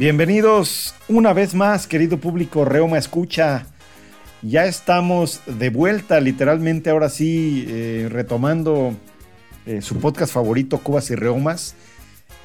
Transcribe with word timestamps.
Bienvenidos 0.00 0.94
una 1.08 1.34
vez 1.34 1.54
más, 1.54 1.86
querido 1.86 2.16
público 2.16 2.64
Reoma 2.64 2.96
Escucha. 2.96 3.66
Ya 4.40 4.64
estamos 4.64 5.42
de 5.44 5.68
vuelta, 5.68 6.20
literalmente 6.20 6.88
ahora 6.88 7.10
sí, 7.10 7.66
eh, 7.68 8.08
retomando 8.10 8.94
eh, 9.66 9.82
su 9.82 10.00
podcast 10.00 10.32
favorito, 10.32 10.78
Cubas 10.78 11.10
y 11.10 11.16
Reomas. 11.16 11.74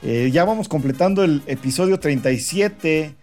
Eh, 0.03 0.31
ya 0.33 0.43
vamos 0.43 0.67
completando 0.67 1.23
el 1.23 1.43
episodio 1.47 1.97
37 1.97 3.15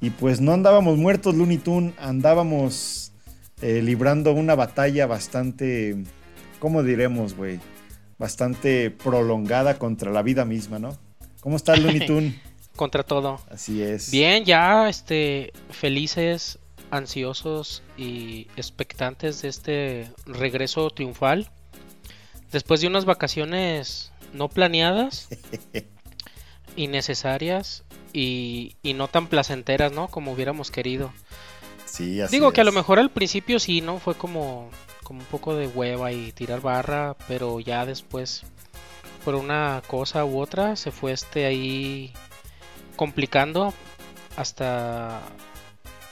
y 0.00 0.10
pues 0.10 0.40
no 0.40 0.52
andábamos 0.52 0.98
muertos, 0.98 1.36
Looney 1.36 1.58
Tunes, 1.58 1.94
andábamos 2.00 3.05
librando 3.60 4.32
una 4.32 4.54
batalla 4.54 5.06
bastante, 5.06 5.96
¿cómo 6.58 6.82
diremos, 6.82 7.34
güey? 7.34 7.60
Bastante 8.18 8.90
prolongada 8.90 9.78
contra 9.78 10.10
la 10.10 10.22
vida 10.22 10.44
misma, 10.44 10.78
¿no? 10.78 10.96
¿Cómo 11.40 11.56
está 11.56 11.76
Looney 11.76 12.06
Tunes? 12.06 12.34
contra 12.76 13.02
todo. 13.02 13.40
Así 13.50 13.82
es. 13.82 14.10
Bien, 14.10 14.44
ya 14.44 14.88
este 14.88 15.52
felices, 15.70 16.58
ansiosos 16.90 17.82
y 17.96 18.46
expectantes 18.56 19.42
de 19.42 19.48
este 19.48 20.10
regreso 20.26 20.90
triunfal. 20.90 21.50
Después 22.52 22.80
de 22.80 22.86
unas 22.86 23.04
vacaciones 23.04 24.12
no 24.32 24.48
planeadas, 24.48 25.28
innecesarias 26.76 27.84
y, 28.12 28.76
y 28.82 28.92
no 28.92 29.08
tan 29.08 29.26
placenteras, 29.26 29.92
¿no? 29.92 30.08
Como 30.08 30.32
hubiéramos 30.32 30.70
querido. 30.70 31.12
Sí, 31.86 32.20
así 32.20 32.36
Digo 32.36 32.52
que 32.52 32.60
a 32.60 32.64
lo 32.64 32.72
mejor 32.72 32.98
al 32.98 33.10
principio 33.10 33.58
sí, 33.58 33.80
¿no? 33.80 33.98
Fue 33.98 34.14
como, 34.14 34.68
como 35.02 35.20
un 35.20 35.26
poco 35.26 35.54
de 35.54 35.66
hueva 35.68 36.12
y 36.12 36.32
tirar 36.32 36.60
barra, 36.60 37.16
pero 37.28 37.58
ya 37.60 37.86
después, 37.86 38.42
por 39.24 39.34
una 39.34 39.82
cosa 39.86 40.24
u 40.24 40.38
otra, 40.38 40.76
se 40.76 40.90
fue 40.90 41.12
este 41.12 41.46
ahí 41.46 42.12
complicando 42.96 43.72
hasta, 44.36 45.20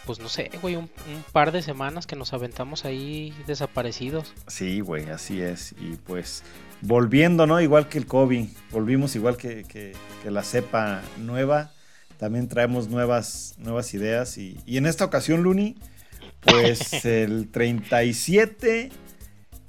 pues 0.07 0.19
no 0.19 0.29
sé, 0.29 0.51
güey, 0.63 0.77
un, 0.77 0.85
un 0.85 1.23
par 1.33 1.53
de 1.53 1.63
semanas 1.63 2.07
que 2.07 2.17
nos 2.17 2.33
aventamos 2.33 2.85
ahí 2.85 3.35
desaparecidos. 3.47 4.33
Sí, 4.49 4.81
güey, 4.81 5.11
así 5.11 5.41
es. 5.43 5.73
Y 5.79 5.97
pues 5.97 6.43
volviendo, 6.81 7.47
¿no? 7.47 7.61
Igual 7.61 7.89
que 7.89 7.99
el 7.99 8.07
COVID, 8.07 8.47
volvimos 8.71 9.15
igual 9.17 9.37
que, 9.37 9.65
que- 9.65 9.95
que 10.23 10.31
la 10.31 10.43
cepa 10.43 11.03
nueva. 11.19 11.73
También 12.19 12.49
traemos 12.49 12.89
nuevas, 12.89 13.55
nuevas 13.59 13.93
ideas. 13.95 14.39
Y, 14.39 14.59
y 14.67 14.77
en 14.77 14.87
esta 14.87 15.05
ocasión, 15.05 15.43
Luni, 15.43 15.77
pues 16.41 17.05
el 17.05 17.49
37, 17.51 18.91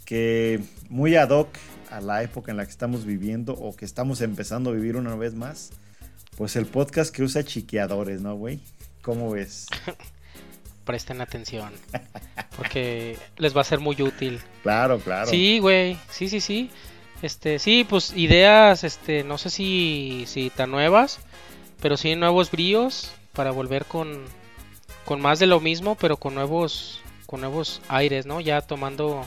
que 0.06 0.62
muy 0.90 1.16
ad 1.16 1.30
hoc 1.30 1.50
a 1.90 2.02
la 2.02 2.24
época 2.24 2.52
en 2.52 2.58
la 2.58 2.66
que 2.66 2.72
estamos 2.72 3.06
viviendo 3.06 3.54
o 3.54 3.76
que 3.76 3.86
estamos 3.86 4.22
empezando 4.22 4.70
a 4.70 4.74
vivir 4.74 4.96
una 4.96 5.16
vez 5.16 5.34
más, 5.34 5.72
pues 6.38 6.56
el 6.56 6.66
podcast 6.66 7.14
que 7.14 7.24
usa 7.24 7.44
chiqueadores, 7.44 8.22
¿no, 8.22 8.36
güey? 8.36 8.60
¿Cómo 9.02 9.32
ves? 9.32 9.68
Presten 10.86 11.22
atención, 11.22 11.72
porque 12.58 13.18
les 13.38 13.56
va 13.56 13.62
a 13.62 13.64
ser 13.64 13.80
muy 13.80 14.00
útil. 14.02 14.40
Claro, 14.62 15.00
claro. 15.00 15.30
Sí, 15.30 15.58
güey, 15.60 15.98
sí, 16.12 16.30
sí, 16.30 16.40
sí. 16.40 16.70
Este, 17.22 17.58
sí, 17.58 17.88
pues 17.90 18.14
ideas, 18.16 18.84
este, 18.84 19.24
no 19.24 19.38
sé 19.38 19.50
si, 19.50 20.26
si 20.28 20.52
tan 20.52 20.70
nuevas, 20.70 21.20
pero 21.86 21.98
sí 21.98 22.16
nuevos 22.16 22.50
bríos 22.50 23.12
para 23.34 23.52
volver 23.52 23.86
con, 23.86 24.26
con 25.06 25.22
más 25.22 25.38
de 25.38 25.46
lo 25.46 25.60
mismo, 25.60 25.94
pero 25.94 26.18
con 26.18 26.34
nuevos, 26.34 27.00
con 27.28 27.42
nuevos 27.42 27.80
aires, 27.90 28.26
¿no? 28.26 28.42
Ya 28.42 28.62
tomando, 28.62 29.24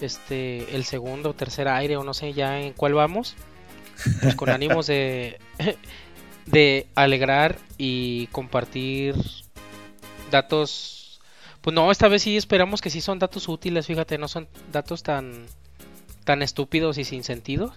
este, 0.00 0.74
el 0.74 0.86
segundo 0.86 1.28
o 1.28 1.34
tercer 1.34 1.68
aire 1.68 1.98
o 1.98 2.04
no 2.04 2.14
sé 2.14 2.32
ya 2.32 2.58
en 2.58 2.72
cuál 2.72 2.94
vamos, 2.94 3.36
pues 4.22 4.34
con 4.34 4.48
ánimos 4.48 4.86
de, 4.86 5.40
de 6.46 6.86
alegrar 6.94 7.58
y 7.76 8.28
compartir 8.28 9.14
datos. 10.30 11.20
Pues 11.60 11.74
no, 11.74 11.90
esta 11.92 12.08
vez 12.08 12.22
sí 12.22 12.38
esperamos 12.38 12.80
que 12.80 12.88
sí 12.88 13.02
son 13.02 13.18
datos 13.18 13.46
útiles, 13.46 13.86
fíjate, 13.86 14.16
no 14.16 14.28
son 14.28 14.48
datos 14.72 15.02
tan 15.02 15.44
tan 16.24 16.40
estúpidos 16.40 16.96
y 16.96 17.04
sin 17.04 17.24
sentido 17.24 17.74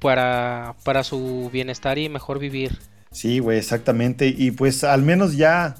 para 0.00 0.74
para 0.84 1.04
su 1.04 1.50
bienestar 1.52 1.98
y 1.98 2.08
mejor 2.08 2.38
vivir. 2.38 2.78
Sí, 3.12 3.38
güey, 3.38 3.58
exactamente. 3.58 4.28
Y 4.28 4.50
pues 4.52 4.84
al 4.84 5.02
menos 5.02 5.36
ya 5.36 5.76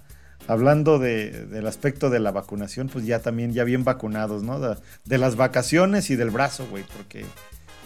hablando 0.48 0.98
de- 0.98 1.46
del 1.46 1.66
aspecto 1.66 2.10
de 2.10 2.18
la 2.20 2.32
vacunación, 2.32 2.88
pues 2.88 3.06
ya 3.06 3.20
también 3.20 3.52
ya 3.52 3.64
bien 3.64 3.84
vacunados, 3.84 4.42
¿no? 4.42 4.58
De, 4.58 4.76
de 5.04 5.18
las 5.18 5.36
vacaciones 5.36 6.10
y 6.10 6.16
del 6.16 6.30
brazo, 6.30 6.66
güey, 6.70 6.84
porque 6.96 7.24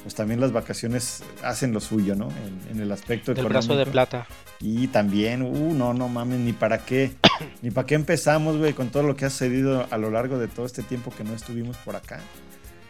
pues 0.02 0.14
también 0.14 0.38
las 0.40 0.52
vacaciones 0.52 1.22
hacen 1.42 1.72
lo 1.72 1.80
suyo, 1.80 2.14
¿no? 2.14 2.28
En, 2.30 2.76
en 2.76 2.82
el 2.82 2.92
aspecto 2.92 3.32
Del 3.32 3.44
económico. 3.46 3.74
brazo 3.74 3.76
de 3.84 3.90
plata. 3.90 4.26
Y 4.60 4.86
también, 4.88 5.42
uh, 5.42 5.74
no, 5.74 5.94
no 5.94 6.08
mames, 6.08 6.40
ni 6.40 6.52
para 6.52 6.78
qué, 6.78 7.12
ni 7.62 7.70
para 7.70 7.86
qué 7.86 7.94
empezamos, 7.94 8.56
güey, 8.58 8.72
con 8.74 8.88
todo 8.88 9.02
lo 9.02 9.16
que 9.16 9.24
ha 9.26 9.30
sucedido 9.30 9.86
a 9.90 9.96
lo 9.98 10.10
largo 10.10 10.38
de 10.38 10.48
todo 10.48 10.64
este 10.66 10.82
tiempo 10.82 11.10
que 11.16 11.24
no 11.24 11.34
estuvimos 11.34 11.76
por 11.78 11.96
acá. 11.96 12.20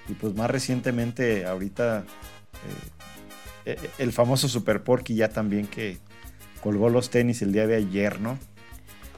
Y 0.09 0.15
pues 0.15 0.35
más 0.35 0.51
recientemente, 0.51 1.47
ahorita, 1.47 1.99
eh, 2.01 2.03
eh, 2.69 3.14
el 3.99 4.13
famoso 4.13 4.49
Super 4.49 4.83
Porky 4.83 5.15
ya 5.15 5.29
también 5.31 5.67
que 5.67 5.99
colgó 6.63 6.89
los 6.89 7.11
tenis 7.11 7.43
el 7.43 7.53
día 7.53 7.67
de 7.67 7.77
ayer, 7.77 8.21
¿no? 8.21 8.39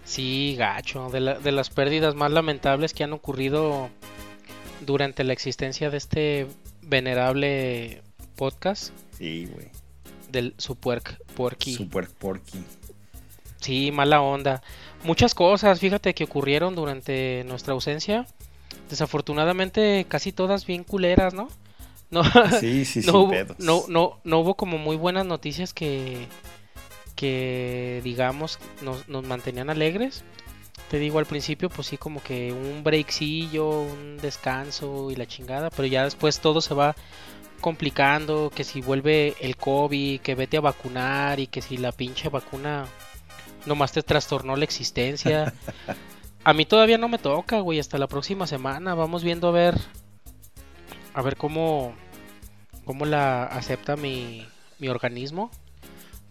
Sí, 0.04 0.54
gacho, 0.56 1.08
de, 1.10 1.20
la- 1.20 1.38
de 1.38 1.52
las 1.52 1.70
pérdidas 1.70 2.14
más 2.14 2.30
lamentables 2.30 2.94
que 2.94 3.02
han 3.04 3.12
ocurrido 3.12 3.90
durante 4.84 5.24
la 5.24 5.32
existencia 5.32 5.90
de 5.90 5.96
este 5.96 6.46
venerable 6.82 8.02
podcast 8.36 8.92
Sí, 9.18 9.48
güey. 9.52 9.66
del 10.30 10.54
Super 10.58 11.02
Porky. 11.34 11.74
Super 11.74 12.08
Porky. 12.08 12.62
Sí, 13.60 13.90
mala 13.90 14.20
onda. 14.20 14.62
Muchas 15.02 15.34
cosas, 15.34 15.80
fíjate, 15.80 16.14
que 16.14 16.24
ocurrieron 16.24 16.74
durante 16.76 17.42
nuestra 17.44 17.72
ausencia. 17.72 18.26
Desafortunadamente, 18.90 20.04
casi 20.08 20.30
todas 20.32 20.66
bien 20.66 20.84
culeras, 20.84 21.34
¿no? 21.34 21.48
No, 22.10 22.22
Sí, 22.60 22.84
sí, 22.84 23.00
no, 23.06 23.20
hubo, 23.20 23.30
pedos. 23.30 23.58
no, 23.58 23.84
no, 23.88 24.20
no 24.24 24.38
hubo 24.40 24.54
como 24.54 24.78
muy 24.78 24.96
buenas 24.96 25.26
noticias 25.26 25.74
que, 25.74 26.26
que 27.14 28.00
digamos, 28.04 28.58
nos, 28.82 29.08
nos 29.08 29.24
mantenían 29.26 29.70
alegres. 29.70 30.24
Te 30.90 30.98
digo, 30.98 31.18
al 31.18 31.26
principio, 31.26 31.68
pues 31.68 31.88
sí, 31.88 31.96
como 31.98 32.22
que 32.22 32.52
un 32.52 32.84
breakcillo, 32.84 33.68
un 33.82 34.18
descanso 34.18 35.10
y 35.10 35.16
la 35.16 35.26
chingada, 35.26 35.70
pero 35.70 35.86
ya 35.86 36.04
después 36.04 36.38
todo 36.40 36.60
se 36.60 36.74
va 36.74 36.94
complicando, 37.60 38.52
que 38.54 38.62
si 38.62 38.80
vuelve 38.82 39.34
el 39.40 39.56
COVID, 39.56 40.20
que 40.20 40.34
vete 40.34 40.58
a 40.58 40.60
vacunar 40.60 41.40
y 41.40 41.46
que 41.48 41.62
si 41.62 41.76
la 41.76 41.90
pinche 41.90 42.28
vacuna 42.28 42.86
nomás 43.64 43.92
te 43.92 44.02
trastornó 44.02 44.54
la 44.56 44.64
existencia. 44.64 45.52
A 46.44 46.52
mí 46.52 46.64
todavía 46.64 46.96
no 46.98 47.08
me 47.08 47.18
toca, 47.18 47.58
güey, 47.58 47.80
hasta 47.80 47.98
la 47.98 48.06
próxima 48.06 48.46
semana. 48.46 48.94
Vamos 48.94 49.24
viendo 49.24 49.48
a 49.48 49.50
ver 49.50 49.80
a 51.16 51.22
ver 51.22 51.36
cómo 51.36 51.94
cómo 52.86 53.04
la 53.04 53.44
acepta 53.44 53.96
mi, 53.96 54.46
mi 54.78 54.88
organismo. 54.88 55.50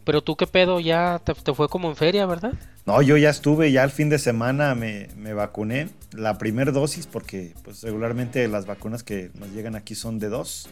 Pero 0.06 0.22
tú 0.24 0.36
qué 0.36 0.48
pedo, 0.48 0.80
ya 0.80 1.20
te, 1.24 1.34
fue 1.54 1.68
como 1.68 1.90
en 1.90 1.96
feria, 1.96 2.26
¿verdad? 2.26 2.54
No, 2.86 3.02
yo 3.02 3.18
ya 3.18 3.30
estuve, 3.30 3.72
ya 3.72 3.84
el 3.84 3.90
fin 3.90 4.10
de 4.10 4.20
semana 4.20 4.74
me, 4.74 5.10
me 5.18 5.34
vacuné. 5.34 5.90
La 6.14 6.38
primera 6.38 6.72
dosis, 6.72 7.08
porque 7.08 7.54
pues 7.64 7.82
regularmente 7.84 8.48
las 8.48 8.66
vacunas 8.66 9.04
que 9.04 9.32
nos 9.34 9.50
llegan 9.52 9.76
aquí 9.76 9.96
son 9.96 10.20
de 10.20 10.30
dos. 10.30 10.70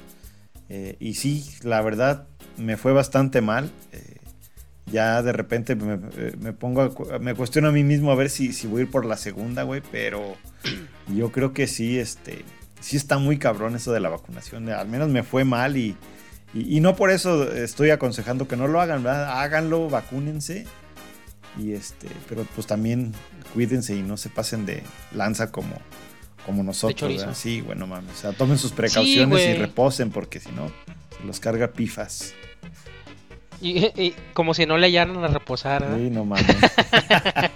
Eh, 0.69 0.95
y 0.99 1.15
sí, 1.15 1.49
la 1.63 1.81
verdad, 1.81 2.27
me 2.57 2.77
fue 2.77 2.93
bastante 2.93 3.41
mal. 3.41 3.71
Eh, 3.91 4.17
ya 4.91 5.21
de 5.23 5.33
repente 5.33 5.75
me, 5.75 5.97
me 6.37 6.53
pongo, 6.53 6.93
a 7.11 7.19
me 7.19 7.33
cuestiono 7.33 7.69
a 7.69 7.71
mí 7.71 7.83
mismo 7.83 8.11
a 8.11 8.15
ver 8.15 8.29
si, 8.29 8.53
si 8.53 8.67
voy 8.67 8.81
a 8.81 8.83
ir 8.83 8.91
por 8.91 9.05
la 9.05 9.17
segunda, 9.17 9.63
güey. 9.63 9.81
Pero 9.91 10.35
yo 11.13 11.31
creo 11.31 11.53
que 11.53 11.65
sí, 11.65 11.97
este, 11.97 12.45
sí 12.83 12.97
está 12.97 13.17
muy 13.17 13.37
cabrón 13.37 13.75
eso 13.75 13.93
de 13.93 14.01
la 14.01 14.09
vacunación. 14.09 14.69
Al 14.69 14.87
menos 14.89 15.09
me 15.09 15.23
fue 15.23 15.45
mal 15.45 15.77
y, 15.77 15.95
y, 16.53 16.77
y 16.77 16.79
no 16.81 16.95
por 16.95 17.11
eso 17.11 17.51
estoy 17.51 17.91
aconsejando 17.91 18.47
que 18.47 18.57
no 18.57 18.67
lo 18.67 18.81
hagan, 18.81 19.03
¿verdad? 19.03 19.41
Háganlo, 19.41 19.89
vacúnense. 19.89 20.65
Y 21.57 21.73
este, 21.73 22.07
pero 22.27 22.45
pues 22.55 22.67
también 22.67 23.13
cuídense 23.53 23.95
y 23.95 24.01
no 24.01 24.17
se 24.17 24.29
pasen 24.29 24.65
de 24.65 24.83
lanza 25.13 25.51
como, 25.51 25.75
como 26.45 26.61
nosotros. 26.63 27.25
Sí, 27.33 27.61
bueno, 27.61 27.87
mames. 27.87 28.11
O 28.11 28.17
sea, 28.17 28.31
tomen 28.33 28.57
sus 28.57 28.73
precauciones 28.73 29.47
y 29.47 29.53
reposen 29.53 30.11
porque 30.11 30.39
si 30.39 30.51
no, 30.51 30.67
se 31.17 31.25
los 31.25 31.39
carga 31.39 31.71
pifas. 31.71 32.33
Y, 33.61 33.85
y 33.95 34.13
como 34.33 34.53
si 34.53 34.65
no 34.65 34.77
le 34.77 34.87
hallaran 34.87 35.23
a 35.23 35.27
reposar. 35.27 35.87
Sí, 35.95 36.09
no 36.09 36.25
mames. 36.25 36.45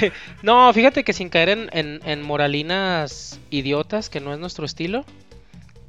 No, 0.42 0.72
fíjate 0.72 1.04
que 1.04 1.12
sin 1.12 1.28
caer 1.28 1.48
en, 1.50 1.68
en- 1.72 2.00
en 2.04 2.22
moralinas 2.22 3.38
idiotas, 3.50 4.08
que 4.10 4.20
no 4.20 4.32
es 4.32 4.38
nuestro 4.38 4.64
estilo, 4.66 5.04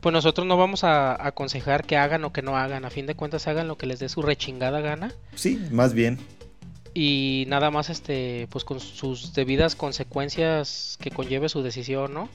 pues 0.02 0.14
nosotros 0.14 0.46
no 0.46 0.58
vamos 0.58 0.84
a, 0.84 1.12
a 1.14 1.28
aconsejar 1.28 1.84
que 1.86 1.98
hagan 1.98 2.24
o 2.26 2.32
que 2.34 2.42
no 2.42 2.58
hagan. 2.58 2.86
A 2.86 2.90
fin 2.90 3.06
de 3.08 3.16
cuentas, 3.16 3.48
hagan 3.48 3.68
lo 3.68 3.78
que 3.78 3.88
les 3.88 4.00
dé 4.00 4.08
su 4.10 4.22
rechingada 4.22 4.80
gana. 4.82 5.14
Sí, 5.36 5.60
más 5.72 5.94
bien. 5.94 6.20
y 6.94 7.44
nada 7.50 7.72
más 7.72 7.90
este 7.90 8.48
pues 8.52 8.64
con 8.64 8.80
sus 8.80 9.34
debidas 9.34 9.76
consecuencias 9.76 10.98
que 11.02 11.12
conlleve 11.12 11.50
su 11.50 11.62
decisión, 11.62 12.14
¿no? 12.14 12.30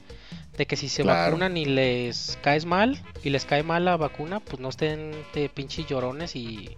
De 0.57 0.65
que 0.67 0.75
si 0.75 0.87
se 0.89 1.01
vacunan 1.03 1.57
y 1.57 1.65
les 1.65 2.37
caes 2.43 2.65
mal 2.65 3.01
y 3.23 3.29
les 3.31 3.45
cae 3.45 3.63
mal 3.63 3.85
la 3.85 3.97
vacuna, 3.97 4.39
pues 4.39 4.59
no 4.59 4.69
estén 4.69 5.13
de 5.33 5.49
pinches 5.49 5.87
llorones 5.87 6.35
y, 6.35 6.69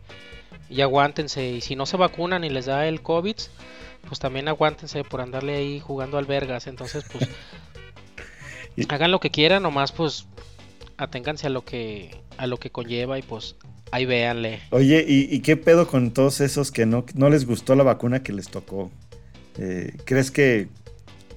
y 0.70 0.82
aguántense. 0.82 1.50
Y 1.50 1.62
si 1.62 1.76
no 1.76 1.86
se 1.86 1.98
vacunan 1.98 2.44
y 2.44 2.50
les 2.50 2.68
da 2.68 2.88
el 2.88 3.02
COVID, 3.02 3.36
pues 4.08 4.20
también 4.20 4.48
aguántense 4.48 5.04
por 5.04 5.22
andarle 5.22 5.56
ahí 5.56 5.80
jugando 5.80 6.18
albergas. 6.18 6.68
Entonces, 6.68 7.06
pues 7.12 7.30
hagan 8.90 9.12
lo 9.12 9.20
que 9.20 9.32
quieran, 9.32 9.64
nomás 9.64 9.92
pues 9.92 10.28
aténganse 10.98 11.48
a 11.48 11.50
lo 11.50 11.66
que 11.66 12.22
a 12.38 12.48
lo 12.48 12.58
que 12.58 12.72
conlleva 12.72 13.18
y 13.20 13.22
pues 13.22 13.56
ahí 13.92 14.06
véanle. 14.06 14.62
Oye, 14.72 15.06
¿y, 15.08 15.40
qué 15.42 15.56
pedo 15.56 15.88
con 15.88 16.12
todos 16.12 16.42
esos 16.42 16.72
que 16.72 16.86
no, 16.86 17.06
no 17.14 17.30
les 17.30 17.46
gustó 17.46 17.76
la 17.76 17.84
vacuna 17.84 18.24
que 18.24 18.34
les 18.34 18.50
tocó? 18.50 18.92
Eh, 19.58 19.96
¿Crees 20.06 20.32
que 20.32 20.68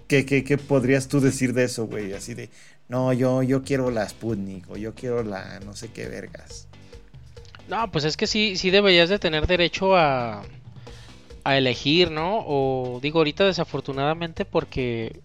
qué, 0.09 0.59
podrías 0.59 1.09
tú 1.09 1.21
decir 1.21 1.53
de 1.53 1.65
eso, 1.65 1.87
güey? 1.87 2.12
Así 2.15 2.35
de, 2.35 2.49
no, 2.89 3.12
yo, 3.12 3.43
yo 3.43 3.62
quiero 3.62 3.91
la 3.91 4.09
Sputnik 4.09 4.71
o 4.71 4.77
yo 4.77 4.95
quiero 4.95 5.23
la 5.23 5.61
no 5.61 5.75
sé 5.75 5.89
qué 5.89 6.09
vergas. 6.09 6.69
No, 7.69 7.91
pues 7.91 8.05
es 8.05 8.17
que 8.17 8.27
sí, 8.27 8.57
sí 8.57 8.71
deberías 8.71 9.09
de 9.09 9.19
tener 9.19 9.47
derecho 9.47 9.97
a, 9.97 10.43
a 11.47 11.57
elegir, 11.57 12.11
¿no? 12.11 12.45
O 12.47 12.99
digo 13.01 13.21
ahorita 13.21 13.45
desafortunadamente 13.45 14.45
porque 14.45 15.21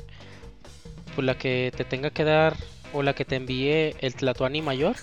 pues 1.16 1.26
la 1.26 1.38
que 1.38 1.74
te 1.76 1.84
tenga 1.84 2.12
que 2.12 2.24
dar 2.24 2.56
o 2.94 3.02
la 3.02 3.14
que 3.14 3.26
te 3.26 3.36
envíe 3.36 3.96
el 4.00 4.14
Tlatuani 4.16 4.62
mayor. 4.62 4.96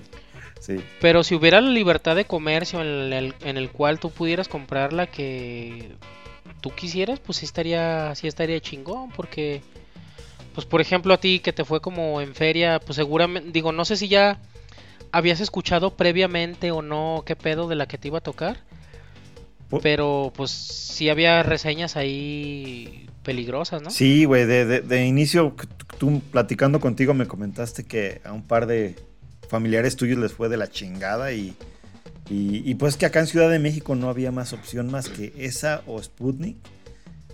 sí. 0.60 0.80
Pero 1.00 1.22
si 1.22 1.34
hubiera 1.34 1.60
la 1.60 1.70
libertad 1.70 2.16
de 2.16 2.24
comercio 2.24 2.80
en 2.80 3.12
el, 3.12 3.34
en 3.44 3.56
el 3.56 3.70
cual 3.70 4.00
tú 4.00 4.10
pudieras 4.10 4.48
comprar 4.48 4.92
la 4.92 5.06
que 5.06 5.92
tú 6.60 6.72
quisieras, 6.72 7.20
pues 7.20 7.38
sí 7.38 7.44
estaría, 7.44 8.12
sí 8.16 8.26
estaría 8.26 8.60
chingón, 8.60 9.10
porque, 9.10 9.62
pues 10.52 10.66
por 10.66 10.80
ejemplo 10.80 11.14
a 11.14 11.18
ti 11.18 11.38
que 11.38 11.52
te 11.52 11.64
fue 11.64 11.80
como 11.80 12.20
en 12.20 12.34
feria, 12.34 12.80
pues 12.80 12.96
seguramente, 12.96 13.50
digo, 13.52 13.70
no 13.70 13.84
sé 13.84 13.96
si 13.96 14.08
ya 14.08 14.40
habías 15.12 15.40
escuchado 15.40 15.94
previamente 15.94 16.72
o 16.72 16.82
no 16.82 17.22
qué 17.24 17.36
pedo 17.36 17.68
de 17.68 17.76
la 17.76 17.86
que 17.86 17.98
te 17.98 18.08
iba 18.08 18.18
a 18.18 18.22
tocar. 18.22 18.58
Pero 19.82 20.32
pues 20.34 20.50
sí 20.50 21.08
había 21.08 21.42
reseñas 21.42 21.96
ahí 21.96 23.08
peligrosas, 23.22 23.82
¿no? 23.82 23.90
Sí, 23.90 24.24
güey, 24.24 24.46
de, 24.46 24.80
de, 24.80 25.06
inicio, 25.06 25.54
tú 25.98 26.20
platicando 26.30 26.78
contigo 26.80 27.14
me 27.14 27.26
comentaste 27.26 27.84
que 27.84 28.20
a 28.24 28.32
un 28.32 28.42
par 28.42 28.66
de 28.66 28.94
familiares 29.48 29.96
tuyos 29.96 30.18
les 30.18 30.32
fue 30.32 30.48
de 30.48 30.56
la 30.56 30.68
chingada 30.68 31.32
y, 31.32 31.56
y, 32.28 32.74
pues 32.74 32.96
que 32.96 33.06
acá 33.06 33.20
en 33.20 33.26
Ciudad 33.26 33.50
de 33.50 33.58
México 33.58 33.94
no 33.94 34.08
había 34.08 34.32
más 34.32 34.52
opción 34.52 34.90
más 34.90 35.08
que 35.08 35.32
esa 35.38 35.82
o 35.86 36.02
Sputnik. 36.02 36.56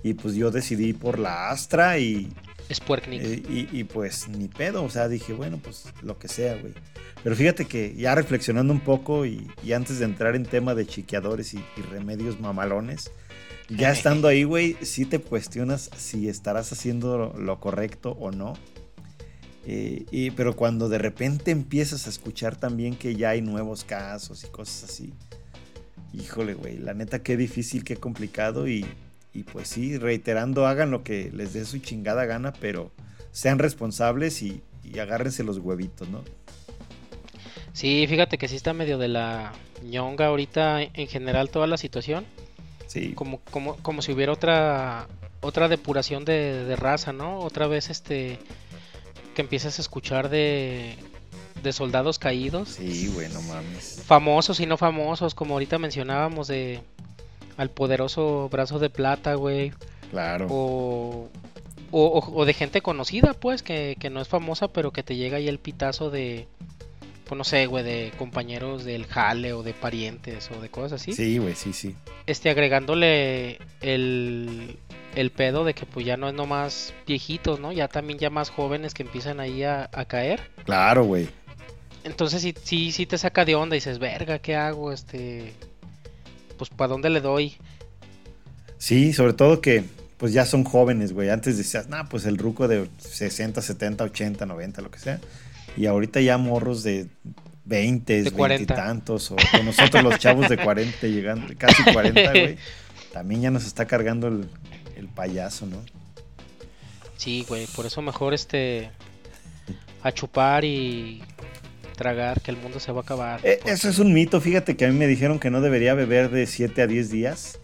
Y 0.04 0.14
pues 0.14 0.34
yo 0.34 0.50
decidí 0.50 0.92
por 0.92 1.18
la 1.18 1.50
Astra 1.50 1.98
y... 1.98 2.32
Sputnik. 2.70 3.22
Eh, 3.22 3.68
y, 3.72 3.84
pues 3.84 4.28
ni 4.28 4.48
pedo, 4.48 4.84
o 4.84 4.90
sea, 4.90 5.08
dije, 5.08 5.32
bueno, 5.32 5.58
pues 5.62 5.84
lo 6.02 6.18
que 6.18 6.28
sea, 6.28 6.56
güey. 6.56 6.74
Pero 7.22 7.36
fíjate 7.36 7.66
que 7.66 7.94
ya 7.94 8.14
reflexionando 8.14 8.72
un 8.72 8.80
poco 8.80 9.26
y, 9.26 9.50
antes 9.74 9.98
de 9.98 10.04
entrar 10.04 10.36
en 10.36 10.44
tema 10.44 10.74
de 10.74 10.86
chiqueadores 10.86 11.54
y, 11.54 11.62
remedios 11.90 12.40
mamalones, 12.40 13.10
ya 13.68 13.90
estando 13.90 14.28
ahí, 14.28 14.44
güey, 14.44 14.76
sí 14.82 15.04
te 15.06 15.20
cuestionas 15.20 15.90
si 15.96 16.28
estarás 16.28 16.72
haciendo 16.72 17.34
lo 17.38 17.60
correcto 17.60 18.12
o 18.20 18.30
no. 18.30 18.54
Eh, 19.64 20.04
y, 20.10 20.32
pero 20.32 20.56
cuando 20.56 20.88
de 20.88 20.98
repente 20.98 21.52
empiezas 21.52 22.06
a 22.06 22.10
escuchar 22.10 22.56
también 22.56 22.96
que 22.96 23.14
ya 23.14 23.30
hay 23.30 23.42
nuevos 23.42 23.84
casos 23.84 24.42
y 24.42 24.48
cosas 24.48 24.90
así, 24.90 25.14
híjole, 26.12 26.54
güey, 26.54 26.78
la 26.78 26.94
neta 26.94 27.22
qué 27.22 27.36
difícil, 27.36 27.84
qué 27.84 27.96
complicado 27.96 28.66
y, 28.66 28.84
y 29.32 29.44
pues 29.44 29.68
sí, 29.68 29.98
reiterando, 29.98 30.66
hagan 30.66 30.90
lo 30.90 31.02
que 31.02 31.30
les 31.32 31.52
dé 31.52 31.64
su 31.64 31.78
chingada 31.78 32.24
gana, 32.26 32.52
pero 32.52 32.90
sean 33.30 33.58
responsables 33.58 34.42
y, 34.42 34.62
y 34.84 34.98
agárrense 34.98 35.42
los 35.42 35.58
huevitos, 35.58 36.08
¿no? 36.08 36.22
Sí, 37.72 38.04
fíjate 38.06 38.36
que 38.36 38.48
sí 38.48 38.56
está 38.56 38.74
medio 38.74 38.98
de 38.98 39.08
la 39.08 39.52
ñonga 39.82 40.26
ahorita 40.26 40.82
en 40.82 41.06
general 41.08 41.48
toda 41.48 41.66
la 41.66 41.78
situación. 41.78 42.26
Sí. 42.86 43.14
Como, 43.14 43.40
como, 43.50 43.76
como 43.76 44.02
si 44.02 44.12
hubiera 44.12 44.32
otra 44.32 45.08
otra 45.40 45.68
depuración 45.68 46.24
de, 46.24 46.64
de 46.64 46.76
raza, 46.76 47.12
¿no? 47.12 47.38
Otra 47.38 47.66
vez 47.66 47.90
este 47.90 48.38
que 49.34 49.42
empiezas 49.42 49.78
a 49.78 49.82
escuchar 49.82 50.28
de, 50.28 50.94
de 51.62 51.72
soldados 51.72 52.18
caídos. 52.18 52.68
Sí, 52.70 53.08
bueno, 53.08 53.40
mames. 53.42 54.02
Famosos 54.06 54.60
y 54.60 54.66
no 54.66 54.76
famosos, 54.76 55.34
como 55.34 55.54
ahorita 55.54 55.78
mencionábamos 55.78 56.48
de 56.48 56.80
al 57.56 57.70
poderoso 57.70 58.48
brazo 58.50 58.78
de 58.78 58.90
plata, 58.90 59.34
güey. 59.34 59.72
Claro. 60.10 60.46
O, 60.50 61.30
o, 61.90 62.44
de 62.46 62.54
gente 62.54 62.80
conocida, 62.80 63.34
pues, 63.34 63.62
que, 63.62 63.96
que, 64.00 64.08
no 64.08 64.20
es 64.20 64.28
famosa, 64.28 64.68
pero 64.68 64.92
que 64.92 65.02
te 65.02 65.16
llega 65.16 65.36
ahí 65.36 65.48
el 65.48 65.58
pitazo 65.58 66.10
de, 66.10 66.46
pues 67.32 67.38
no 67.38 67.44
sé, 67.44 67.64
güey, 67.64 67.82
de 67.82 68.12
compañeros 68.18 68.84
del 68.84 69.06
jale 69.06 69.52
o 69.54 69.62
de 69.62 69.72
parientes 69.72 70.50
o 70.50 70.60
de 70.60 70.68
cosas 70.68 71.00
así. 71.00 71.14
Sí, 71.14 71.38
güey, 71.38 71.54
sí, 71.54 71.72
sí. 71.72 71.94
Este, 72.26 72.50
agregándole 72.50 73.58
el, 73.80 74.76
el 75.14 75.30
pedo 75.30 75.64
de 75.64 75.74
que 75.74 75.86
pues 75.86 76.04
ya 76.04 76.18
no 76.18 76.28
es 76.28 76.34
nomás 76.34 76.92
viejitos, 77.06 77.60
¿no? 77.60 77.72
Ya 77.72 77.88
también 77.88 78.18
ya 78.18 78.28
más 78.28 78.50
jóvenes 78.50 78.92
que 78.94 79.02
empiezan 79.02 79.40
ahí 79.40 79.64
a, 79.64 79.88
caer. 80.08 80.50
Claro, 80.64 81.04
güey. 81.04 81.28
Entonces 82.04 82.42
sí, 82.42 82.54
sí, 82.62 82.92
sí 82.92 83.06
te 83.06 83.16
saca 83.16 83.44
de 83.44 83.54
onda 83.54 83.76
y 83.76 83.78
dices, 83.78 83.98
verga, 83.98 84.38
¿qué 84.38 84.56
hago? 84.56 84.92
Este, 84.92 85.54
pues 86.62 86.70
¿para 86.70 86.90
dónde 86.90 87.10
le 87.10 87.20
doy? 87.20 87.56
Sí, 88.78 89.12
sobre 89.12 89.32
todo 89.32 89.60
que 89.60 89.82
pues 90.16 90.32
ya 90.32 90.46
son 90.46 90.62
jóvenes, 90.62 91.12
güey. 91.12 91.28
Antes 91.28 91.58
decías, 91.58 91.88
nah, 91.88 92.04
pues 92.04 92.24
el 92.24 92.38
ruco 92.38 92.68
de 92.68 92.88
60, 92.98 93.60
70, 93.60 94.04
80, 94.04 94.46
90, 94.46 94.80
lo 94.80 94.88
que 94.88 95.00
sea. 95.00 95.18
Y 95.76 95.86
ahorita 95.86 96.20
ya 96.20 96.38
morros 96.38 96.84
de 96.84 97.08
20, 97.64 98.30
20 98.30 98.62
y 98.62 98.66
tantos, 98.66 99.32
o, 99.32 99.36
nosotros 99.64 100.04
los 100.04 100.20
chavos 100.20 100.48
de 100.48 100.56
40 100.56 101.08
llegando, 101.08 101.52
casi 101.58 101.82
40, 101.82 102.30
güey. 102.30 102.56
También 103.12 103.40
ya 103.40 103.50
nos 103.50 103.66
está 103.66 103.86
cargando 103.86 104.28
el, 104.28 104.48
el 104.96 105.08
payaso, 105.08 105.66
¿no? 105.66 105.78
Sí, 107.16 107.44
güey, 107.48 107.66
por 107.66 107.86
eso 107.86 108.02
mejor 108.02 108.34
este 108.34 108.92
a 110.04 110.12
chupar 110.12 110.64
y 110.64 111.24
tragar 112.02 112.40
que 112.40 112.50
el 112.50 112.56
mundo 112.56 112.80
se 112.80 112.90
va 112.90 112.98
a 112.98 113.02
acabar. 113.02 113.40
Eh, 113.44 113.60
eso 113.64 113.88
es 113.88 114.00
un 114.00 114.12
mito, 114.12 114.40
fíjate 114.40 114.76
que 114.76 114.84
a 114.84 114.88
mí 114.88 114.98
me 114.98 115.06
dijeron 115.06 115.38
que 115.38 115.50
no 115.50 115.60
debería 115.60 115.94
beber 115.94 116.30
de 116.30 116.48
7 116.48 116.82
a 116.82 116.86
10 116.88 117.10
días 117.10 117.60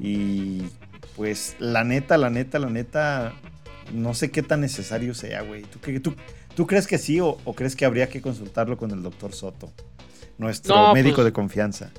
y 0.00 0.62
pues 1.14 1.56
la 1.58 1.84
neta, 1.84 2.16
la 2.16 2.30
neta, 2.30 2.58
la 2.58 2.70
neta, 2.70 3.34
no 3.92 4.14
sé 4.14 4.30
qué 4.30 4.42
tan 4.42 4.62
necesario 4.62 5.12
sea, 5.12 5.42
güey. 5.42 5.64
¿Tú, 5.64 5.78
tú, 6.54 6.66
crees 6.66 6.86
que 6.86 6.96
sí 6.96 7.20
o, 7.20 7.36
crees 7.54 7.76
que 7.76 7.84
habría 7.84 8.08
que 8.08 8.22
consultarlo 8.22 8.78
con 8.78 8.90
el 8.92 9.02
doctor 9.02 9.34
Soto, 9.34 9.70
nuestro 10.38 10.94
médico 10.94 11.16
pues 11.16 11.26
de 11.26 11.32
confianza? 11.32 11.90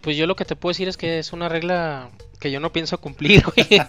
Pues 0.00 0.16
yo 0.16 0.28
lo 0.28 0.36
que 0.36 0.44
te 0.44 0.54
puedo 0.54 0.70
decir 0.70 0.86
es 0.86 0.96
que 0.96 1.18
es 1.18 1.32
una 1.32 1.48
regla 1.48 2.10
que 2.38 2.52
yo 2.52 2.60
no 2.60 2.72
pienso 2.72 3.00
cumplir, 3.00 3.42
güey. 3.42 3.66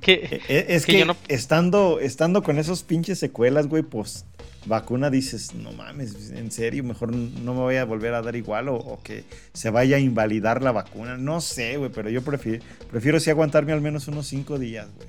que, 0.00 0.40
e, 0.48 0.66
es 0.68 0.86
que, 0.86 1.04
estando, 1.26 1.98
estando 1.98 2.44
con 2.44 2.60
esos 2.60 2.84
pinches 2.84 3.18
secuelas, 3.18 3.66
güey, 3.66 3.82
pues 3.82 4.24
vacuna 4.66 5.10
dices, 5.10 5.54
no 5.54 5.72
mames, 5.72 6.30
en 6.32 6.50
serio, 6.50 6.84
mejor 6.84 7.12
no 7.14 7.54
me 7.54 7.60
voy 7.60 7.76
a 7.76 7.84
volver 7.84 8.14
a 8.14 8.22
dar 8.22 8.36
igual 8.36 8.68
o, 8.68 8.98
que 9.02 9.24
se 9.52 9.70
vaya 9.70 9.96
a 9.96 10.00
invalidar 10.00 10.62
la 10.62 10.72
vacuna. 10.72 11.16
No 11.16 11.40
sé, 11.40 11.76
güey, 11.76 11.90
pero 11.90 12.10
yo 12.10 12.22
prefiero, 12.22 12.64
prefiero 12.90 13.20
sí 13.20 13.30
aguantarme 13.30 13.72
al 13.72 13.80
menos 13.80 14.08
unos 14.08 14.26
cinco 14.26 14.58
días, 14.58 14.88
güey. 14.96 15.08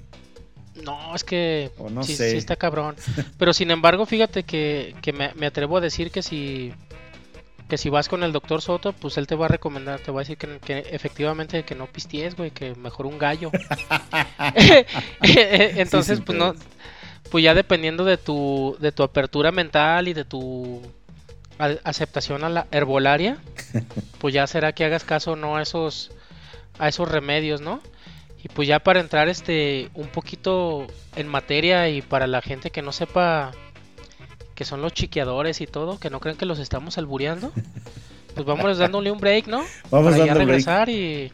No, 0.83 1.15
es 1.15 1.23
que 1.23 1.71
no 1.91 2.03
sí, 2.03 2.15
sé. 2.15 2.31
sí, 2.31 2.37
está 2.37 2.55
cabrón. 2.55 2.95
Pero 3.37 3.51
sin 3.51 3.71
embargo, 3.71 4.05
fíjate 4.05 4.43
que, 4.43 4.95
que 5.01 5.11
me, 5.11 5.33
me, 5.33 5.47
atrevo 5.47 5.77
a 5.77 5.81
decir 5.81 6.11
que 6.11 6.21
si 6.21 6.71
que 7.67 7.77
si 7.77 7.89
vas 7.89 8.07
con 8.07 8.23
el 8.23 8.31
doctor 8.31 8.61
Soto, 8.61 8.93
pues 8.93 9.17
él 9.17 9.27
te 9.27 9.35
va 9.35 9.45
a 9.45 9.49
recomendar, 9.49 9.99
te 9.99 10.11
va 10.11 10.21
a 10.21 10.23
decir 10.23 10.37
que, 10.37 10.85
efectivamente 10.89 11.63
que 11.63 11.75
no 11.75 11.87
pisties, 11.87 12.35
güey, 12.35 12.51
que 12.51 12.75
mejor 12.75 13.05
un 13.05 13.17
gallo. 13.17 13.51
Entonces, 15.21 16.21
pues 16.21 16.37
no, 16.37 16.53
pues 17.29 17.43
ya 17.43 17.53
dependiendo 17.53 18.05
de 18.05 18.17
tu, 18.17 18.77
de 18.79 18.91
tu 18.91 19.03
apertura 19.03 19.51
mental 19.51 20.07
y 20.07 20.13
de 20.13 20.25
tu 20.25 20.81
aceptación 21.57 22.43
a 22.43 22.49
la 22.49 22.67
herbolaria, 22.71 23.37
pues 24.19 24.33
ya 24.33 24.45
será 24.47 24.73
que 24.73 24.85
hagas 24.85 25.03
caso 25.03 25.35
no 25.35 25.57
a 25.57 25.61
esos, 25.61 26.11
a 26.79 26.87
esos 26.87 27.09
remedios, 27.09 27.61
¿no? 27.61 27.81
Y 28.43 28.49
pues 28.49 28.67
ya 28.67 28.79
para 28.79 28.99
entrar 28.99 29.29
este 29.29 29.89
un 29.95 30.07
poquito 30.07 30.85
en 31.15 31.27
materia 31.27 31.89
y 31.89 32.01
para 32.01 32.27
la 32.27 32.41
gente 32.41 32.69
que 32.69 32.81
no 32.81 32.91
sepa 32.91 33.51
que 34.53 34.65
son 34.65 34.81
los 34.81 34.93
chiqueadores 34.93 35.61
y 35.61 35.67
todo, 35.67 35.99
que 35.99 36.09
no 36.09 36.19
creen 36.19 36.37
que 36.37 36.45
los 36.45 36.59
estamos 36.59 36.97
albureando, 36.97 37.51
pues 38.33 38.45
vamos 38.45 38.77
dándole 38.77 39.11
un 39.11 39.19
break, 39.19 39.47
¿no? 39.47 39.63
Vamos 39.91 40.13
para 40.13 40.25
ya 40.25 40.33
regresar 40.33 40.89
y 40.89 41.31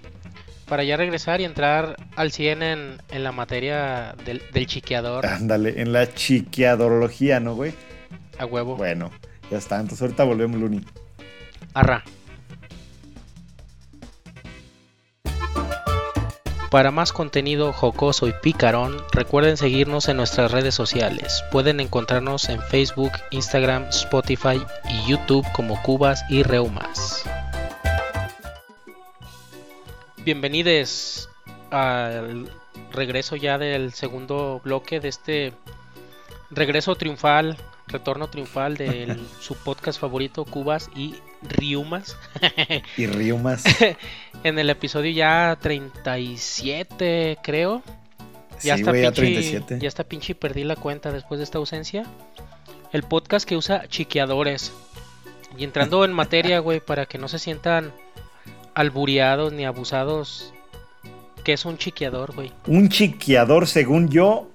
para 0.67 0.83
ya 0.83 0.97
regresar 0.97 1.41
y 1.41 1.45
entrar 1.45 1.97
al 2.15 2.31
100 2.31 2.63
en, 2.63 3.01
en 3.11 3.23
la 3.23 3.31
materia 3.31 4.15
del, 4.25 4.41
del, 4.51 4.67
chiqueador. 4.67 5.25
Ándale, 5.25 5.81
en 5.81 5.93
la 5.93 6.13
chiqueadorología, 6.13 7.39
¿no, 7.39 7.55
güey? 7.55 7.73
A 8.37 8.45
huevo. 8.45 8.75
Bueno, 8.75 9.11
ya 9.51 9.57
está, 9.57 9.79
entonces 9.79 10.01
ahorita 10.01 10.23
volvemos, 10.23 10.59
Luni. 10.59 10.81
Arra. 11.73 12.03
Para 16.73 16.89
más 16.89 17.13
contenido 17.13 17.71
jocoso 17.71 18.27
y 18.27 18.33
picarón, 18.41 18.97
recuerden 19.11 19.57
seguirnos 19.57 20.09
en 20.09 20.17
nuestras 20.17 20.51
redes 20.51 20.73
sociales. 20.73 21.43
Pueden 21.51 21.79
encontrarnos 21.79 22.49
en 22.49 22.59
Facebook, 22.63 23.11
Instagram, 23.29 23.83
Spotify 23.89 24.59
y 24.89 25.07
YouTube 25.07 25.45
como 25.53 25.79
Cubas 25.83 26.23
y 26.29 26.41
Reumas. 26.41 27.25
Bienvenidos 30.25 31.29
al 31.69 32.49
regreso 32.93 33.35
ya 33.35 33.57
del 33.57 33.91
segundo 33.91 34.61
bloque 34.63 35.01
de 35.01 35.09
este 35.09 35.53
regreso 36.49 36.95
triunfal, 36.95 37.57
retorno 37.87 38.29
triunfal 38.29 38.77
de 38.77 39.19
su 39.41 39.55
podcast 39.55 39.99
favorito, 39.99 40.45
Cubas 40.45 40.89
y 40.95 41.15
Riumas. 41.41 42.15
y 42.97 43.05
Riumas. 43.05 43.65
en 44.45 44.59
el 44.59 44.69
episodio 44.69 45.11
ya 45.11 45.57
37, 45.61 47.39
creo. 47.43 47.83
Ya, 48.61 48.75
Sí, 48.75 48.81
está 48.81 48.91
güey, 48.91 49.03
ya 49.03 49.11
pinche, 49.11 49.21
37. 49.21 49.79
ya 49.81 49.87
está 49.89 50.05
pinche 50.05 50.31
y 50.31 50.35
perdí 50.35 50.63
la 50.63 50.77
cuenta 50.77 51.11
después 51.11 51.39
de 51.39 51.43
esta 51.43 51.57
ausencia. 51.57 52.05
El 52.93 53.03
podcast 53.03 53.45
que 53.45 53.57
usa 53.57 53.89
chiqueadores. 53.89 54.71
Y 55.57 55.65
entrando 55.65 56.05
en 56.05 56.13
materia, 56.13 56.59
güey, 56.59 56.79
para 56.79 57.07
que 57.07 57.17
no 57.17 57.27
se 57.27 57.39
sientan 57.39 57.91
albureados 58.75 59.53
ni 59.53 59.65
abusados. 59.65 60.53
¿Qué 61.43 61.53
es 61.53 61.65
un 61.65 61.77
chiqueador, 61.77 62.33
güey? 62.33 62.51
Un 62.67 62.89
chiqueador, 62.89 63.67
según 63.67 64.09
yo, 64.09 64.49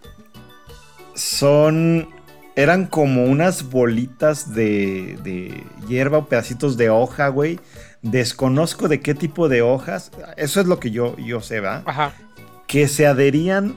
son. 1.15 2.09
Eran 2.57 2.87
como 2.87 3.25
unas 3.25 3.71
bolitas 3.71 4.53
de, 4.53 5.17
de 5.23 5.65
hierba 5.87 6.19
o 6.19 6.27
pedacitos 6.27 6.77
de 6.77 6.91
hoja, 6.91 7.29
güey. 7.29 7.61
Desconozco 8.03 8.89
de 8.89 9.01
qué 9.01 9.15
tipo 9.15 9.49
de 9.49 9.63
hojas. 9.63 10.11
Eso 10.37 10.61
es 10.61 10.67
lo 10.67 10.81
que 10.81 10.91
yo, 10.91 11.17
yo 11.19 11.41
sé, 11.41 11.61
¿va? 11.61 11.83
Ajá. 11.87 12.13
Que 12.67 12.89
se 12.89 13.07
adherían 13.07 13.77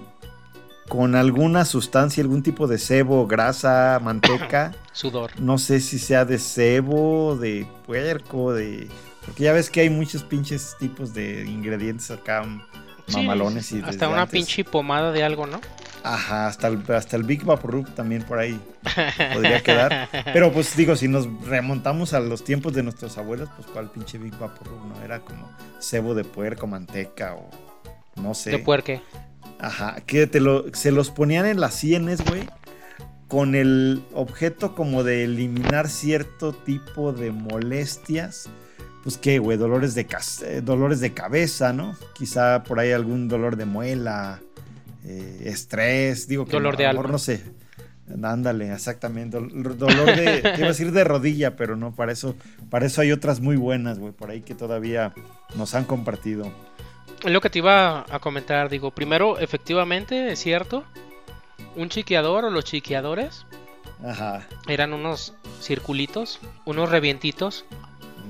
con 0.92 1.16
alguna 1.16 1.64
sustancia, 1.64 2.22
algún 2.22 2.44
tipo 2.44 2.68
de 2.68 2.78
sebo, 2.78 3.26
grasa, 3.26 3.98
manteca. 4.02 4.74
Sudor. 4.92 5.32
No 5.40 5.58
sé 5.58 5.80
si 5.80 5.98
sea 6.00 6.26
de 6.26 6.38
cebo, 6.38 7.38
de 7.38 7.66
puerco, 7.86 8.54
de. 8.54 8.90
Porque 9.26 9.44
ya 9.44 9.54
ves 9.54 9.70
que 9.70 9.82
hay 9.82 9.90
muchos 9.90 10.24
pinches 10.24 10.76
tipos 10.80 11.14
de 11.14 11.46
ingredientes 11.46 12.10
acá 12.12 12.44
Sí, 13.08 13.18
mamalones 13.18 13.72
y 13.72 13.82
Hasta 13.82 14.08
una 14.08 14.24
antes. 14.24 14.34
pinche 14.34 14.64
pomada 14.64 15.12
de 15.12 15.24
algo, 15.24 15.48
¿no? 15.48 15.60
Ajá, 16.04 16.48
hasta 16.48 16.68
el, 16.68 16.84
hasta 16.92 17.16
el 17.16 17.24
Big 17.24 17.44
Vaporub 17.44 17.88
también 17.94 18.24
por 18.24 18.40
ahí 18.40 18.60
podría 19.34 19.62
quedar. 19.62 20.10
Pero 20.34 20.52
pues 20.52 20.76
digo, 20.76 20.96
si 20.96 21.08
nos 21.08 21.28
remontamos 21.46 22.14
a 22.14 22.20
los 22.20 22.44
tiempos 22.44 22.74
de 22.74 22.84
nuestros 22.84 23.18
abuelos, 23.18 23.50
pues 23.56 23.68
cuál 23.68 23.92
pinche 23.92 24.18
Big 24.18 24.36
Vaporub, 24.38 24.86
¿no? 24.86 25.02
Era 25.04 25.20
como 25.20 25.52
cebo 25.80 26.16
de 26.16 26.24
puerco, 26.24 26.66
manteca 26.68 27.36
o 27.36 27.50
no 28.16 28.34
sé. 28.34 28.52
De 28.52 28.60
puerque. 28.60 29.02
Ajá, 29.60 29.98
que 30.08 30.26
te 30.26 30.40
lo, 30.40 30.74
se 30.74 30.92
los 30.92 31.12
ponían 31.12 31.46
en 31.46 31.60
las 31.60 31.76
sienes, 31.76 32.26
güey, 32.26 32.50
con 33.28 33.54
el 33.54 34.02
objeto 34.14 34.74
como 34.74 35.04
de 35.04 35.24
eliminar 35.26 35.88
cierto 35.88 36.52
tipo 36.54 37.14
de 37.14 37.32
molestias. 37.32 38.50
Pues 39.04 39.18
qué, 39.18 39.40
güey, 39.40 39.58
dolores 39.58 39.96
de, 39.96 40.08
eh, 40.46 40.62
dolores 40.64 41.00
de 41.00 41.14
cabeza, 41.14 41.74
¿no? 41.74 41.96
Quizá 42.14 42.64
por 42.64 42.80
ahí 42.80 42.92
algún 42.92 43.28
dolor 43.28 43.56
de 43.56 43.66
muela, 43.66 44.40
eh, 45.06 45.44
estrés, 45.46 46.28
digo 46.28 46.46
que 46.46 46.52
Dolor 46.52 46.74
no, 46.74 46.78
de 46.78 46.86
a 46.86 46.90
lo 46.90 46.94
mejor 46.94 47.06
alma. 47.08 47.12
no 47.14 47.20
sé. 47.20 47.44
Ándale, 48.24 48.72
exactamente. 48.74 49.38
dol- 49.40 49.76
dolor 49.76 50.06
de, 50.16 50.42
te 50.42 50.58
iba 50.58 50.66
a 50.66 50.70
decir 50.70 50.92
de 50.92 51.04
rodilla, 51.04 51.56
pero 51.56 51.76
no, 51.78 51.96
para 51.96 52.12
eso, 52.12 52.36
para 52.70 52.86
eso 52.86 53.02
hay 53.02 53.12
otras 53.12 53.40
muy 53.40 53.56
buenas, 53.56 54.00
güey, 54.00 54.12
por 54.14 54.30
ahí 54.30 54.42
que 54.42 54.54
todavía 54.54 55.14
nos 55.56 55.74
han 55.76 55.86
compartido. 55.86 56.52
Es 57.24 57.32
lo 57.32 57.40
que 57.42 57.50
te 57.50 57.60
iba 57.60 58.06
a 58.10 58.20
comentar, 58.20 58.70
digo, 58.70 58.92
primero, 58.92 59.40
efectivamente, 59.40 60.32
es 60.34 60.40
cierto, 60.40 60.84
un 61.76 61.88
chiqueador 61.90 62.44
o 62.46 62.50
los 62.50 62.66
chiqueadores 62.66 63.46
Ajá, 64.06 64.46
eran 64.68 64.92
unos 64.94 65.34
circulitos, 65.62 66.40
unos 66.66 66.90
revientitos 66.90 67.66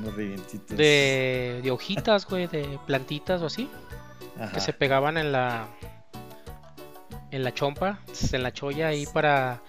unos 0.01 0.15
revientitos. 0.15 0.75
de, 0.77 1.59
de 1.63 1.71
hojitas, 1.71 2.25
güey, 2.27 2.47
de 2.47 2.79
plantitas 2.85 3.41
o 3.41 3.45
así, 3.47 3.69
Ajá. 4.39 4.51
que 4.51 4.59
se 4.59 4.73
pegaban 4.73 5.17
en 5.17 5.31
la 5.31 5.67
en 7.31 7.43
la 7.43 7.53
chompa, 7.53 7.99
en 8.33 8.43
la 8.43 8.51
cholla 8.51 8.87
ahí 8.89 9.05
para 9.05 9.61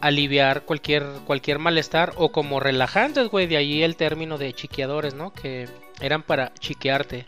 aliviar 0.00 0.62
cualquier 0.62 1.04
cualquier 1.26 1.58
malestar 1.58 2.12
o 2.16 2.30
como 2.30 2.60
relajantes, 2.60 3.28
güey, 3.28 3.46
de 3.46 3.56
ahí 3.56 3.82
el 3.82 3.96
término 3.96 4.38
de 4.38 4.52
chiqueadores, 4.52 5.14
¿no? 5.14 5.32
Que 5.32 5.68
eran 6.00 6.22
para 6.22 6.52
chiquearte. 6.54 7.24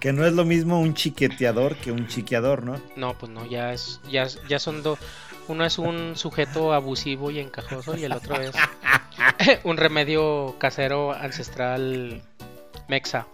Que 0.00 0.12
no 0.12 0.26
es 0.26 0.32
lo 0.34 0.44
mismo 0.44 0.80
un 0.80 0.92
chiqueteador 0.94 1.76
que 1.76 1.90
un 1.92 2.08
chiqueador, 2.08 2.62
¿no? 2.62 2.78
No, 2.96 3.14
pues 3.16 3.30
no, 3.32 3.46
ya 3.46 3.72
es, 3.72 4.00
ya, 4.10 4.26
ya 4.48 4.58
son 4.58 4.82
dos. 4.82 4.98
Uno 5.48 5.64
es 5.64 5.78
un 5.78 6.16
sujeto 6.16 6.72
abusivo 6.72 7.30
y 7.30 7.38
encajoso 7.38 7.96
y 7.96 8.04
el 8.04 8.12
otro 8.12 8.36
es 8.40 8.52
un 9.64 9.76
remedio 9.76 10.56
casero 10.58 11.12
ancestral 11.12 12.22
mexa. 12.88 13.26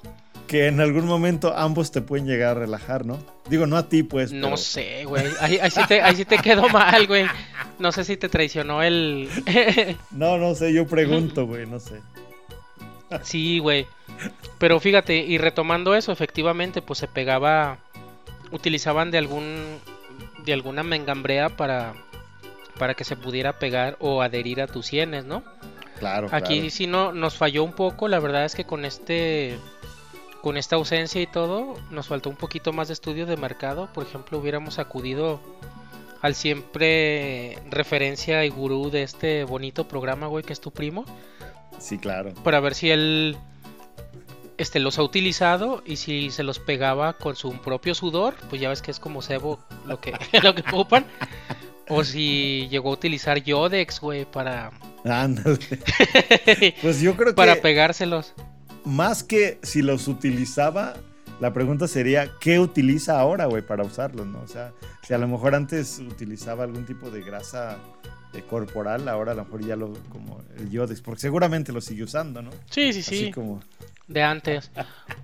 Que 0.48 0.66
en 0.66 0.80
algún 0.80 1.06
momento 1.06 1.56
ambos 1.56 1.92
te 1.92 2.00
pueden 2.02 2.26
llegar 2.26 2.56
a 2.56 2.60
relajar, 2.60 3.06
¿no? 3.06 3.18
Digo, 3.48 3.66
no 3.68 3.76
a 3.76 3.88
ti, 3.88 4.02
pues. 4.02 4.32
No 4.32 4.48
pero- 4.48 4.56
sé, 4.56 5.04
güey. 5.04 5.24
Ahí, 5.40 5.58
ahí 5.58 5.70
sí 5.70 5.80
te, 5.86 6.02
ahí 6.02 6.16
sí 6.16 6.24
te 6.24 6.38
quedó 6.38 6.68
mal, 6.68 7.06
güey. 7.06 7.26
No 7.78 7.92
sé 7.92 8.04
si 8.04 8.16
te 8.16 8.28
traicionó 8.28 8.82
el... 8.82 9.28
No, 10.10 10.36
no 10.38 10.54
sé, 10.56 10.72
yo 10.72 10.86
pregunto, 10.88 11.46
güey, 11.46 11.66
no 11.66 11.78
sé. 11.78 12.00
sí, 13.22 13.60
güey. 13.60 13.86
Pero 14.58 14.80
fíjate, 14.80 15.16
y 15.18 15.38
retomando 15.38 15.94
eso, 15.94 16.10
efectivamente, 16.10 16.82
pues 16.82 16.98
se 16.98 17.06
pegaba... 17.06 17.78
Utilizaban 18.50 19.12
de 19.12 19.18
algún... 19.18 19.78
De 20.44 20.52
alguna 20.52 20.82
mengambrea 20.82 21.48
para... 21.50 21.94
Para 22.78 22.94
que 22.94 23.04
se 23.04 23.14
pudiera 23.14 23.58
pegar 23.58 23.96
o 24.00 24.22
adherir 24.22 24.62
a 24.62 24.66
tus 24.66 24.86
sienes, 24.86 25.26
¿no? 25.26 25.42
Claro, 25.98 26.28
Aquí 26.32 26.54
claro. 26.56 26.70
sí 26.70 26.86
no, 26.86 27.12
nos 27.12 27.36
falló 27.36 27.62
un 27.62 27.72
poco, 27.74 28.08
la 28.08 28.18
verdad 28.20 28.46
es 28.46 28.54
que 28.54 28.64
con 28.64 28.86
este 28.86 29.58
con 30.40 30.56
esta 30.56 30.76
ausencia 30.76 31.20
y 31.20 31.26
todo, 31.26 31.74
nos 31.90 32.06
faltó 32.08 32.30
un 32.30 32.36
poquito 32.36 32.72
más 32.72 32.88
de 32.88 32.94
estudio 32.94 33.26
de 33.26 33.36
mercado. 33.36 33.90
Por 33.92 34.06
ejemplo, 34.06 34.38
hubiéramos 34.38 34.78
acudido 34.78 35.38
al 36.22 36.34
siempre 36.34 37.58
referencia 37.68 38.44
y 38.46 38.48
gurú 38.48 38.90
de 38.90 39.02
este 39.02 39.44
bonito 39.44 39.86
programa, 39.86 40.26
güey, 40.28 40.42
que 40.42 40.54
es 40.54 40.60
tu 40.62 40.70
primo, 40.70 41.04
Sí, 41.78 41.98
claro. 41.98 42.32
para 42.42 42.60
ver 42.60 42.74
si 42.74 42.90
él 42.90 43.36
este 44.60 44.78
los 44.80 44.98
ha 44.98 45.02
utilizado 45.02 45.82
y 45.86 45.96
si 45.96 46.30
se 46.30 46.42
los 46.42 46.58
pegaba 46.58 47.14
con 47.14 47.34
su 47.36 47.52
propio 47.60 47.94
sudor, 47.94 48.34
pues 48.48 48.60
ya 48.60 48.68
ves 48.68 48.82
que 48.82 48.90
es 48.90 49.00
como 49.00 49.22
cebo 49.22 49.58
lo 49.86 50.00
que 50.00 50.12
lo 50.42 50.54
que 50.54 50.62
ocupan. 50.62 51.06
O 51.88 52.04
si 52.04 52.68
llegó 52.70 52.90
a 52.90 52.92
utilizar 52.92 53.42
Yodex, 53.42 54.00
güey, 54.00 54.24
para, 54.24 54.70
Ándale. 55.04 55.58
Pues 56.82 57.00
yo 57.00 57.16
creo 57.16 57.34
para 57.34 57.56
que 57.56 57.62
pegárselos. 57.62 58.34
más 58.84 59.24
que 59.24 59.58
si 59.62 59.82
los 59.82 60.06
utilizaba, 60.08 60.94
la 61.40 61.52
pregunta 61.52 61.88
sería, 61.88 62.30
¿qué 62.40 62.58
utiliza 62.60 63.18
ahora, 63.18 63.46
güey, 63.46 63.62
para 63.66 63.82
usarlos, 63.82 64.26
no? 64.26 64.40
O 64.42 64.46
sea, 64.46 64.72
si 65.02 65.14
a 65.14 65.18
lo 65.18 65.26
mejor 65.26 65.54
antes 65.54 65.98
utilizaba 65.98 66.64
algún 66.64 66.84
tipo 66.86 67.10
de 67.10 67.22
grasa 67.22 67.78
eh, 68.34 68.42
corporal, 68.48 69.08
ahora 69.08 69.32
a 69.32 69.34
lo 69.34 69.44
mejor 69.44 69.64
ya 69.66 69.74
lo, 69.74 69.92
como 70.10 70.42
el 70.58 70.70
Yodex, 70.70 71.00
porque 71.00 71.22
seguramente 71.22 71.72
lo 71.72 71.80
sigue 71.80 72.04
usando, 72.04 72.40
¿no? 72.42 72.50
Sí, 72.70 72.92
sí, 72.92 73.00
Así 73.00 73.24
sí. 73.26 73.30
como, 73.32 73.60
de 74.10 74.22
antes. 74.22 74.70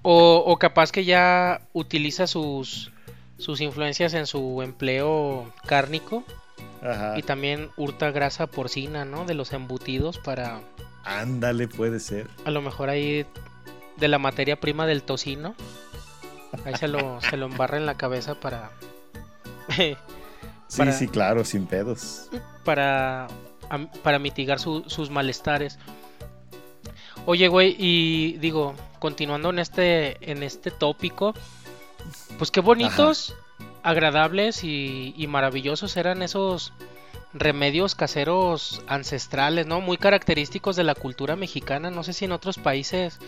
O, 0.02 0.43
o 0.47 0.57
capaz 0.59 0.93
que 0.93 1.05
ya 1.05 1.61
utiliza 1.73 2.26
sus, 2.26 2.93
sus 3.37 3.61
influencias 3.61 4.14
en 4.14 4.26
su 4.26 4.62
empleo 4.62 5.52
cárnico 5.66 6.23
ajá, 6.83 7.19
y 7.19 7.23
también 7.23 7.71
hurta 7.76 8.11
grasa 8.12 8.47
porcina, 8.47 9.05
¿no? 9.05 9.25
De 9.25 9.35
los 9.35 9.52
embutidos 9.52 10.19
para 10.19 10.61
ándale, 11.05 11.66
puede 11.69 11.99
ser. 12.00 12.28
a 12.45 12.50
lo 12.50 12.62
mejor 12.62 12.88
ahí 12.88 13.26
de 13.97 14.09
la 14.09 14.19
materia 14.19 14.59
prima 14.61 14.87
del 14.87 15.02
tocino. 15.02 15.55
Ahí 16.64 16.75
se 16.76 16.87
lo, 16.88 17.21
se 17.28 17.37
lo 17.37 17.47
embarra 17.47 17.76
en 17.76 17.87
la 17.87 17.97
cabeza 17.97 18.35
para... 18.37 18.71
Sí, 19.69 19.97
Para- 20.78 20.93
sí, 20.93 21.09
claro, 21.09 21.45
sin 21.45 21.66
pedos. 21.66 22.28
para, 22.64 23.26
para 24.02 24.19
mitigar 24.21 24.59
su- 24.61 24.85
sus 24.87 25.11
malestares. 25.11 25.78
Oye, 27.26 27.49
güey, 27.49 27.75
y 27.76 28.38
digo, 28.38 28.75
continuando 29.00 29.50
en 29.50 29.59
este, 29.59 30.16
en 30.30 30.45
este 30.45 30.71
tópico, 30.71 31.35
pues 32.38 32.52
qué 32.52 32.61
bonitos, 32.61 33.35
agradables 33.83 34.62
y, 34.62 35.12
y 35.16 35.26
maravillosos 35.26 35.97
eran 35.97 36.23
esos 36.23 36.73
remedios 37.35 37.97
caseros 37.97 38.80
ancestrales, 38.87 39.66
¿no? 39.66 39.80
Muy 39.80 39.99
característicos 39.99 40.76
de 40.76 40.85
la 40.85 40.95
cultura 40.95 41.35
mexicana. 41.35 41.90
No 41.90 42.04
sé 42.04 42.12
si 42.12 42.25
en 42.25 42.33
otros 42.33 42.59
países 42.59 43.18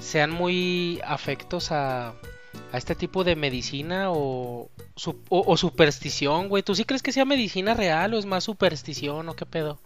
sean 0.00 0.30
muy 0.32 1.00
afectos 1.04 1.70
a, 1.70 2.08
a 2.08 2.76
este 2.76 2.94
tipo 2.94 3.22
de 3.22 3.36
medicina 3.36 4.10
o, 4.10 4.68
o, 5.04 5.16
o 5.28 5.56
superstición, 5.56 6.48
güey. 6.48 6.64
¿Tú 6.64 6.74
sí 6.74 6.84
crees 6.84 7.02
que 7.02 7.12
sea 7.12 7.24
medicina 7.24 7.74
real 7.74 8.14
o 8.14 8.18
es 8.18 8.26
más 8.26 8.44
superstición 8.44 9.28
o 9.28 9.36
qué 9.36 9.46
pedo? 9.46 9.78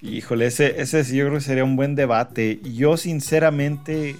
Híjole, 0.00 0.46
ese, 0.46 0.80
ese 0.80 1.04
sí 1.04 1.16
yo 1.16 1.24
creo 1.26 1.38
que 1.38 1.44
sería 1.44 1.64
un 1.64 1.76
buen 1.76 1.94
debate. 1.94 2.60
Yo 2.62 2.96
sinceramente 2.96 4.16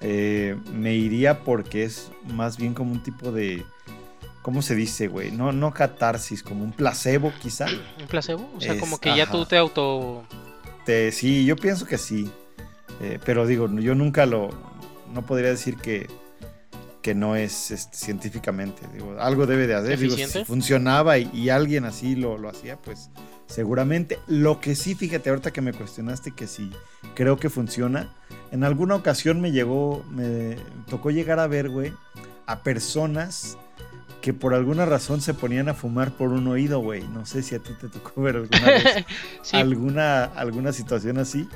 eh, 0.00 0.56
me 0.72 0.94
iría 0.94 1.40
porque 1.44 1.84
es 1.84 2.10
más 2.34 2.56
bien 2.56 2.74
como 2.74 2.92
un 2.92 3.02
tipo 3.02 3.30
de, 3.30 3.62
¿cómo 4.42 4.62
se 4.62 4.74
dice, 4.74 5.08
güey? 5.08 5.30
No, 5.30 5.52
no 5.52 5.72
catarsis, 5.72 6.42
como 6.42 6.64
un 6.64 6.72
placebo, 6.72 7.32
quizá. 7.40 7.66
¿Un 8.00 8.06
placebo? 8.08 8.50
O 8.56 8.60
sea, 8.60 8.74
Es- 8.74 8.80
como 8.80 8.98
que 8.98 9.14
ya 9.16 9.30
tú 9.30 9.44
te 9.46 9.56
auto... 9.56 10.24
Te- 10.86 11.12
sí, 11.12 11.44
yo 11.44 11.54
pienso 11.56 11.86
que 11.86 11.98
sí. 11.98 12.30
Eh, 13.00 13.18
pero 13.24 13.46
digo, 13.46 13.68
yo 13.78 13.94
nunca 13.94 14.26
lo. 14.26 14.50
No 15.12 15.24
podría 15.24 15.50
decir 15.50 15.76
que, 15.76 16.08
que 17.02 17.14
no 17.14 17.36
es 17.36 17.70
este, 17.70 17.96
científicamente. 17.96 18.82
Digo, 18.92 19.16
algo 19.20 19.46
debe 19.46 19.66
de 19.66 19.74
hacer. 19.74 19.98
Digo, 19.98 20.16
si 20.16 20.44
funcionaba 20.44 21.18
y, 21.18 21.30
y 21.32 21.48
alguien 21.50 21.84
así 21.84 22.16
lo, 22.16 22.36
lo 22.38 22.48
hacía, 22.48 22.76
pues 22.76 23.10
seguramente. 23.52 24.18
Lo 24.26 24.60
que 24.60 24.74
sí, 24.74 24.94
fíjate, 24.94 25.30
ahorita 25.30 25.52
que 25.52 25.60
me 25.60 25.72
cuestionaste 25.72 26.32
que 26.32 26.46
sí 26.46 26.70
creo 27.14 27.36
que 27.36 27.50
funciona. 27.50 28.08
En 28.50 28.64
alguna 28.64 28.94
ocasión 28.94 29.40
me 29.40 29.52
llegó, 29.52 30.04
me 30.10 30.56
tocó 30.88 31.10
llegar 31.10 31.38
a 31.38 31.46
ver, 31.46 31.68
güey, 31.68 31.92
a 32.46 32.62
personas 32.62 33.58
que 34.20 34.32
por 34.32 34.54
alguna 34.54 34.86
razón 34.86 35.20
se 35.20 35.34
ponían 35.34 35.68
a 35.68 35.74
fumar 35.74 36.12
por 36.12 36.30
un 36.30 36.46
oído, 36.46 36.80
güey. 36.80 37.02
No 37.02 37.26
sé 37.26 37.42
si 37.42 37.54
a 37.54 37.58
ti 37.58 37.72
te 37.80 37.88
tocó 37.88 38.22
ver 38.22 38.36
alguna 38.36 38.66
vez 38.66 39.04
sí, 39.42 39.56
alguna, 39.56 40.24
alguna 40.24 40.72
situación 40.72 41.18
así 41.18 41.48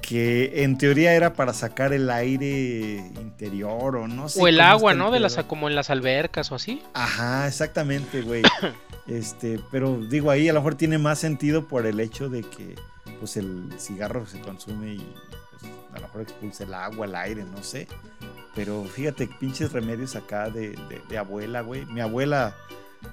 que 0.00 0.62
en 0.64 0.78
teoría 0.78 1.12
era 1.12 1.34
para 1.34 1.52
sacar 1.52 1.92
el 1.92 2.08
aire 2.10 2.96
interior 3.20 3.96
o 3.96 4.08
no 4.08 4.28
sé. 4.28 4.40
o 4.40 4.48
el 4.48 4.60
agua, 4.60 4.94
¿no? 4.94 5.10
De 5.10 5.20
las, 5.20 5.36
como 5.44 5.68
en 5.68 5.74
las 5.74 5.90
albercas 5.90 6.50
o 6.50 6.54
así. 6.54 6.82
Ajá, 6.94 7.46
exactamente, 7.46 8.22
güey. 8.22 8.42
este, 9.06 9.60
pero 9.70 9.98
digo 9.98 10.30
ahí 10.30 10.48
a 10.48 10.52
lo 10.52 10.60
mejor 10.60 10.76
tiene 10.76 10.98
más 10.98 11.18
sentido 11.18 11.66
por 11.66 11.86
el 11.86 11.98
hecho 12.00 12.28
de 12.28 12.42
que 12.42 12.76
pues 13.18 13.36
el 13.36 13.72
cigarro 13.78 14.26
se 14.26 14.40
consume 14.40 14.94
y 14.94 15.14
pues, 15.50 15.72
a 15.92 15.96
lo 15.96 16.02
mejor 16.02 16.22
expulsa 16.22 16.64
el 16.64 16.74
agua, 16.74 17.06
el 17.06 17.14
aire, 17.14 17.44
no 17.44 17.62
sé. 17.62 17.86
Pero 18.54 18.84
fíjate, 18.84 19.28
pinches 19.40 19.72
remedios 19.72 20.14
acá 20.14 20.50
de, 20.50 20.76
abuela, 21.18 21.62
güey. 21.62 21.86
Mi 21.86 22.00
abuela 22.00 22.54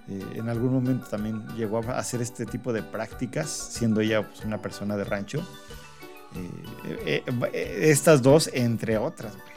eh, 0.07 0.23
en 0.35 0.49
algún 0.49 0.73
momento 0.73 1.07
también 1.07 1.47
llegó 1.55 1.79
a 1.79 1.97
hacer 1.97 2.21
este 2.21 2.45
tipo 2.45 2.73
de 2.73 2.83
prácticas, 2.83 3.49
siendo 3.49 4.01
ella 4.01 4.27
pues, 4.27 4.43
una 4.43 4.61
persona 4.61 4.97
de 4.97 5.05
rancho. 5.05 5.41
Eh, 6.85 7.23
eh, 7.25 7.79
estas 7.89 8.21
dos, 8.21 8.49
entre 8.53 8.97
otras, 8.97 9.33
güey. 9.33 9.49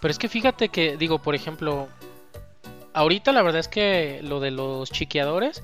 Pero 0.00 0.12
es 0.12 0.18
que 0.18 0.28
fíjate 0.28 0.68
que, 0.68 0.96
digo, 0.96 1.20
por 1.20 1.34
ejemplo, 1.34 1.88
ahorita 2.96 3.32
la 3.32 3.42
verdad 3.42 3.60
es 3.60 3.68
que 3.68 4.20
lo 4.22 4.40
de 4.40 4.50
los 4.50 4.90
chiqueadores, 4.90 5.62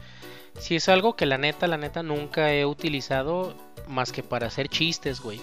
sí 0.59 0.77
es 0.77 0.89
algo 0.89 1.17
que 1.17 1.27
la 1.27 1.39
neta, 1.39 1.67
la 1.67 1.79
neta 1.79 2.03
nunca 2.03 2.53
he 2.53 2.67
utilizado 2.67 3.55
más 3.89 4.13
que 4.13 4.23
para 4.23 4.47
hacer 4.47 4.69
chistes, 4.69 5.21
güey. 5.21 5.41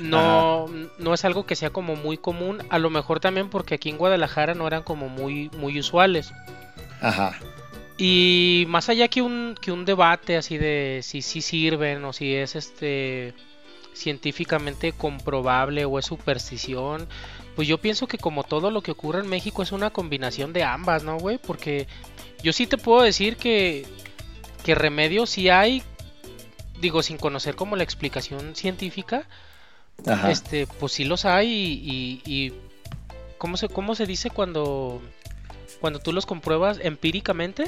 No, 0.00 0.66
no 0.98 1.14
es 1.14 1.24
algo 1.24 1.46
que 1.46 1.56
sea 1.56 1.70
como 1.70 1.96
muy 1.96 2.18
común, 2.18 2.62
a 2.68 2.78
lo 2.78 2.90
mejor 2.90 3.18
también 3.18 3.48
porque 3.48 3.76
aquí 3.76 3.88
en 3.88 3.96
Guadalajara 3.96 4.54
no 4.54 4.66
eran 4.66 4.82
como 4.82 5.08
muy, 5.08 5.50
muy 5.56 5.78
usuales. 5.80 6.32
Ajá. 7.00 7.38
Y 7.96 8.66
más 8.68 8.90
allá 8.90 9.08
que 9.08 9.22
un, 9.22 9.56
que 9.58 9.72
un 9.72 9.86
debate 9.86 10.36
así 10.36 10.58
de 10.58 11.00
si 11.02 11.22
sí 11.22 11.40
sirven 11.40 12.04
o 12.04 12.12
si 12.12 12.34
es 12.34 12.56
este 12.56 13.32
científicamente 13.94 14.92
comprobable 14.92 15.86
o 15.86 15.98
es 15.98 16.04
superstición, 16.04 17.08
pues 17.56 17.66
yo 17.66 17.78
pienso 17.78 18.06
que 18.06 18.18
como 18.18 18.44
todo 18.44 18.70
lo 18.70 18.82
que 18.82 18.92
ocurre 18.92 19.20
en 19.20 19.28
México 19.28 19.62
es 19.62 19.72
una 19.72 19.90
combinación 19.90 20.52
de 20.52 20.62
ambas, 20.62 21.02
¿no, 21.02 21.18
güey? 21.18 21.38
Porque 21.38 21.88
yo 22.42 22.52
sí 22.52 22.66
te 22.66 22.76
puedo 22.78 23.02
decir 23.02 23.36
que, 23.36 23.86
que 24.64 24.74
remedios 24.74 25.30
sí 25.30 25.48
hay, 25.48 25.82
digo, 26.80 27.02
sin 27.02 27.16
conocer 27.16 27.56
como 27.56 27.74
la 27.74 27.82
explicación 27.82 28.54
científica, 28.54 29.26
Ajá. 30.06 30.30
este, 30.30 30.66
pues 30.66 30.92
sí 30.92 31.04
los 31.04 31.24
hay 31.24 31.48
y, 31.48 32.22
y- 32.26 32.46
y- 32.46 32.52
¿cómo 33.38 33.56
se, 33.56 33.68
cómo 33.68 33.94
se 33.94 34.04
dice 34.06 34.28
cuando, 34.30 35.00
cuando 35.80 35.98
tú 35.98 36.12
los 36.12 36.26
compruebas 36.26 36.78
empíricamente? 36.82 37.64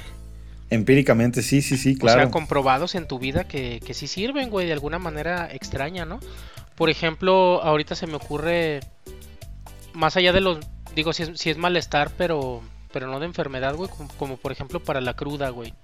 Empíricamente, 0.70 1.40
sí, 1.42 1.62
sí, 1.62 1.78
sí, 1.78 1.94
O 1.96 2.00
claro. 2.00 2.20
sea, 2.20 2.30
comprobados 2.30 2.94
en 2.94 3.08
tu 3.08 3.18
vida 3.18 3.44
que, 3.44 3.80
que 3.80 3.94
sí 3.94 4.06
sirven, 4.06 4.50
güey, 4.50 4.66
de 4.66 4.74
alguna 4.74 4.98
manera 4.98 5.48
extraña, 5.50 6.04
¿no? 6.04 6.20
Por 6.74 6.90
ejemplo, 6.90 7.62
ahorita 7.62 7.94
se 7.94 8.06
me 8.06 8.14
ocurre, 8.16 8.80
más 9.92 10.16
allá 10.16 10.32
de 10.32 10.40
los, 10.40 10.58
digo, 10.94 11.12
si 11.12 11.24
es, 11.24 11.30
si 11.34 11.50
es 11.50 11.56
malestar, 11.56 12.10
pero, 12.16 12.62
pero 12.92 13.06
no 13.06 13.20
de 13.20 13.26
enfermedad, 13.26 13.74
güey, 13.74 13.90
como, 13.90 14.08
como 14.16 14.36
por 14.36 14.52
ejemplo 14.52 14.80
para 14.80 15.00
la 15.00 15.14
cruda, 15.14 15.50
güey. 15.50 15.74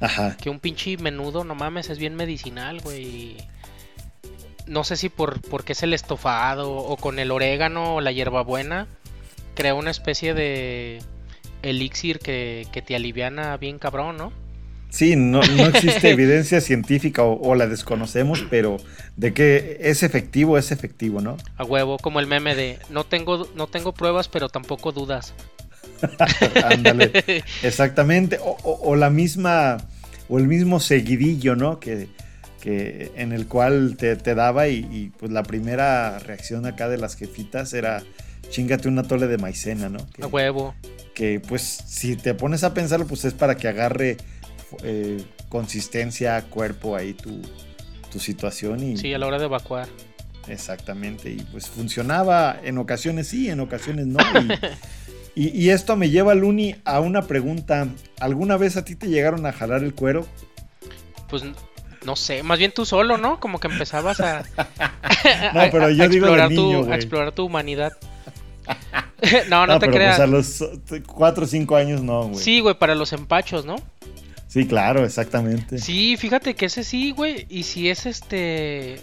Ajá. 0.00 0.36
Que 0.36 0.50
un 0.50 0.58
pinche 0.58 0.96
menudo, 0.96 1.44
no 1.44 1.54
mames, 1.54 1.90
es 1.90 1.98
bien 1.98 2.16
medicinal, 2.16 2.80
güey. 2.80 3.04
y 3.04 3.36
No 4.66 4.84
sé 4.84 4.96
si 4.96 5.08
por 5.08 5.40
porque 5.42 5.72
es 5.72 5.82
el 5.82 5.94
estofado 5.94 6.72
o 6.72 6.96
con 6.96 7.18
el 7.18 7.30
orégano 7.30 7.96
o 7.96 8.00
la 8.00 8.12
hierbabuena, 8.12 8.88
crea 9.54 9.74
una 9.74 9.90
especie 9.90 10.34
de 10.34 11.00
elixir 11.62 12.18
que, 12.18 12.66
que 12.72 12.82
te 12.82 12.96
aliviana 12.96 13.56
bien 13.56 13.78
cabrón, 13.78 14.16
¿no? 14.16 14.32
Sí, 14.92 15.16
no, 15.16 15.40
no 15.42 15.66
existe 15.66 16.10
evidencia 16.10 16.60
científica 16.60 17.22
o, 17.24 17.40
o 17.40 17.54
la 17.54 17.66
desconocemos, 17.66 18.44
pero 18.50 18.76
de 19.16 19.32
que 19.32 19.78
es 19.80 20.02
efectivo, 20.02 20.58
es 20.58 20.70
efectivo, 20.70 21.20
¿no? 21.22 21.38
A 21.56 21.64
huevo, 21.64 21.96
como 21.98 22.20
el 22.20 22.26
meme 22.26 22.54
de 22.54 22.78
no 22.90 23.04
tengo, 23.04 23.48
no 23.56 23.66
tengo 23.68 23.92
pruebas, 23.94 24.28
pero 24.28 24.48
tampoco 24.50 24.92
dudas. 24.92 25.32
Ándale, 26.64 27.10
exactamente. 27.62 28.38
O, 28.42 28.56
o- 28.62 28.90
o 28.90 28.96
la 28.96 29.10
misma, 29.10 29.78
o 30.28 30.38
el 30.38 30.46
mismo 30.46 30.80
seguidillo, 30.80 31.56
¿no? 31.56 31.80
Que, 31.80 32.08
que 32.60 33.12
en 33.16 33.32
el 33.32 33.46
cual 33.46 33.96
te, 33.96 34.16
te 34.16 34.34
daba 34.34 34.68
y, 34.68 34.86
y, 34.92 35.12
pues 35.18 35.32
la 35.32 35.42
primera 35.42 36.18
reacción 36.18 36.66
acá 36.66 36.88
de 36.88 36.98
las 36.98 37.16
jefitas 37.16 37.72
era 37.72 38.02
chingate 38.50 38.88
una 38.88 39.04
tole 39.04 39.26
de 39.26 39.38
maicena, 39.38 39.88
¿no? 39.88 40.06
Que, 40.10 40.22
A 40.22 40.26
huevo. 40.26 40.74
que, 41.14 41.40
pues 41.40 41.62
si 41.62 42.16
te 42.16 42.34
pones 42.34 42.62
a 42.64 42.74
pensarlo, 42.74 43.06
pues 43.06 43.24
es 43.24 43.34
para 43.34 43.56
que 43.56 43.68
agarre 43.68 44.16
eh, 44.82 45.22
consistencia, 45.48 46.40
cuerpo 46.42 46.96
ahí 46.96 47.12
tu, 47.14 47.40
tu 48.10 48.18
situación 48.18 48.82
y 48.82 48.96
Sí, 48.96 49.12
a 49.14 49.18
la 49.18 49.26
hora 49.26 49.38
de 49.38 49.44
evacuar. 49.46 49.88
Exactamente, 50.48 51.30
y 51.30 51.36
pues 51.52 51.68
funcionaba 51.68 52.58
en 52.64 52.78
ocasiones 52.78 53.28
sí, 53.28 53.48
en 53.48 53.60
ocasiones 53.60 54.06
no. 54.06 54.18
Y, 55.34 55.40
y- 55.48 55.62
y 55.66 55.70
esto 55.70 55.96
me 55.96 56.10
lleva, 56.10 56.34
Luni, 56.34 56.74
a 56.84 57.00
una 57.00 57.22
pregunta. 57.22 57.86
¿Alguna 58.20 58.56
vez 58.56 58.76
a 58.76 58.84
ti 58.84 58.96
te 58.96 59.08
llegaron 59.08 59.46
a 59.46 59.52
jalar 59.52 59.82
el 59.84 59.94
cuero? 59.94 60.26
Pues 61.28 61.44
no 62.04 62.16
sé, 62.16 62.42
más 62.42 62.58
bien 62.58 62.72
tú 62.72 62.84
solo, 62.84 63.18
¿no? 63.18 63.38
Como 63.38 63.60
que 63.60 63.68
empezabas 63.68 64.18
a, 64.20 64.42
No, 65.54 65.60
a- 65.60 65.70
pero 65.70 65.84
a- 65.84 65.90
yo 65.92 66.04
a 66.04 66.08
digo 66.08 66.26
de 66.26 66.32
explorar 66.32 66.50
niño, 66.50 66.84
tu, 66.86 66.92
a 66.92 66.96
explorar 66.96 67.32
tu 67.32 67.44
humanidad. 67.44 67.92
no, 69.48 69.66
no, 69.66 69.78
te 69.78 69.86
pero 69.86 69.92
creas. 69.98 70.16
pues 70.16 70.20
a 70.20 70.26
los 70.26 71.02
4 71.06 71.44
o 71.44 71.46
5 71.46 71.76
años 71.76 72.02
no, 72.02 72.24
güey. 72.28 72.42
Sí, 72.42 72.60
güey, 72.60 72.76
para 72.76 72.94
los 72.96 73.12
empachos, 73.12 73.64
¿no? 73.64 73.76
Sí, 74.52 74.66
claro, 74.66 75.02
exactamente. 75.04 75.78
Sí, 75.78 76.16
fíjate 76.18 76.54
que 76.54 76.66
ese 76.66 76.84
sí, 76.84 77.12
güey. 77.12 77.46
Y 77.48 77.62
si 77.62 77.88
es 77.88 78.04
este. 78.04 79.00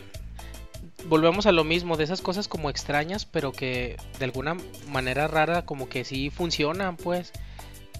Volvemos 1.08 1.48
a 1.48 1.52
lo 1.52 1.64
mismo, 1.64 1.98
de 1.98 2.04
esas 2.04 2.22
cosas 2.22 2.48
como 2.48 2.70
extrañas, 2.70 3.26
pero 3.26 3.52
que 3.52 3.98
de 4.20 4.26
alguna 4.26 4.58
manera 4.90 5.28
rara, 5.28 5.66
como 5.66 5.90
que 5.90 6.04
sí 6.06 6.30
funcionan, 6.30 6.98
pues. 6.98 7.32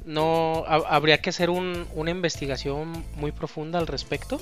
No. 0.06 0.64
ha- 0.68 0.96
habría 0.96 1.22
que 1.22 1.32
hacer 1.32 1.50
un- 1.50 1.88
una 1.96 2.12
investigación 2.12 3.04
muy 3.16 3.32
profunda 3.32 3.80
al 3.80 3.88
respecto. 3.88 4.40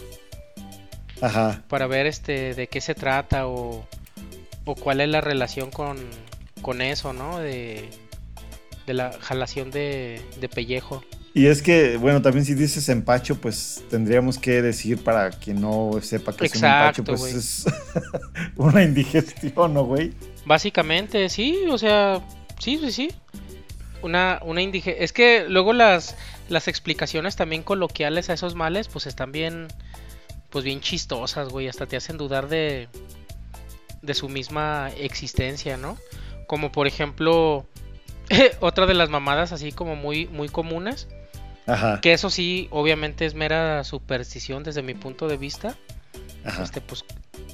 Ajá. 1.22 1.64
Para 1.70 1.88
ver 1.88 2.08
este 2.08 2.54
de 2.56 2.68
qué 2.68 2.82
se 2.82 2.94
trata 2.94 3.48
o. 3.48 3.88
O 4.66 4.76
cuál 4.76 5.00
es 5.00 5.08
la 5.08 5.22
relación 5.22 5.72
con. 5.72 5.98
con 6.62 6.82
eso, 6.82 7.14
¿no? 7.14 7.40
De. 7.40 7.90
De 8.86 8.94
la 8.94 9.14
jalación 9.22 9.72
de, 9.72 10.22
de 10.42 10.50
pellejo. 10.50 11.04
Y 11.38 11.46
es 11.46 11.62
que, 11.62 11.98
bueno, 11.98 12.20
también 12.24 12.46
si 12.46 12.56
dices 12.56 12.90
empacho, 12.90 13.40
pues 13.40 13.84
tendríamos 13.92 14.40
que 14.40 14.60
decir 14.64 15.04
para 15.04 15.30
quien 15.30 15.62
no 15.62 15.92
sepa 16.02 16.36
que 16.36 16.48
Exacto, 16.48 16.56
es 16.56 16.64
un 16.64 16.66
empacho, 16.66 17.04
pues 17.04 17.34
es 17.36 17.66
una 18.56 18.84
indigestión, 18.84 19.76
¿no, 19.76 19.86
güey? 19.86 20.14
Básicamente, 20.48 21.30
sí, 21.30 21.56
o 21.70 21.78
sea, 21.78 22.22
sí, 22.58 22.80
sí, 22.80 22.92
sí. 22.92 23.12
Una, 24.02 24.42
una 24.44 24.64
indige- 24.64 24.96
Es 24.98 25.14
que 25.14 25.46
luego 25.48 25.74
las, 25.74 26.16
las 26.50 26.68
explicaciones 26.68 27.36
también 27.36 27.62
coloquiales 27.62 28.32
a 28.32 28.34
esos 28.34 28.56
males, 28.56 28.88
pues 28.88 29.06
están 29.06 29.32
bien, 29.32 29.68
pues 30.50 30.66
bien 30.66 30.82
chistosas, 30.82 31.50
güey. 31.50 31.68
Hasta 31.68 31.86
te 31.86 31.98
hacen 31.98 32.18
dudar 32.18 32.50
de, 32.50 32.88
de 34.02 34.14
su 34.16 34.28
misma 34.28 34.90
existencia, 34.98 35.78
¿no? 35.78 36.00
Como 36.48 36.72
por 36.72 36.88
ejemplo, 36.88 37.68
otra 38.60 38.88
de 38.88 38.96
las 38.96 39.12
mamadas 39.12 39.52
así 39.52 39.72
como 39.72 39.96
muy, 39.96 40.26
muy 40.30 40.50
comunes. 40.50 41.08
Ajá. 41.68 42.00
Que 42.02 42.14
eso 42.14 42.30
sí, 42.30 42.68
obviamente 42.72 43.26
es 43.26 43.34
mera 43.36 43.84
superstición 43.84 44.64
desde 44.64 44.82
mi 44.82 44.94
punto 44.94 45.28
de 45.28 45.38
vista. 45.38 45.76
Ajá. 46.44 46.64
Este, 46.64 46.82
pues, 46.82 47.04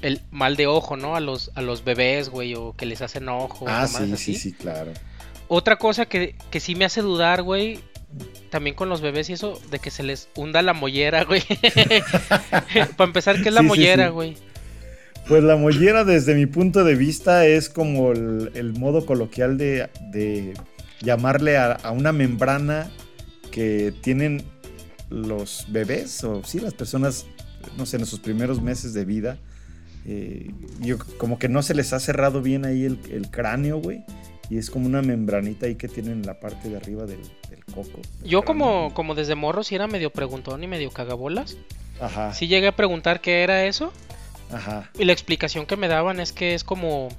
el 0.01 0.21
mal 0.31 0.55
de 0.55 0.67
ojo, 0.67 0.95
¿no? 0.97 1.15
A 1.15 1.19
los, 1.19 1.51
a 1.55 1.61
los 1.61 1.83
bebés, 1.83 2.29
güey, 2.29 2.53
o 2.55 2.73
que 2.77 2.85
les 2.85 3.01
hacen 3.01 3.27
ojo. 3.29 3.65
Ah, 3.67 3.87
sí, 3.87 4.11
así. 4.13 4.17
sí, 4.17 4.35
sí, 4.35 4.53
claro. 4.53 4.91
Otra 5.47 5.77
cosa 5.77 6.05
que, 6.05 6.35
que 6.51 6.59
sí 6.59 6.75
me 6.75 6.85
hace 6.85 7.01
dudar, 7.01 7.41
güey, 7.43 7.79
también 8.49 8.75
con 8.75 8.89
los 8.89 9.01
bebés 9.01 9.29
y 9.29 9.33
eso, 9.33 9.59
de 9.71 9.79
que 9.79 9.89
se 9.91 10.03
les 10.03 10.29
hunda 10.35 10.61
la 10.61 10.73
mollera, 10.73 11.23
güey. 11.23 11.41
Para 12.97 13.07
empezar, 13.07 13.41
¿qué 13.41 13.49
es 13.49 13.55
la 13.55 13.61
Sí, 13.61 13.65
sí, 13.65 13.69
mollera, 13.69 14.05
sí. 14.07 14.11
güey? 14.11 14.37
Pues 15.27 15.41
la 15.43 15.55
mollera, 15.55 16.03
desde 16.03 16.35
mi 16.35 16.45
punto 16.45 16.83
de 16.83 16.95
vista, 16.95 17.45
es 17.45 17.69
como 17.69 18.11
el, 18.11 18.51
el 18.55 18.73
modo 18.73 19.05
coloquial 19.05 19.57
de, 19.57 19.89
de 20.11 20.53
llamarle 21.01 21.57
a, 21.57 21.71
a 21.71 21.91
una 21.91 22.11
membrana 22.11 22.89
que 23.53 23.93
tienen 24.01 24.43
los 25.11 25.67
bebés 25.69 26.23
o 26.23 26.43
sí, 26.43 26.59
las 26.59 26.73
personas, 26.73 27.27
no 27.77 27.85
sé, 27.85 27.97
en 27.97 28.07
sus 28.07 28.19
primeros 28.19 28.61
meses 28.63 28.93
de 28.95 29.05
vida. 29.05 29.37
eh, 30.05 30.51
yo, 30.81 30.97
como 31.19 31.37
que 31.37 31.47
no 31.49 31.61
se 31.61 31.75
les 31.75 31.93
ha 31.93 31.99
cerrado 31.99 32.41
bien 32.41 32.65
ahí 32.65 32.83
el, 32.83 32.97
el 33.11 33.29
cráneo, 33.29 33.77
güey. 33.77 34.03
Y 34.49 34.57
es 34.57 34.71
como 34.71 34.87
una 34.87 35.01
membranita 35.03 35.67
ahí 35.67 35.75
que 35.75 35.87
tienen 35.87 36.13
en 36.13 36.25
la 36.25 36.39
parte 36.39 36.67
de 36.67 36.77
arriba 36.77 37.05
del, 37.05 37.21
del 37.49 37.63
coco. 37.65 38.01
del 38.19 38.31
Yo 38.31 38.41
cráneo. 38.41 38.43
como, 38.43 38.93
como 38.95 39.13
desde 39.15 39.35
morro 39.35 39.63
sí 39.63 39.75
era 39.75 39.87
medio 39.87 40.09
preguntón 40.09 40.63
y 40.63 40.67
medio 40.67 40.89
cagabolas. 40.91 41.55
Ajá, 41.99 42.33
Sí 42.33 42.47
llegué 42.47 42.67
a 42.67 42.75
preguntar 42.75 43.21
qué 43.21 43.43
era 43.43 43.65
eso. 43.65 43.93
ajá. 44.49 44.89
Y 44.97 45.05
la 45.05 45.13
explicación 45.13 45.67
que 45.67 45.77
me 45.77 45.87
daban 45.87 46.19
es 46.19 46.33
que 46.33 46.55
es 46.55 46.63
como 46.63 47.09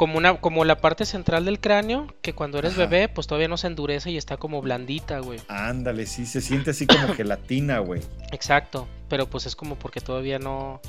como 0.00 0.16
una 0.16 0.40
como 0.40 0.64
la 0.64 0.78
parte 0.78 1.04
central 1.04 1.44
del 1.44 1.60
cráneo 1.60 2.06
que 2.22 2.32
cuando 2.32 2.58
eres 2.58 2.72
Ajá. 2.72 2.86
bebé 2.86 3.10
pues 3.10 3.26
todavía 3.26 3.48
no 3.48 3.58
se 3.58 3.66
endurece 3.66 4.10
y 4.10 4.16
está 4.16 4.38
como 4.38 4.62
blandita, 4.62 5.18
güey. 5.18 5.38
Ándale, 5.48 6.06
sí, 6.06 6.24
se 6.24 6.40
siente 6.40 6.70
así 6.70 6.86
como 6.86 7.12
gelatina, 7.12 7.80
güey. 7.80 8.00
Exacto, 8.32 8.88
pero 9.10 9.28
pues 9.28 9.44
es 9.44 9.54
como 9.54 9.74
porque 9.76 10.00
todavía 10.00 10.38
no 10.38 10.80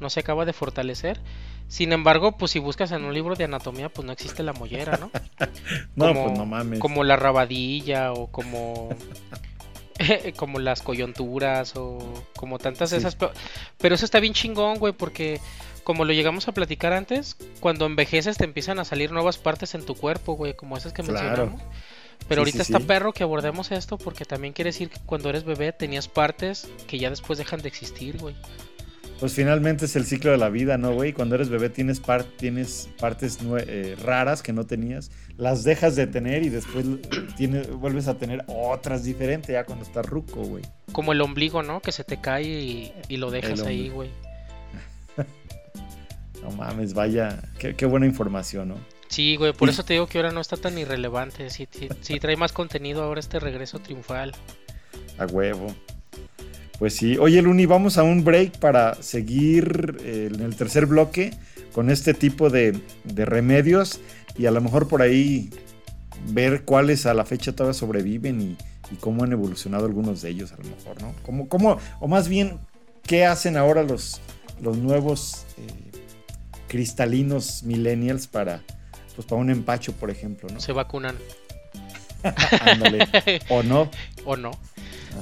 no 0.00 0.08
se 0.08 0.20
acaba 0.20 0.46
de 0.46 0.54
fortalecer. 0.54 1.20
Sin 1.68 1.92
embargo, 1.92 2.38
pues 2.38 2.50
si 2.52 2.58
buscas 2.58 2.92
en 2.92 3.04
un 3.04 3.12
libro 3.12 3.34
de 3.34 3.44
anatomía, 3.44 3.90
pues 3.90 4.06
no 4.06 4.12
existe 4.12 4.42
la 4.42 4.54
mollera, 4.54 4.96
¿no? 4.96 5.10
No, 5.94 6.06
Como- 6.06 6.24
pues 6.24 6.38
no 6.38 6.46
mames. 6.46 6.78
Como 6.78 7.04
la 7.04 7.16
rabadilla 7.16 8.14
o 8.14 8.28
como 8.28 8.88
como 10.36 10.58
las 10.58 10.82
coyunturas 10.82 11.74
o 11.76 11.98
como 12.36 12.58
tantas 12.58 12.90
de 12.90 12.96
Sí. 12.96 13.00
esas. 13.00 13.14
pe- 13.16 13.30
Pero 13.78 13.94
eso 13.94 14.04
está 14.04 14.20
bien 14.20 14.34
chingón, 14.34 14.78
güey, 14.78 14.92
porque 14.92 15.40
como 15.84 16.04
lo 16.04 16.12
llegamos 16.12 16.48
a 16.48 16.52
platicar 16.52 16.92
antes, 16.92 17.36
cuando 17.60 17.86
envejeces 17.86 18.36
te 18.36 18.44
empiezan 18.44 18.78
a 18.78 18.84
salir 18.84 19.12
nuevas 19.12 19.38
partes 19.38 19.74
en 19.74 19.84
tu 19.86 19.94
cuerpo, 19.94 20.34
güey, 20.34 20.54
como 20.54 20.76
esas 20.76 20.92
que 20.92 21.02
Claro. 21.02 21.20
mencionamos. 21.46 21.62
Pero 22.28 22.40
Sí, 22.42 22.50
ahorita 22.50 22.64
sí, 22.64 22.72
está 22.72 22.84
perro 22.86 23.12
que 23.12 23.22
abordemos 23.22 23.70
esto 23.70 23.98
porque 23.98 24.24
también 24.24 24.52
quiere 24.52 24.70
decir 24.70 24.88
que 24.90 24.98
cuando 25.06 25.28
eres 25.28 25.44
bebé 25.44 25.72
tenías 25.72 26.08
partes 26.08 26.66
que 26.88 26.98
ya 26.98 27.10
después 27.10 27.38
dejan 27.38 27.60
de 27.62 27.68
existir, 27.68 28.18
güey. 28.18 28.34
Pues 29.18 29.32
finalmente 29.32 29.86
es 29.86 29.96
el 29.96 30.04
ciclo 30.04 30.30
de 30.30 30.36
la 30.36 30.50
vida, 30.50 30.76
¿no, 30.76 30.92
güey? 30.92 31.14
Cuando 31.14 31.36
eres 31.36 31.48
bebé 31.48 31.70
tienes, 31.70 32.00
par- 32.00 32.24
tienes 32.24 32.90
partes 33.00 33.38
eh, 33.66 33.96
raras 34.02 34.42
que 34.42 34.52
no 34.52 34.66
tenías, 34.66 35.10
las 35.38 35.64
dejas 35.64 35.96
de 35.96 36.06
tener 36.06 36.42
y 36.42 36.50
después 36.50 36.84
tienes, 37.38 37.70
vuelves 37.70 38.08
a 38.08 38.18
tener 38.18 38.44
otras 38.46 39.04
diferentes 39.04 39.52
ya 39.54 39.64
cuando 39.64 39.86
estás 39.86 40.04
ruco, 40.04 40.42
güey. 40.42 40.62
Como 40.92 41.12
el 41.12 41.20
ombligo, 41.22 41.62
¿no? 41.62 41.80
Que 41.80 41.92
se 41.92 42.04
te 42.04 42.20
cae 42.20 42.42
y, 42.44 42.92
y 43.08 43.16
lo 43.16 43.30
dejas 43.30 43.62
ahí, 43.62 43.88
güey. 43.88 44.10
No 46.42 46.50
mames, 46.52 46.94
vaya, 46.94 47.42
qué, 47.58 47.74
qué 47.74 47.86
buena 47.86 48.06
información, 48.06 48.68
¿no? 48.68 48.76
Sí, 49.08 49.36
güey, 49.36 49.52
por 49.52 49.68
eso 49.68 49.84
te 49.84 49.94
digo 49.94 50.06
que 50.06 50.18
ahora 50.18 50.30
no 50.30 50.40
está 50.40 50.56
tan 50.56 50.78
irrelevante. 50.78 51.48
Sí, 51.50 51.66
sí, 51.70 51.88
sí 52.00 52.20
trae 52.20 52.36
más 52.36 52.52
contenido 52.52 53.02
ahora 53.02 53.18
este 53.20 53.40
regreso 53.40 53.78
triunfal. 53.80 54.32
A 55.18 55.26
huevo. 55.26 55.74
Pues 56.78 56.94
sí. 56.94 57.16
Oye, 57.18 57.40
Luni, 57.42 57.66
vamos 57.66 57.98
a 57.98 58.02
un 58.02 58.24
break 58.24 58.58
para 58.58 58.94
seguir 59.02 59.96
eh, 60.04 60.30
en 60.32 60.40
el 60.42 60.56
tercer 60.56 60.86
bloque 60.86 61.32
con 61.72 61.90
este 61.90 62.14
tipo 62.14 62.50
de, 62.50 62.78
de 63.04 63.24
remedios 63.24 64.00
y 64.36 64.46
a 64.46 64.50
lo 64.50 64.60
mejor 64.60 64.88
por 64.88 65.02
ahí 65.02 65.50
ver 66.28 66.64
cuáles 66.64 67.06
a 67.06 67.14
la 67.14 67.24
fecha 67.24 67.52
todavía 67.52 67.78
sobreviven 67.78 68.40
y, 68.40 68.56
y 68.90 68.96
cómo 68.96 69.24
han 69.24 69.32
evolucionado 69.32 69.86
algunos 69.86 70.22
de 70.22 70.30
ellos, 70.30 70.52
a 70.52 70.56
lo 70.56 70.64
mejor, 70.64 71.02
¿no? 71.02 71.14
Cómo, 71.48 71.78
o 72.00 72.08
más 72.08 72.28
bien, 72.28 72.58
¿qué 73.02 73.24
hacen 73.24 73.56
ahora 73.56 73.82
los, 73.82 74.20
los 74.60 74.76
nuevos 74.76 75.46
eh, 75.58 76.00
cristalinos 76.68 77.62
millennials 77.62 78.26
para, 78.26 78.62
pues, 79.14 79.26
para 79.26 79.40
un 79.40 79.50
empacho, 79.50 79.92
por 79.92 80.10
ejemplo, 80.10 80.48
¿no? 80.52 80.60
Se 80.60 80.72
vacunan. 80.72 81.16
Ándale. 82.60 83.08
o 83.48 83.62
no. 83.62 83.90
¿O 84.24 84.36
no? 84.36 84.50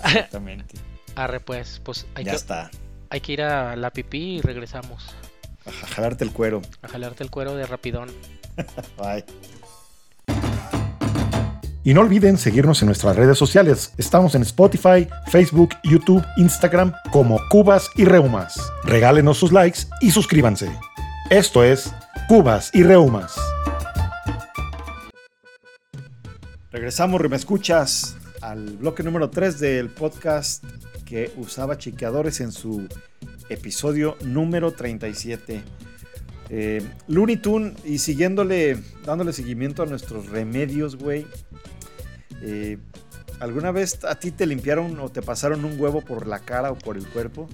Exactamente. 0.04 0.74
Arre, 1.16 1.40
pues, 1.40 1.80
pues 1.84 2.06
hay 2.14 2.24
ya 2.24 2.32
que, 2.32 2.36
está. 2.36 2.70
hay 3.10 3.20
que 3.20 3.32
ir 3.32 3.42
a 3.42 3.76
la 3.76 3.90
pipí 3.90 4.36
y 4.36 4.40
regresamos. 4.40 5.14
A 5.66 5.86
jalarte 5.86 6.24
el 6.24 6.32
cuero. 6.32 6.60
A 6.82 6.88
jalarte 6.88 7.22
el 7.22 7.30
cuero 7.30 7.54
de 7.54 7.66
rapidón. 7.66 8.10
Bye. 8.98 9.24
Y 11.86 11.92
no 11.92 12.00
olviden 12.00 12.38
seguirnos 12.38 12.80
en 12.82 12.86
nuestras 12.86 13.14
redes 13.14 13.36
sociales. 13.36 13.92
Estamos 13.98 14.34
en 14.34 14.42
Spotify, 14.42 15.06
Facebook, 15.26 15.70
YouTube, 15.84 16.24
Instagram 16.38 16.94
como 17.12 17.38
Cubas 17.50 17.90
y 17.94 18.06
Reumas. 18.06 18.58
Regálenos 18.84 19.38
sus 19.38 19.52
likes 19.52 19.80
y 20.00 20.10
suscríbanse. 20.10 20.70
Esto 21.30 21.62
es 21.62 21.92
Cubas 22.26 22.70
y 22.72 22.82
Reumas. 22.82 23.34
Regresamos, 26.72 27.20
me 27.28 27.36
escuchas 27.36 28.16
al 28.40 28.64
bloque 28.78 29.02
número 29.02 29.30
3 29.30 29.60
del 29.60 29.90
podcast 29.90 30.64
que 31.04 31.32
usaba 31.36 31.78
chequeadores 31.78 32.40
en 32.40 32.52
su 32.52 32.88
episodio 33.48 34.16
número 34.24 34.72
37. 34.72 35.62
Eh, 36.50 36.82
Looney 37.08 37.36
Tune 37.36 37.74
y 37.84 37.98
siguiéndole, 37.98 38.78
dándole 39.04 39.32
seguimiento 39.32 39.82
a 39.82 39.86
nuestros 39.86 40.28
remedios, 40.28 40.96
güey. 40.96 41.26
Eh, 42.42 42.78
¿Alguna 43.40 43.72
vez 43.72 44.04
a 44.04 44.14
ti 44.14 44.30
te 44.30 44.46
limpiaron 44.46 44.98
o 45.00 45.08
te 45.08 45.20
pasaron 45.20 45.64
un 45.64 45.80
huevo 45.80 46.02
por 46.02 46.26
la 46.26 46.38
cara 46.38 46.70
o 46.70 46.78
por 46.78 46.96
el 46.96 47.06
cuerpo? 47.08 47.48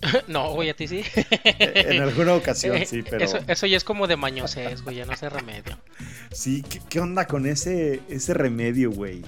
no, 0.28 0.52
güey, 0.54 0.70
a 0.70 0.74
ti 0.74 0.88
sí. 0.88 1.02
En 1.44 2.02
alguna 2.02 2.34
ocasión, 2.34 2.78
sí, 2.86 3.02
pero... 3.02 3.24
Eso, 3.24 3.38
eso 3.46 3.66
ya 3.66 3.76
es 3.76 3.84
como 3.84 4.06
de 4.06 4.16
mañosés, 4.16 4.82
güey, 4.82 4.96
ya 4.96 5.04
no 5.04 5.16
sé 5.16 5.28
remedio. 5.28 5.78
Sí, 6.32 6.62
¿qué, 6.62 6.80
qué 6.88 7.00
onda 7.00 7.26
con 7.26 7.46
ese, 7.46 8.00
ese 8.08 8.34
remedio, 8.34 8.90
güey? 8.90 9.22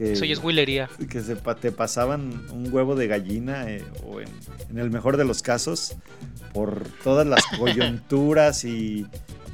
Que... 0.00 0.12
Eso 0.12 0.24
ya 0.24 0.32
es 0.32 0.42
huilería. 0.42 0.88
que 1.10 1.20
se 1.20 1.36
te 1.36 1.72
pasaban 1.72 2.42
un 2.50 2.72
huevo 2.72 2.94
de 2.96 3.06
gallina 3.06 3.70
eh, 3.70 3.84
o 4.06 4.22
en, 4.22 4.28
en 4.70 4.78
el 4.78 4.90
mejor 4.90 5.18
de 5.18 5.26
los 5.26 5.42
casos 5.42 5.94
por 6.54 6.84
todas 7.04 7.26
las 7.26 7.44
coyunturas 7.58 8.64
y, 8.64 9.06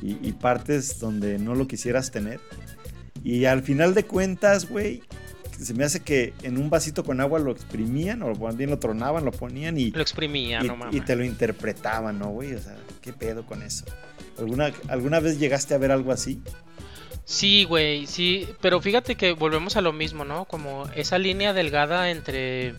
y- 0.02 0.18
y 0.22 0.32
partes 0.34 1.00
donde 1.00 1.38
no 1.40 1.56
lo 1.56 1.66
quisieras 1.66 2.12
tener. 2.12 2.38
Y 3.24 3.46
al 3.46 3.64
final 3.64 3.92
de 3.94 4.04
cuentas, 4.04 4.68
güey, 4.68 5.02
se 5.60 5.74
me 5.74 5.82
hace 5.82 5.98
que 5.98 6.32
en 6.44 6.58
un 6.58 6.70
vasito 6.70 7.02
con 7.02 7.20
agua 7.20 7.40
lo 7.40 7.50
exprimían 7.50 8.22
o 8.22 8.32
bien 8.52 8.70
lo 8.70 8.78
tronaban, 8.78 9.24
lo 9.24 9.32
ponían 9.32 9.76
y, 9.78 9.90
Lo 9.90 10.00
exprimía, 10.02 10.60
y, 10.62 10.68
no 10.68 10.76
y 10.92 11.00
te 11.00 11.16
lo 11.16 11.24
interpretaban, 11.24 12.20
¿no, 12.20 12.28
güey? 12.28 12.54
O 12.54 12.60
sea, 12.60 12.76
¿qué 13.00 13.12
pedo 13.12 13.44
con 13.46 13.62
eso? 13.64 13.84
¿Alguna, 14.38 14.70
¿Alguna 14.88 15.18
vez 15.18 15.40
llegaste 15.40 15.74
a 15.74 15.78
ver 15.78 15.90
algo 15.90 16.12
así? 16.12 16.40
Sí, 17.28 17.64
güey, 17.64 18.06
sí, 18.06 18.48
pero 18.60 18.80
fíjate 18.80 19.16
que 19.16 19.32
volvemos 19.32 19.76
a 19.76 19.80
lo 19.80 19.92
mismo, 19.92 20.24
¿no? 20.24 20.44
Como 20.44 20.88
esa 20.94 21.18
línea 21.18 21.52
delgada 21.52 22.10
entre 22.10 22.74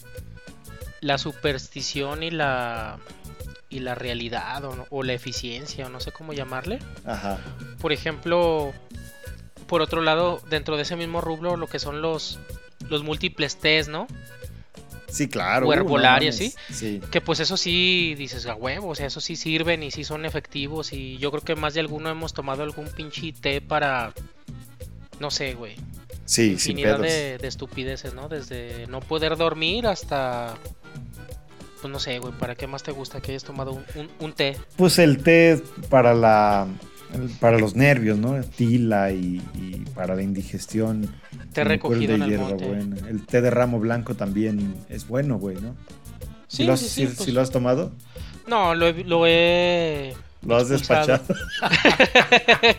la 1.02 1.18
superstición 1.18 2.24
y 2.24 2.32
la 2.32 2.98
y 3.70 3.80
la 3.80 3.94
realidad 3.94 4.64
o, 4.64 4.74
no- 4.76 4.88
o 4.90 5.04
la 5.04 5.12
eficiencia 5.14 5.86
o 5.88 5.90
no 5.90 6.00
sé 6.00 6.14
cómo 6.14 6.32
llamarle. 6.32 6.80
Ajá. 7.06 7.40
Por 7.82 7.92
ejemplo, 7.92 8.72
por 9.68 9.82
otro 9.82 10.02
lado, 10.02 10.42
dentro 10.50 10.78
de 10.78 10.84
ese 10.84 10.96
mismo 10.96 11.20
rubro, 11.20 11.58
lo 11.58 11.68
que 11.68 11.78
son 11.80 12.02
los 12.02 12.40
los 12.90 13.04
múltiples 13.04 13.58
test, 13.58 13.90
¿no? 13.90 14.08
Sí, 15.10 15.28
claro. 15.28 15.66
O 15.66 15.70
uh, 15.70 15.76
no 15.76 15.82
herbolaria, 15.82 16.32
mames. 16.32 16.56
Sí. 16.72 17.02
Que 17.12 17.20
pues 17.20 17.42
eso 17.42 17.58
sí 17.58 18.16
dices 18.18 18.46
a 18.46 18.56
huevo, 18.56 18.88
o 18.90 18.96
sea, 18.96 19.08
eso 19.08 19.20
sí 19.20 19.36
sirven 19.36 19.84
y 19.84 19.92
sí 19.92 20.06
son 20.06 20.24
efectivos 20.26 20.94
y 20.94 21.18
yo 21.18 21.32
creo 21.32 21.44
que 21.44 21.56
más 21.58 21.74
de 21.74 21.82
alguno 21.82 22.08
hemos 22.10 22.34
tomado 22.34 22.64
algún 22.64 22.88
pinche 22.88 23.34
té 23.34 23.60
para 23.60 24.14
no 25.20 25.32
sé, 25.32 25.54
güey. 25.54 25.76
Sí, 26.26 26.58
sin 26.60 26.72
infinidad 26.78 26.98
pedos. 26.98 27.12
de, 27.14 27.38
de 27.38 27.48
estupideces, 27.48 28.14
¿no? 28.14 28.28
Desde 28.30 28.86
no 28.88 29.00
poder 29.00 29.38
dormir 29.38 29.88
hasta. 29.88 30.56
Pues 31.82 31.92
no 31.92 32.00
sé, 32.00 32.20
güey, 32.20 32.34
¿para 32.34 32.56
qué 32.56 32.66
más 32.68 32.84
te 32.84 32.92
gusta 32.92 33.22
que 33.22 33.32
hayas 33.32 33.44
tomado 33.44 33.72
un, 33.74 33.84
un- 33.96 34.10
un 34.20 34.34
té? 34.34 34.58
Pues 34.76 34.98
el 35.00 35.22
té 35.24 35.62
para 35.90 36.14
la 36.14 36.68
para 37.40 37.58
los 37.58 37.76
nervios, 37.76 38.18
¿no? 38.18 38.42
Tila 38.44 39.12
y, 39.12 39.42
y 39.56 39.86
para 39.96 40.16
la 40.16 40.22
indigestión. 40.24 41.10
Té 41.54 41.64
recogido 41.64 42.16
en 42.16 42.24
el 42.24 42.38
monte. 42.40 42.66
hierbabuena. 42.66 43.08
El 43.10 43.26
té 43.26 43.42
de 43.42 43.50
ramo 43.50 43.80
blanco 43.80 44.16
también 44.16 44.76
es 44.90 45.08
bueno, 45.08 45.38
güey, 45.38 45.56
¿no? 45.62 45.76
Sí, 46.50 46.66
¿Lo 46.66 46.74
has, 46.74 46.80
sí, 46.82 46.88
sí, 46.90 47.02
sí- 47.08 47.14
pues, 47.16 47.26
sí 47.26 47.32
lo 47.32 47.42
has 47.42 47.52
tomado? 47.52 47.92
No, 48.48 48.74
lo 48.76 48.88
he, 48.88 49.04
lo 49.04 49.26
he 49.28 50.14
¿Lo 50.46 50.56
has 50.58 50.72
expulsado. 50.72 51.20
despachado? 51.28 51.36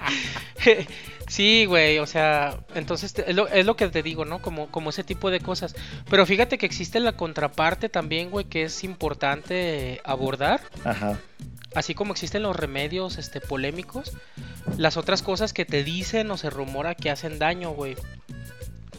sí, 1.28 1.64
güey, 1.66 1.98
o 1.98 2.06
sea, 2.06 2.58
entonces 2.74 3.12
te- 3.12 3.30
es 3.30 3.36
lo, 3.36 3.46
es 3.48 3.64
lo 3.64 3.76
que 3.76 3.88
te 3.88 4.02
digo, 4.02 4.24
¿no? 4.24 4.40
Como, 4.42 4.68
como 4.70 4.90
ese 4.90 5.04
tipo 5.04 5.30
de 5.30 5.40
cosas. 5.40 5.74
Pero 6.10 6.26
fíjate 6.26 6.58
que 6.58 6.66
existe 6.66 6.98
la 7.00 7.12
contraparte 7.12 7.88
también, 7.88 8.30
güey, 8.30 8.46
que 8.46 8.64
es 8.64 8.82
importante 8.84 10.00
abordar. 10.04 10.60
Ajá. 10.84 11.18
así 11.74 11.94
como 11.94 12.12
existen 12.12 12.42
los 12.42 12.56
remedios 12.56 13.18
este 13.18 13.40
polémicos, 13.40 14.12
las 14.78 14.96
otras 14.96 15.22
cosas 15.22 15.52
que 15.52 15.64
te 15.66 15.84
dicen 15.84 16.30
o 16.30 16.36
se 16.38 16.48
rumora 16.50 16.94
que 16.94 17.10
hacen 17.10 17.38
daño, 17.38 17.70
güey. 17.70 17.94
que 17.94 18.00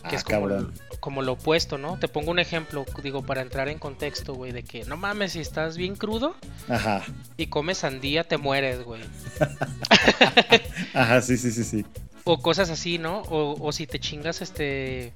Ah, 0.03 0.09
es 0.15 0.23
como, 0.23 0.39
cabrón. 0.41 0.73
Como 0.99 1.21
lo 1.21 1.33
opuesto, 1.33 1.77
¿no? 1.77 1.97
Te 1.97 2.07
pongo 2.07 2.31
un 2.31 2.39
ejemplo, 2.39 2.85
digo, 3.03 3.23
para 3.23 3.41
entrar 3.41 3.69
en 3.69 3.79
contexto, 3.79 4.33
güey, 4.33 4.51
de 4.51 4.63
que 4.63 4.83
no 4.85 4.97
mames, 4.97 5.33
si 5.33 5.39
estás 5.39 5.77
bien 5.77 5.95
crudo 5.95 6.35
Ajá. 6.67 7.03
y 7.37 7.47
comes 7.47 7.79
sandía, 7.79 8.23
te 8.23 8.37
mueres, 8.37 8.83
güey. 8.83 9.01
Ajá, 10.93 11.21
sí, 11.21 11.37
sí, 11.37 11.51
sí, 11.51 11.63
sí. 11.63 11.85
O 12.23 12.39
cosas 12.41 12.69
así, 12.69 12.97
¿no? 12.97 13.21
O, 13.23 13.55
o 13.59 13.71
si 13.71 13.87
te 13.87 13.99
chingas 13.99 14.41
este 14.41 15.13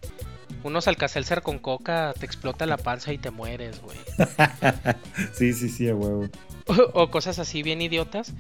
unos 0.63 0.88
alcacelser 0.88 1.41
con 1.41 1.60
coca, 1.60 2.13
te 2.17 2.26
explota 2.26 2.65
la 2.65 2.78
panza 2.78 3.12
y 3.13 3.17
te 3.17 3.32
mueres, 3.32 3.82
güey. 3.82 3.98
Sí, 5.34 5.54
sí, 5.54 5.69
sí, 5.69 5.89
a 5.89 5.96
huevo. 5.96 6.30
O, 6.67 6.74
o 6.93 7.12
cosas 7.12 7.39
así 7.39 7.63
bien 7.63 7.82
idiotas. 7.82 8.34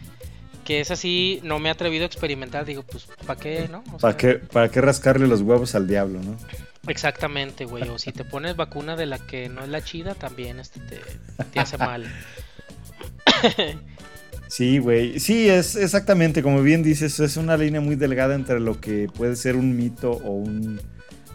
Que 0.63 0.79
es 0.79 0.91
así, 0.91 1.41
no 1.43 1.59
me 1.59 1.67
he 1.67 1.71
atrevido 1.73 2.03
a 2.03 2.07
experimentar. 2.07 2.63
Digo, 2.63 2.83
pues, 2.83 3.07
¿para 3.25 3.37
qué, 3.37 3.67
no? 3.69 3.83
O 3.91 3.97
¿Para 3.97 4.15
qué, 4.15 4.35
¿Para 4.35 4.69
qué 4.69 4.79
rascarle 4.79 5.27
los 5.27 5.41
huevos 5.41 5.75
al 5.75 5.87
diablo, 5.87 6.21
no? 6.21 6.37
Exactamente, 6.87 7.65
güey. 7.65 7.87
O 7.89 7.97
si 7.97 8.11
te 8.11 8.25
pones 8.25 8.55
vacuna 8.55 8.95
de 8.95 9.05
la 9.05 9.17
que 9.19 9.47
no 9.49 9.63
es 9.63 9.69
la 9.69 9.81
chida, 9.83 10.15
también 10.15 10.59
este 10.59 10.79
te, 10.81 10.99
te 11.51 11.59
hace 11.59 11.77
mal. 11.77 12.05
Sí, 14.49 14.77
güey. 14.77 15.19
Sí, 15.19 15.49
es 15.49 15.75
exactamente, 15.75 16.43
como 16.43 16.61
bien 16.61 16.83
dices, 16.83 17.19
es 17.19 17.37
una 17.37 17.57
línea 17.57 17.81
muy 17.81 17.95
delgada 17.95 18.35
entre 18.35 18.59
lo 18.59 18.79
que 18.79 19.07
puede 19.07 19.35
ser 19.35 19.55
un 19.55 19.75
mito 19.75 20.11
o 20.11 20.29
un 20.33 20.79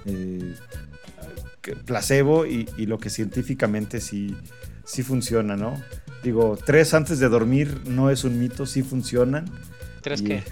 eh, 0.06 0.54
placebo 1.84 2.46
y, 2.46 2.68
y 2.76 2.86
lo 2.86 2.98
que 2.98 3.10
científicamente 3.10 4.00
sí, 4.00 4.36
sí 4.84 5.02
funciona, 5.02 5.56
¿no? 5.56 5.82
Digo, 6.22 6.56
tres 6.64 6.94
antes 6.94 7.18
de 7.18 7.28
dormir 7.28 7.80
no 7.86 8.10
es 8.10 8.22
un 8.22 8.38
mito, 8.38 8.66
sí 8.66 8.82
funcionan. 8.82 9.50
¿Tres 10.00 10.20
Y- 10.20 10.24
qué? 10.24 10.42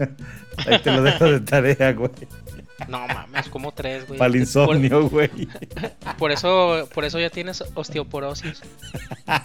Ahí 0.66 0.80
te 0.82 0.90
lo 0.90 1.00
dejo 1.02 1.26
de 1.26 1.40
tarea, 1.40 1.92
güey. 1.92 2.10
No 2.88 3.06
mames, 3.06 3.48
como 3.48 3.72
tres, 3.72 4.06
güey. 4.06 4.18
Para 4.18 4.30
el 4.34 4.40
insomnio, 4.40 5.08
güey. 5.10 5.30
por 6.18 6.32
eso, 6.32 6.88
por 6.94 7.04
eso 7.04 7.18
ya 7.18 7.30
tienes 7.30 7.62
osteoporosis. 7.74 8.60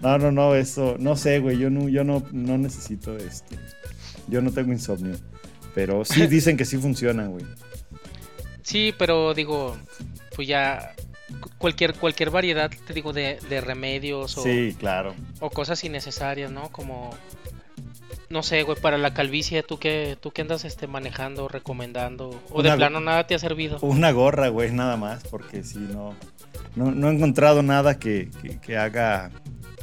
No, 0.00 0.18
no, 0.18 0.30
no, 0.30 0.54
eso, 0.54 0.96
no 0.98 1.16
sé, 1.16 1.38
güey, 1.40 1.58
yo 1.58 1.70
no, 1.70 1.88
yo 1.88 2.04
no, 2.04 2.22
no 2.30 2.58
necesito 2.58 3.16
este, 3.16 3.56
yo 4.28 4.42
no 4.42 4.52
tengo 4.52 4.70
insomnio, 4.72 5.16
pero 5.74 6.04
sí 6.04 6.26
dicen 6.28 6.56
que 6.56 6.64
sí 6.64 6.76
funcionan, 6.76 7.32
güey. 7.32 7.44
Sí, 8.62 8.94
pero 8.96 9.32
digo, 9.32 9.76
pues 10.36 10.46
ya 10.48 10.92
cu- 11.40 11.50
cualquier 11.58 11.94
cualquier 11.94 12.30
variedad, 12.30 12.70
te 12.86 12.92
digo, 12.92 13.12
de, 13.12 13.38
de 13.48 13.60
remedios 13.62 14.36
o, 14.36 14.42
Sí, 14.42 14.76
claro. 14.78 15.14
o 15.40 15.48
cosas 15.50 15.82
innecesarias, 15.82 16.50
¿no? 16.52 16.68
Como 16.70 17.16
no 18.30 18.42
sé, 18.42 18.62
güey, 18.62 18.78
para 18.80 18.98
la 18.98 19.14
calvicie, 19.14 19.62
tú 19.62 19.78
qué 19.78 20.16
tú 20.20 20.30
qué 20.32 20.42
andas 20.42 20.64
este 20.64 20.86
manejando, 20.86 21.48
recomendando 21.48 22.42
o 22.50 22.62
de 22.62 22.72
plano 22.74 23.00
nada 23.00 23.26
te 23.26 23.34
ha 23.34 23.38
servido. 23.38 23.78
Una 23.82 24.10
gorra, 24.12 24.48
güey, 24.48 24.72
nada 24.72 24.96
más, 24.96 25.22
porque 25.30 25.62
si 25.62 25.78
no, 25.78 26.14
no, 26.74 26.90
no 26.90 27.08
he 27.10 27.14
encontrado 27.14 27.62
nada 27.62 27.98
que, 27.98 28.30
que- 28.42 28.58
que 28.58 28.76
haga 28.76 29.30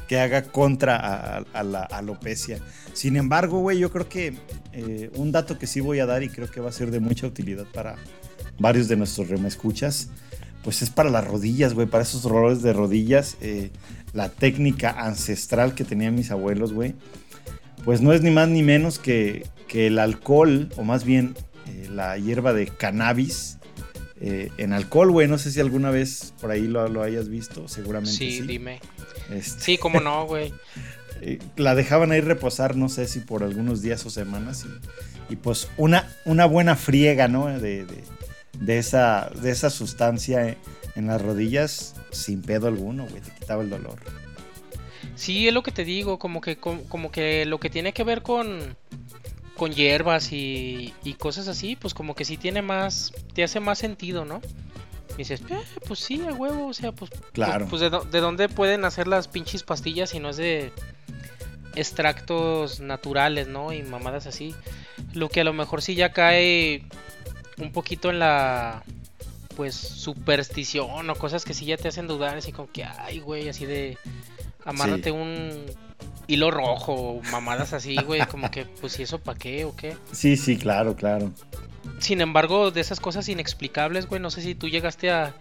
que 0.08 0.20
haga 0.20 0.44
contra 0.44 1.38
a 1.54 1.64
la 1.64 1.84
alopecia. 1.84 2.60
Sin 2.92 3.16
embargo, 3.16 3.60
güey, 3.62 3.80
yo 3.80 3.90
creo 3.92 4.10
que 4.10 4.36
eh, 4.74 5.10
un 5.16 5.32
dato 5.32 5.58
que 5.58 5.66
sí 5.66 5.80
voy 5.80 6.00
a 6.00 6.06
dar 6.06 6.24
y 6.24 6.30
creo 6.30 6.52
que 6.52 6.60
va 6.60 6.70
a 6.70 6.74
ser 6.74 6.92
de 6.92 7.00
mucha 7.00 7.26
utilidad 7.26 7.66
para 7.74 7.96
varios 8.60 8.90
de 8.90 8.98
nuestros 8.98 9.30
remescuchas, 9.30 10.10
pues 10.62 10.82
es 10.82 10.90
para 10.90 11.10
las 11.10 11.26
rodillas, 11.26 11.74
güey, 11.74 11.88
para 11.88 12.04
esos 12.04 12.22
dolores 12.22 12.62
de 12.62 12.74
rodillas, 12.74 13.38
eh, 13.42 13.72
la 14.12 14.30
técnica 14.30 14.92
ancestral 14.92 15.74
que 15.74 15.86
tenían 15.86 16.14
mis 16.16 16.30
abuelos, 16.32 16.74
güey, 16.74 16.94
pues 17.84 18.02
no 18.02 18.14
es 18.14 18.22
ni 18.22 18.32
más 18.32 18.48
ni 18.50 18.64
menos 18.64 19.00
que, 19.00 19.46
que 19.68 19.88
el 19.88 20.00
alcohol, 20.00 20.70
o 20.78 20.84
más 20.84 21.04
bien 21.04 21.36
eh, 21.68 21.88
la 21.92 22.18
hierba 22.18 22.54
de 22.54 22.68
cannabis, 22.68 23.58
eh, 24.22 24.50
en 24.58 24.74
alcohol, 24.74 25.12
güey. 25.12 25.28
No 25.28 25.38
sé 25.38 25.52
si 25.52 25.60
alguna 25.60 25.92
vez 25.92 26.34
por 26.40 26.52
ahí 26.52 26.68
lo, 26.68 26.88
lo 26.88 27.04
hayas 27.04 27.28
visto, 27.30 27.68
seguramente 27.68 28.16
sí. 28.18 28.32
Sí, 28.40 28.42
dime. 28.42 28.80
Este, 29.32 29.62
Sí, 29.62 29.78
cómo 29.78 30.00
no, 30.00 30.26
güey. 30.26 30.54
eh, 31.22 31.40
la 31.58 31.76
dejaban 31.76 32.12
ahí 32.12 32.22
reposar, 32.22 32.76
no 32.76 32.90
sé 32.90 33.08
si 33.08 33.20
por 33.20 33.44
algunos 33.44 33.82
días 33.82 34.06
o 34.06 34.10
semanas. 34.10 34.66
Y, 35.30 35.34
y 35.34 35.36
pues 35.36 35.68
una, 35.78 36.08
una 36.26 36.46
buena 36.46 36.76
friega, 36.76 37.28
¿no? 37.28 37.48
De, 37.48 37.86
de- 37.86 38.04
de 38.60 38.78
esa, 38.78 39.32
de 39.42 39.50
esa 39.50 39.70
sustancia 39.72 40.56
en 40.96 41.08
las 41.08 41.20
rodillas, 41.22 41.96
sin 42.12 42.42
pedo 42.44 42.68
alguno, 42.68 43.08
güey. 43.10 43.20
Te 43.22 43.32
quitaba 43.32 43.64
el 43.64 43.70
dolor. 43.72 43.96
Sí, 45.16 45.48
es 45.48 45.54
lo 45.54 45.64
que 45.64 45.72
te 45.72 45.86
digo, 45.86 46.18
como 46.20 46.42
que 46.42 46.58
com- 46.58 46.84
como 46.90 47.12
que 47.12 47.46
lo 47.46 47.60
que 47.60 47.70
tiene 47.70 47.94
que 47.94 48.04
ver 48.04 48.22
con 48.22 48.76
con 49.56 49.72
hierbas 49.72 50.32
y, 50.34 50.94
y 51.04 51.14
cosas 51.14 51.48
así, 51.48 51.76
pues 51.76 51.94
como 51.94 52.16
que 52.16 52.26
sí 52.26 52.38
tiene 52.38 52.64
más, 52.64 53.14
te 53.36 53.44
hace 53.44 53.60
más 53.60 53.78
sentido, 53.78 54.26
¿no? 54.26 54.42
Y 55.14 55.18
dices, 55.18 55.42
"Eh, 55.48 55.58
pues 55.88 56.00
sí, 56.00 56.20
a 56.28 56.34
huevo, 56.34 56.68
o 56.68 56.74
sea, 56.74 56.92
pues, 56.92 57.12
Claro. 57.34 57.68
pues, 57.68 57.84
pues, 57.88 57.92
de, 57.92 58.10
de 58.12 58.20
dónde 58.20 58.50
pueden 58.50 58.84
hacer 58.84 59.08
las 59.08 59.28
pinches 59.28 59.62
pastillas 59.62 60.10
si 60.10 60.20
no 60.20 60.30
es 60.30 60.38
de 60.38 60.72
extractos 61.76 62.80
naturales, 62.80 63.48
¿no? 63.48 63.72
Y 63.74 63.84
mamadas 63.84 64.26
así. 64.28 64.54
Lo 65.14 65.30
que 65.30 65.42
a 65.42 65.44
lo 65.44 65.54
mejor 65.54 65.82
sí 65.82 65.96
ya 65.96 66.12
cae 66.14 66.84
un 67.58 67.72
poquito 67.72 68.10
en 68.10 68.20
la 68.20 68.84
pues 69.56 69.76
superstición 69.76 71.08
o 71.12 71.16
cosas 71.16 71.46
que 71.46 71.54
sí 71.54 71.66
ya 71.66 71.78
te 71.78 71.88
hacen 71.88 72.08
dudar, 72.08 72.36
así 72.38 72.52
como 72.52 72.72
que, 72.72 72.84
ay, 72.86 73.20
güey, 73.20 73.50
así 73.50 73.68
de 73.68 74.00
amárrate 74.66 75.04
Sí. 75.06 75.10
un 75.12 75.66
hilo 76.28 76.52
rojo 76.52 77.20
mamadas 77.32 77.74
así, 77.74 77.96
güey, 77.98 78.26
como 78.28 78.50
que, 78.50 78.66
pues, 78.66 78.98
¿y 79.00 79.04
eso 79.04 79.20
para 79.20 79.38
qué 79.38 79.66
o 79.66 79.76
qué? 79.76 79.96
Sí, 80.12 80.38
sí, 80.38 80.58
claro, 80.58 80.96
claro. 80.96 81.32
Sin 82.00 82.22
embargo, 82.22 82.72
de 82.72 82.82
esas 82.82 83.00
cosas 83.00 83.28
inexplicables, 83.30 84.08
güey, 84.08 84.22
no 84.22 84.32
sé 84.32 84.42
si 84.42 84.56
tú 84.56 84.70
llegaste 84.70 85.12
a 85.12 85.36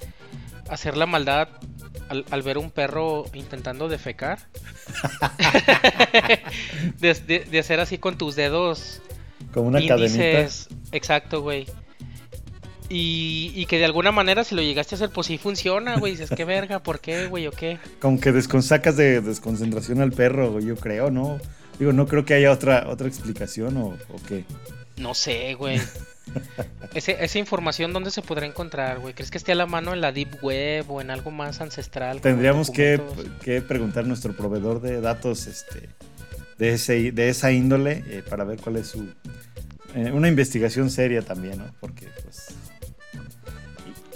hacer 0.68 0.96
la 0.96 1.06
maldad 1.06 1.48
al, 2.08 2.24
al 2.30 2.42
ver 2.42 2.58
un 2.58 2.70
perro 2.70 3.24
intentando 3.32 3.88
defecar. 3.88 4.38
de, 7.00 7.14
de- 7.14 7.44
de 7.50 7.58
hacer 7.58 7.80
así 7.80 7.98
con 7.98 8.18
tus 8.18 8.36
dedos 8.36 9.00
Como 9.52 9.68
una 9.68 9.78
cadenita. 9.86 10.24
índices. 10.24 10.68
Exacto, 10.92 11.42
güey. 11.42 11.66
Y, 12.94 13.52
y 13.56 13.64
que 13.66 13.78
de 13.78 13.86
alguna 13.86 14.12
manera 14.12 14.44
si 14.44 14.54
lo 14.54 14.60
llegaste 14.60 14.94
a 14.94 14.96
hacer, 14.96 15.10
pues 15.10 15.26
sí 15.28 15.38
funciona, 15.38 15.96
güey. 15.98 16.12
Dices, 16.12 16.28
qué 16.36 16.44
verga, 16.44 16.80
¿por 16.82 17.00
qué, 17.00 17.26
güey? 17.26 17.46
¿O 17.46 17.50
qué? 17.52 17.78
Como 18.00 18.20
que 18.20 18.32
sacas 18.60 18.96
de 18.98 19.22
desconcentración 19.22 20.02
al 20.02 20.12
perro, 20.12 20.52
güey, 20.52 20.66
yo 20.66 20.76
creo, 20.76 21.10
¿no? 21.10 21.40
Digo, 21.78 21.92
no 21.94 22.06
creo 22.06 22.26
que 22.26 22.34
haya 22.34 22.52
otra, 22.52 22.86
otra 22.88 23.08
explicación 23.08 23.76
o, 23.78 23.86
o 23.88 24.16
qué. 24.28 24.44
No 24.98 25.14
sé, 25.14 25.54
güey. 25.54 25.80
Ese- 26.94 27.16
esa 27.24 27.38
información, 27.38 27.92
¿dónde 27.92 28.10
se 28.10 28.20
podrá 28.22 28.46
encontrar, 28.46 28.98
güey? 29.00 29.14
¿Crees 29.14 29.30
que 29.30 29.38
esté 29.38 29.52
a 29.52 29.54
la 29.54 29.66
mano 29.66 29.92
en 29.94 30.00
la 30.00 30.12
Deep 30.12 30.42
Web 30.42 30.90
o 30.90 31.00
en 31.00 31.10
algo 31.10 31.30
más 31.30 31.60
ancestral? 31.60 32.20
Tendríamos 32.20 32.70
que, 32.70 33.00
que 33.42 33.60
preguntar 33.62 34.04
a 34.04 34.06
nuestro 34.06 34.34
proveedor 34.36 34.80
de 34.82 35.00
datos 35.00 35.46
este, 35.46 35.88
de, 36.58 36.74
ese, 36.74 37.10
de 37.12 37.28
esa 37.30 37.50
índole 37.52 38.04
eh, 38.06 38.22
para 38.28 38.44
ver 38.44 38.60
cuál 38.60 38.76
es 38.76 38.88
su... 38.88 39.08
eh, 39.94 40.10
una 40.12 40.28
investigación 40.28 40.90
seria 40.90 41.22
también, 41.22 41.58
¿no? 41.58 41.74
Porque, 41.80 42.06
pues... 42.22 42.48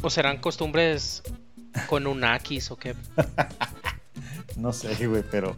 ¿O 0.02 0.10
serán 0.10 0.38
costumbres 0.38 1.22
con 1.88 2.06
unakis 2.06 2.70
o 2.70 2.76
qué? 2.76 2.94
No 4.56 4.72
sé, 4.72 5.06
güey, 5.06 5.22
pero 5.30 5.54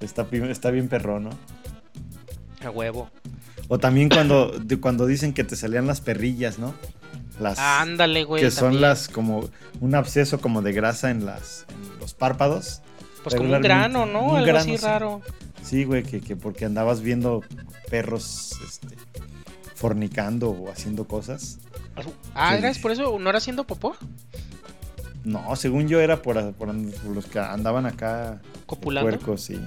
está, 0.00 0.26
está 0.48 0.70
bien 0.70 0.88
perro, 0.88 1.18
¿no? 1.18 1.30
A 2.64 2.70
huevo. 2.70 3.10
O 3.68 3.78
también 3.78 4.08
cuando, 4.08 4.52
cuando 4.80 5.06
dicen 5.06 5.32
que 5.32 5.42
te 5.42 5.56
salían 5.56 5.86
las 5.86 6.00
perrillas, 6.00 6.58
¿no? 6.58 6.72
Las, 7.40 7.58
Ándale, 7.58 8.24
güey. 8.24 8.42
que 8.42 8.50
son 8.50 8.80
las 8.80 9.08
como 9.08 9.50
un 9.80 9.94
absceso 9.94 10.40
como 10.40 10.62
de 10.62 10.72
grasa 10.72 11.10
en, 11.10 11.26
las, 11.26 11.66
en 11.68 11.98
los 11.98 12.14
párpados. 12.14 12.82
Pues 13.24 13.34
como 13.34 13.52
un 13.52 13.60
grano, 13.60 14.06
¿no? 14.06 14.22
Un 14.22 14.36
Algo 14.36 14.46
grano, 14.46 14.60
así 14.60 14.78
sí. 14.78 14.84
raro. 14.84 15.20
Sí, 15.62 15.84
güey, 15.84 16.04
que, 16.04 16.20
que 16.20 16.36
porque 16.36 16.64
andabas 16.64 17.00
viendo 17.00 17.42
perros 17.90 18.52
este, 18.64 18.96
fornicando 19.74 20.50
o 20.50 20.70
haciendo 20.70 21.06
cosas. 21.08 21.58
Ah, 22.34 22.52
Sí. 22.52 22.58
¿era 22.58 22.68
es 22.70 22.78
por 22.78 22.90
eso? 22.92 23.18
¿No 23.18 23.28
era 23.30 23.38
haciendo 23.38 23.64
popó? 23.64 23.96
No, 25.24 25.56
según 25.56 25.88
yo 25.88 26.00
era 26.00 26.22
por, 26.22 26.52
por, 26.54 26.68
por 26.92 27.14
los 27.14 27.26
que 27.26 27.38
andaban 27.38 27.86
acá 27.86 28.32
de 28.32 28.60
¿Copulando? 28.66 29.10
puercos, 29.10 29.42
sí. 29.42 29.60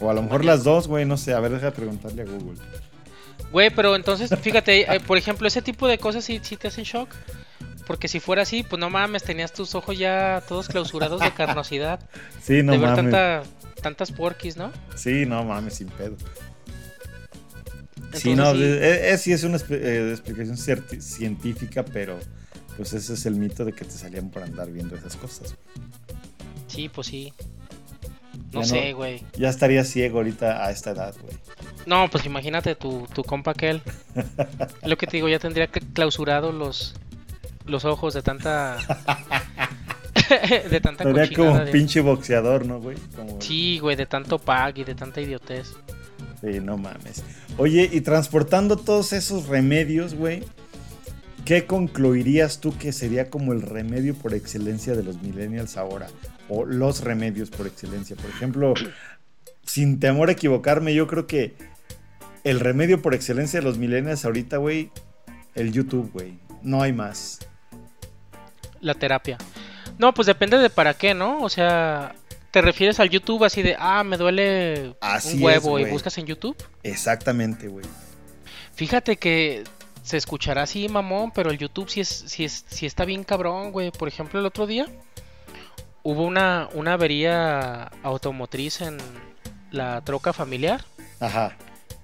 O 0.00 0.10
a 0.10 0.14
lo 0.14 0.22
mejor 0.22 0.44
las 0.44 0.64
dos, 0.64 0.88
güey, 0.88 1.04
no 1.04 1.16
sé. 1.16 1.32
A 1.34 1.40
ver, 1.40 1.52
deja 1.52 1.70
preguntarle 1.70 2.22
a 2.22 2.24
Google. 2.24 2.58
Güey, 3.52 3.70
pero 3.70 3.94
entonces, 3.94 4.30
fíjate, 4.40 4.94
eh, 4.96 5.00
por 5.00 5.16
ejemplo, 5.16 5.46
ese 5.46 5.62
tipo 5.62 5.86
de 5.86 5.98
cosas 5.98 6.24
sí, 6.24 6.40
sí 6.42 6.56
te 6.56 6.68
hacen 6.68 6.84
shock. 6.84 7.08
Porque 7.86 8.08
si 8.08 8.20
fuera 8.20 8.42
así, 8.42 8.62
pues 8.64 8.78
no 8.80 8.90
mames, 8.90 9.22
tenías 9.22 9.52
tus 9.52 9.74
ojos 9.74 9.96
ya 9.98 10.42
todos 10.46 10.68
clausurados 10.68 11.20
de 11.20 11.32
carnosidad. 11.32 12.00
Sí, 12.42 12.62
no 12.62 12.72
de 12.72 12.78
ver 12.78 12.90
mames. 12.90 13.04
tanta, 13.12 13.42
tantas 13.82 14.10
porquis, 14.12 14.56
¿no? 14.56 14.72
Sí, 14.96 15.24
no 15.26 15.44
mames, 15.44 15.74
sin 15.74 15.88
pedo. 15.88 16.16
Sí, 18.14 18.34
no, 18.34 18.52
sí. 18.52 18.60
eh, 18.62 19.16
sí 19.18 19.32
es 19.32 19.44
una 19.44 19.58
eh, 19.70 20.08
explicación 20.12 20.56
científica, 21.00 21.84
pero 21.84 22.18
pues 22.76 22.92
ese 22.92 23.14
es 23.14 23.26
el 23.26 23.34
mito 23.36 23.64
de 23.64 23.72
que 23.72 23.84
te 23.84 23.90
salían 23.92 24.30
por 24.30 24.42
andar 24.42 24.70
viendo 24.70 24.96
esas 24.96 25.16
cosas. 25.16 25.54
Sí, 26.68 26.88
pues 26.88 27.06
sí. 27.08 27.32
No 28.52 28.62
Ya 28.62 28.66
sé, 28.68 28.92
güey. 28.92 29.22
Ya 29.36 29.48
estaría 29.50 29.84
ciego 29.84 30.18
ahorita 30.18 30.64
a 30.64 30.70
esta 30.70 30.92
edad, 30.92 31.14
güey. 31.20 31.34
No, 31.86 32.08
pues 32.10 32.24
imagínate 32.24 32.74
tu, 32.74 33.06
tu 33.14 33.22
compa 33.24 33.50
aquel. 33.50 33.82
Lo 34.84 34.96
que 34.96 35.06
te 35.06 35.16
digo, 35.18 35.28
ya 35.28 35.38
tendría 35.38 35.66
que 35.66 35.80
clausurado 35.80 36.52
los, 36.52 36.94
los 37.66 37.84
ojos 37.84 38.14
de 38.14 38.22
tanta. 38.22 38.78
de 40.70 40.80
tanta 40.80 41.04
Sería 41.04 41.30
como 41.36 41.52
un 41.52 41.64
de- 41.64 41.72
pinche 41.72 42.00
boxeador, 42.00 42.64
¿no, 42.66 42.80
güey? 42.80 42.96
Como- 43.16 43.40
Sí, 43.40 43.78
güey, 43.80 43.96
de 43.96 44.06
tanto 44.06 44.38
pag 44.38 44.78
y 44.78 44.84
de 44.84 44.94
tanta 44.94 45.20
idiotez. 45.20 45.72
Sí, 46.40 46.60
no 46.60 46.76
mames. 46.76 47.24
Oye, 47.56 47.88
y 47.92 48.00
transportando 48.00 48.76
todos 48.76 49.12
esos 49.12 49.48
remedios, 49.48 50.14
güey, 50.14 50.44
¿qué 51.44 51.66
concluirías 51.66 52.60
tú 52.60 52.76
que 52.76 52.92
sería 52.92 53.30
como 53.30 53.52
el 53.52 53.62
remedio 53.62 54.14
por 54.14 54.34
excelencia 54.34 54.94
de 54.94 55.02
los 55.02 55.20
millennials 55.22 55.76
ahora? 55.76 56.06
O 56.48 56.64
los 56.64 57.02
remedios 57.02 57.50
por 57.50 57.66
excelencia. 57.66 58.14
Por 58.16 58.30
ejemplo, 58.30 58.74
sin 59.64 59.98
temor 60.00 60.28
a 60.28 60.32
equivocarme, 60.32 60.94
yo 60.94 61.06
creo 61.06 61.26
que 61.26 61.54
el 62.44 62.60
remedio 62.60 63.02
por 63.02 63.14
excelencia 63.14 63.60
de 63.60 63.66
los 63.66 63.78
millennials 63.78 64.24
ahorita, 64.24 64.58
güey, 64.58 64.90
el 65.54 65.72
YouTube, 65.72 66.10
güey. 66.12 66.38
No 66.62 66.82
hay 66.82 66.92
más. 66.92 67.40
La 68.80 68.94
terapia. 68.94 69.38
No, 69.98 70.14
pues 70.14 70.26
depende 70.26 70.58
de 70.58 70.70
para 70.70 70.94
qué, 70.94 71.14
¿no? 71.14 71.42
O 71.42 71.48
sea, 71.48 72.14
¿te 72.50 72.62
refieres 72.62 73.00
al 73.00 73.10
YouTube 73.10 73.44
así 73.44 73.62
de, 73.62 73.76
ah, 73.78 74.04
me 74.04 74.16
duele 74.16 74.94
Así 75.00 75.36
un 75.36 75.42
huevo 75.42 75.78
es, 75.78 75.86
y 75.86 75.90
buscas 75.90 76.16
en 76.18 76.26
YouTube? 76.26 76.56
Exactamente, 76.82 77.68
güey. 77.68 77.86
Fíjate 78.74 79.16
que 79.16 79.64
se 80.02 80.16
escuchará 80.16 80.62
así, 80.62 80.88
mamón, 80.88 81.32
pero 81.32 81.50
el 81.50 81.58
YouTube 81.58 81.90
sí, 81.90 82.00
es, 82.00 82.08
sí, 82.08 82.44
es, 82.44 82.64
sí 82.68 82.86
está 82.86 83.04
bien 83.04 83.24
cabrón, 83.24 83.72
güey. 83.72 83.90
Por 83.90 84.08
ejemplo, 84.08 84.40
el 84.40 84.46
otro 84.46 84.66
día 84.66 84.86
hubo 86.02 86.24
una, 86.24 86.68
una 86.74 86.94
avería 86.94 87.90
automotriz 88.02 88.80
en 88.80 88.98
la 89.70 90.00
troca 90.02 90.32
familiar. 90.32 90.84
Ajá. 91.20 91.56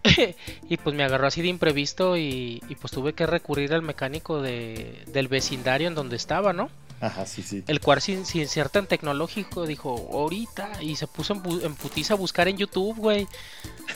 y 0.69 0.77
pues 0.77 0.95
me 0.95 1.03
agarró 1.05 1.27
así 1.27 1.41
de 1.41 1.49
imprevisto 1.49 2.17
y, 2.19 2.63
y 2.69 2.75
pues 2.75 2.93
tuve 2.93 3.15
que 3.15 3.27
recurrir 3.27 3.73
al 3.73 3.81
mecánico 3.81 4.43
de, 4.43 5.03
del 5.07 5.29
vecindario 5.29 5.89
en 5.89 5.95
donde 5.95 6.17
estaba, 6.17 6.53
¿no? 6.53 6.69
Ajá, 7.05 7.27
sí, 7.27 7.43
sí. 7.43 7.63
El 7.67 7.81
cual 7.81 8.01
sin, 8.01 8.25
sin 8.25 8.49
ser 8.49 8.71
tan 8.71 8.87
tecnológico 8.87 9.67
dijo, 9.67 10.09
ahorita, 10.11 10.83
y 10.83 10.97
se 10.97 11.07
puso 11.07 11.35
en, 11.35 11.75
putiza 11.75 12.15
a 12.15 12.17
buscar 12.17 12.49
en 12.49 12.57
YouTube, 12.57 12.97
güey. 12.97 13.27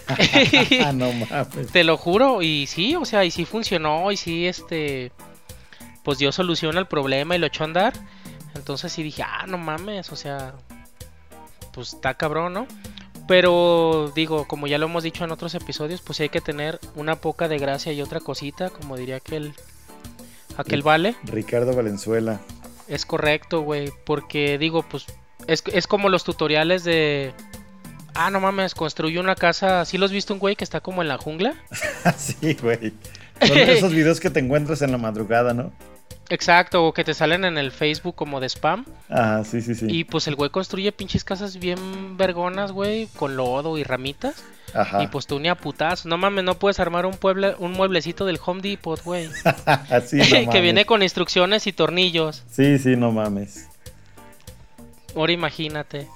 Ah, 0.84 0.92
no 0.92 1.10
mames. 1.30 1.72
Te 1.72 1.84
lo 1.84 1.96
juro, 1.96 2.42
y 2.42 2.66
sí, 2.66 2.96
o 2.96 3.06
sea, 3.06 3.24
y 3.24 3.30
sí 3.30 3.46
funcionó, 3.46 4.12
y 4.12 4.18
sí, 4.18 4.46
este, 4.46 5.10
pues 6.02 6.18
dio 6.18 6.32
solución 6.32 6.76
al 6.76 6.86
problema 6.86 7.34
y 7.34 7.38
lo 7.38 7.46
echó 7.46 7.64
a 7.64 7.66
andar. 7.66 7.94
Entonces 8.54 8.92
sí 8.92 9.02
dije, 9.02 9.22
ah, 9.22 9.46
no 9.46 9.56
mames, 9.56 10.12
o 10.12 10.16
sea, 10.16 10.54
pues 11.72 11.94
está 11.94 12.12
cabrón, 12.12 12.52
¿no? 12.52 12.66
Pero 13.26 14.12
digo, 14.14 14.46
como 14.46 14.66
ya 14.66 14.76
lo 14.76 14.86
hemos 14.86 15.02
dicho 15.02 15.24
en 15.24 15.30
otros 15.30 15.54
episodios, 15.54 16.02
pues 16.02 16.18
sí 16.18 16.24
hay 16.24 16.28
que 16.28 16.42
tener 16.42 16.78
una 16.94 17.16
poca 17.16 17.48
de 17.48 17.58
gracia 17.58 17.92
y 17.92 18.02
otra 18.02 18.20
cosita, 18.20 18.68
como 18.68 18.98
diría 18.98 19.16
aquel, 19.16 19.54
aquel 20.58 20.82
vale. 20.82 21.16
Ricardo 21.24 21.74
Valenzuela. 21.74 22.40
Es 22.88 23.04
correcto, 23.04 23.60
güey, 23.60 23.92
porque 24.04 24.58
digo, 24.58 24.82
pues 24.82 25.06
es, 25.46 25.62
es 25.72 25.86
como 25.86 26.08
los 26.08 26.24
tutoriales 26.24 26.84
de... 26.84 27.32
Ah, 28.14 28.30
no 28.30 28.40
mames, 28.40 28.74
construyó 28.74 29.20
una 29.20 29.34
casa. 29.34 29.84
¿Sí 29.84 29.98
los 29.98 30.10
viste 30.10 30.32
un 30.32 30.38
güey 30.38 30.56
que 30.56 30.64
está 30.64 30.80
como 30.80 31.02
en 31.02 31.08
la 31.08 31.18
jungla? 31.18 31.54
sí, 32.16 32.54
güey. 32.54 32.92
Son 33.46 33.56
esos 33.58 33.92
videos 33.94 34.18
que 34.20 34.30
te 34.30 34.40
encuentras 34.40 34.82
en 34.82 34.90
la 34.90 34.98
madrugada, 34.98 35.54
¿no? 35.54 35.72
Exacto, 36.30 36.84
o 36.84 36.92
que 36.92 37.04
te 37.04 37.14
salen 37.14 37.44
en 37.44 37.56
el 37.56 37.72
Facebook 37.72 38.14
como 38.14 38.38
de 38.40 38.48
spam. 38.48 38.84
Ah, 39.08 39.42
sí, 39.48 39.62
sí, 39.62 39.74
sí. 39.74 39.86
Y 39.88 40.04
pues 40.04 40.26
el 40.28 40.34
güey 40.34 40.50
construye 40.50 40.92
pinches 40.92 41.24
casas 41.24 41.58
bien 41.58 42.16
vergonas, 42.18 42.72
güey, 42.72 43.06
con 43.16 43.36
lodo 43.36 43.78
y 43.78 43.82
ramitas. 43.82 44.42
Ajá. 44.74 45.02
Y 45.02 45.06
pues 45.06 45.26
tú 45.26 45.40
ni 45.40 45.48
a 45.48 45.54
putazos. 45.54 46.04
No 46.04 46.18
mames, 46.18 46.44
no 46.44 46.58
puedes 46.58 46.78
armar 46.80 47.06
un, 47.06 47.14
pueble, 47.14 47.54
un 47.58 47.72
mueblecito 47.72 48.26
del 48.26 48.38
Home 48.44 48.60
Depot, 48.60 49.02
güey. 49.02 49.28
Sí, 50.06 50.18
no 50.44 50.50
que 50.52 50.60
viene 50.60 50.84
con 50.84 51.02
instrucciones 51.02 51.66
y 51.66 51.72
tornillos. 51.72 52.44
Sí, 52.50 52.78
sí, 52.78 52.94
no 52.94 53.10
mames. 53.10 53.66
Ahora 55.16 55.32
imagínate. 55.32 56.06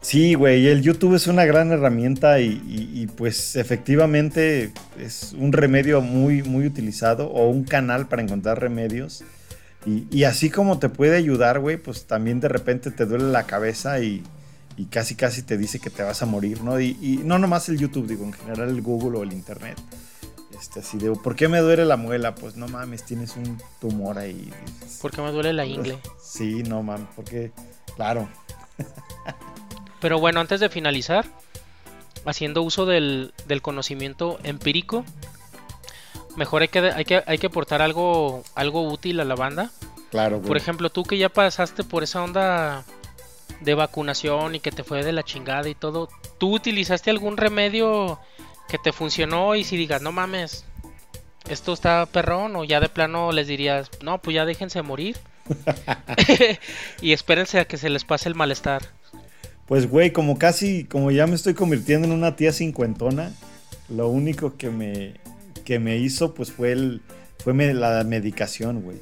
Sí, 0.00 0.34
güey, 0.34 0.68
el 0.68 0.80
YouTube 0.82 1.16
es 1.16 1.26
una 1.26 1.44
gran 1.44 1.70
herramienta 1.72 2.40
y, 2.40 2.62
y- 2.66 3.02
y, 3.02 3.06
pues 3.08 3.56
efectivamente 3.56 4.72
es 4.98 5.34
un 5.36 5.52
remedio 5.52 6.00
muy, 6.00 6.42
muy 6.44 6.66
utilizado 6.66 7.26
o 7.28 7.48
un 7.48 7.64
canal 7.64 8.06
para 8.08 8.22
encontrar 8.22 8.60
remedios. 8.60 9.24
Y, 9.86 10.06
y 10.10 10.24
así 10.24 10.50
como 10.50 10.78
te 10.78 10.88
puede 10.88 11.16
ayudar, 11.16 11.60
güey, 11.60 11.76
pues 11.76 12.06
también 12.06 12.40
de 12.40 12.48
repente 12.48 12.90
te 12.90 13.06
duele 13.06 13.30
la 13.30 13.44
cabeza 13.44 14.00
y, 14.00 14.22
y 14.76 14.86
casi 14.86 15.14
casi 15.14 15.42
te 15.42 15.56
dice 15.56 15.78
que 15.80 15.90
te 15.90 16.02
vas 16.02 16.22
a 16.22 16.26
morir, 16.26 16.62
¿no? 16.62 16.80
Y, 16.80 16.96
y 17.00 17.20
no 17.24 17.38
nomás 17.38 17.68
el 17.68 17.78
YouTube, 17.78 18.06
digo, 18.06 18.24
en 18.24 18.32
general 18.32 18.68
el 18.68 18.82
Google 18.82 19.18
o 19.18 19.22
el 19.22 19.32
Internet. 19.32 19.78
Este, 20.58 20.80
así 20.80 20.98
de, 20.98 21.12
¿por 21.12 21.36
qué 21.36 21.46
me 21.48 21.60
duele 21.60 21.84
la 21.84 21.96
muela? 21.96 22.34
Pues 22.34 22.56
no 22.56 22.66
mames, 22.66 23.04
tienes 23.04 23.36
un 23.36 23.58
tumor 23.80 24.18
ahí. 24.18 24.50
Dices, 24.82 24.98
Porque 25.00 25.22
me 25.22 25.30
duele 25.30 25.52
la 25.52 25.64
ingle. 25.64 25.98
Sí, 26.20 26.64
no 26.64 26.82
mames, 26.82 27.06
porque, 27.14 27.52
claro, 27.96 28.28
Pero 30.00 30.20
bueno, 30.20 30.40
antes 30.40 30.60
de 30.60 30.68
finalizar, 30.68 31.26
haciendo 32.24 32.62
uso 32.62 32.86
del, 32.86 33.32
del 33.46 33.62
conocimiento 33.62 34.38
empírico, 34.42 35.04
mejor 36.38 36.62
hay 36.62 36.68
que, 36.68 36.78
hay 36.78 37.04
que, 37.04 37.22
hay 37.26 37.38
que 37.38 37.48
aportar 37.48 37.82
algo, 37.82 38.42
algo 38.54 38.88
útil 38.88 39.20
a 39.20 39.24
la 39.24 39.34
banda. 39.34 39.70
claro, 40.10 40.38
güey. 40.38 40.48
Por 40.48 40.56
ejemplo, 40.56 40.88
tú 40.88 41.02
que 41.02 41.18
ya 41.18 41.28
pasaste 41.28 41.84
por 41.84 42.02
esa 42.02 42.22
onda 42.22 42.84
de 43.60 43.74
vacunación 43.74 44.54
y 44.54 44.60
que 44.60 44.70
te 44.70 44.84
fue 44.84 45.04
de 45.04 45.12
la 45.12 45.24
chingada 45.24 45.68
y 45.68 45.74
todo, 45.74 46.08
¿tú 46.38 46.54
utilizaste 46.54 47.10
algún 47.10 47.36
remedio 47.36 48.18
que 48.68 48.78
te 48.78 48.92
funcionó 48.92 49.56
y 49.56 49.64
si 49.64 49.76
digas, 49.76 50.00
no 50.00 50.12
mames, 50.12 50.64
esto 51.50 51.72
está 51.72 52.06
perrón 52.06 52.54
o 52.56 52.64
ya 52.64 52.80
de 52.80 52.88
plano 52.88 53.32
les 53.32 53.48
dirías, 53.48 53.90
no, 54.00 54.18
pues 54.18 54.34
ya 54.34 54.44
déjense 54.44 54.80
morir 54.82 55.16
y 57.02 57.12
espérense 57.12 57.58
a 57.58 57.64
que 57.66 57.76
se 57.76 57.90
les 57.90 58.04
pase 58.04 58.28
el 58.28 58.36
malestar? 58.36 58.82
Pues, 59.66 59.90
güey, 59.90 60.12
como 60.12 60.38
casi, 60.38 60.84
como 60.84 61.10
ya 61.10 61.26
me 61.26 61.34
estoy 61.34 61.52
convirtiendo 61.54 62.06
en 62.06 62.14
una 62.14 62.36
tía 62.36 62.52
cincuentona, 62.52 63.32
lo 63.88 64.08
único 64.08 64.56
que 64.56 64.70
me, 64.70 65.14
que 65.68 65.78
me 65.78 65.98
hizo, 65.98 66.32
pues, 66.32 66.50
fue, 66.50 66.72
el, 66.72 67.02
fue 67.44 67.52
la 67.74 68.02
medicación, 68.02 68.80
güey. 68.80 68.96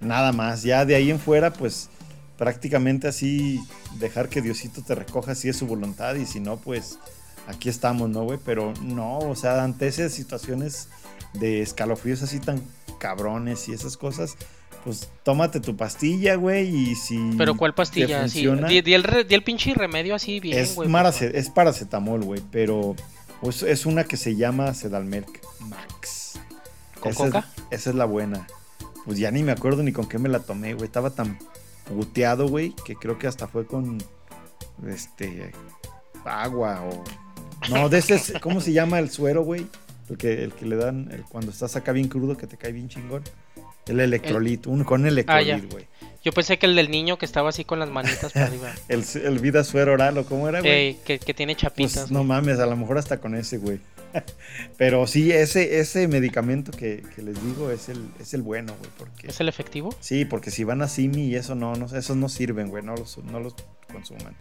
Nada 0.00 0.32
más. 0.32 0.62
Ya 0.62 0.86
de 0.86 0.94
ahí 0.94 1.10
en 1.10 1.20
fuera, 1.20 1.52
pues, 1.52 1.90
prácticamente 2.38 3.06
así, 3.06 3.60
dejar 3.98 4.30
que 4.30 4.40
Diosito 4.40 4.80
te 4.82 4.94
recoja 4.94 5.34
si 5.34 5.50
es 5.50 5.58
su 5.58 5.66
voluntad 5.66 6.14
y 6.14 6.24
si 6.24 6.40
no, 6.40 6.56
pues, 6.56 6.98
aquí 7.48 7.68
estamos, 7.68 8.08
¿no, 8.08 8.22
güey? 8.24 8.38
Pero 8.46 8.72
no, 8.82 9.18
o 9.18 9.36
sea, 9.36 9.62
ante 9.62 9.88
esas 9.88 10.12
situaciones 10.14 10.88
de 11.34 11.60
escalofríos 11.60 12.22
así 12.22 12.40
tan 12.40 12.62
cabrones 12.98 13.68
y 13.68 13.74
esas 13.74 13.98
cosas, 13.98 14.36
pues, 14.84 15.10
tómate 15.22 15.60
tu 15.60 15.76
pastilla, 15.76 16.36
güey, 16.36 16.74
y 16.74 16.94
si... 16.94 17.32
Pero 17.36 17.58
¿cuál 17.58 17.72
te 17.72 17.76
pastilla? 17.76 18.26
Sí, 18.26 18.46
funciona- 18.46 18.68
di, 18.68 18.80
di 18.80 18.94
el, 18.94 19.02
re- 19.04 19.24
di 19.24 19.34
el 19.34 19.42
pinche 19.42 19.74
remedio 19.74 20.14
así 20.14 20.40
bien, 20.40 20.58
es, 20.60 20.76
güey. 20.76 20.88
marace- 20.88 21.32
es 21.34 21.50
paracetamol, 21.50 22.24
güey, 22.24 22.40
pero 22.50 22.96
pues, 23.40 23.62
es 23.62 23.86
una 23.86 24.04
que 24.04 24.16
se 24.16 24.36
llama 24.36 24.72
Sedalmerc 24.74 25.40
Max. 25.60 26.38
¿Con 27.00 27.12
esa 27.12 27.24
coca? 27.24 27.48
Es, 27.70 27.80
esa 27.80 27.90
es 27.90 27.96
la 27.96 28.04
buena. 28.04 28.46
Pues 29.04 29.18
ya 29.18 29.30
ni 29.30 29.42
me 29.42 29.52
acuerdo 29.52 29.82
ni 29.82 29.92
con 29.92 30.08
qué 30.08 30.18
me 30.18 30.28
la 30.28 30.40
tomé, 30.40 30.74
güey. 30.74 30.86
Estaba 30.86 31.10
tan 31.10 31.38
puteado, 31.88 32.48
güey, 32.48 32.74
que 32.84 32.96
creo 32.96 33.18
que 33.18 33.26
hasta 33.28 33.46
fue 33.46 33.66
con 33.66 33.98
este 34.88 35.52
agua 36.24 36.82
o 36.82 37.04
no, 37.70 37.88
de 37.88 37.98
ese 37.98 38.16
es- 38.16 38.32
¿cómo 38.42 38.60
se 38.60 38.72
llama 38.72 38.98
el 38.98 39.10
suero, 39.10 39.42
güey? 39.44 39.66
El 40.08 40.16
que, 40.16 40.44
el 40.44 40.52
que 40.52 40.66
le 40.66 40.76
dan 40.76 41.08
el- 41.12 41.22
cuando 41.24 41.50
estás 41.50 41.76
acá 41.76 41.92
bien 41.92 42.08
crudo 42.08 42.36
que 42.36 42.46
te 42.46 42.56
cae 42.56 42.72
bien 42.72 42.88
chingón. 42.88 43.22
El 43.86 44.00
electrolito, 44.00 44.68
un, 44.70 44.82
con 44.82 45.04
Ah, 45.04 45.08
electrolit, 45.08 45.70
güey. 45.70 45.86
Yo 46.26 46.32
pensé 46.32 46.58
que 46.58 46.66
el 46.66 46.74
del 46.74 46.90
niño 46.90 47.18
que 47.18 47.24
estaba 47.24 47.50
así 47.50 47.64
con 47.64 47.78
las 47.78 47.88
manitas 47.88 48.32
para 48.32 48.46
arriba. 48.46 48.74
el, 48.88 49.04
el 49.22 49.38
vida 49.38 49.62
suero 49.62 49.92
oral 49.92 50.18
o 50.18 50.26
cómo 50.26 50.48
era, 50.48 50.58
güey. 50.58 50.72
Ey, 50.72 51.00
que, 51.04 51.20
que 51.20 51.34
tiene 51.34 51.54
chapitas. 51.54 51.94
Pues 51.94 52.10
no 52.10 52.24
mames, 52.24 52.58
a 52.58 52.66
lo 52.66 52.76
mejor 52.76 52.98
hasta 52.98 53.20
con 53.20 53.36
ese, 53.36 53.58
güey. 53.58 53.78
Pero 54.76 55.06
sí, 55.06 55.30
ese, 55.30 55.78
ese 55.78 56.08
medicamento 56.08 56.72
que, 56.72 57.04
que 57.14 57.22
les 57.22 57.40
digo 57.44 57.70
es 57.70 57.88
el, 57.88 58.08
es 58.18 58.34
el 58.34 58.42
bueno, 58.42 58.74
güey. 58.76 58.90
Porque, 58.98 59.28
¿Es 59.28 59.38
el 59.38 59.48
efectivo? 59.48 59.94
sí, 60.00 60.24
porque 60.24 60.50
si 60.50 60.64
van 60.64 60.82
a 60.82 60.88
Simi 60.88 61.26
y 61.26 61.36
eso 61.36 61.54
no, 61.54 61.76
no 61.76 61.86
esos 61.86 62.16
no 62.16 62.28
sirven, 62.28 62.70
güey. 62.70 62.82
No 62.82 62.96
los, 62.96 63.18
no 63.18 63.38
los 63.38 63.54
consuman. 63.92 64.34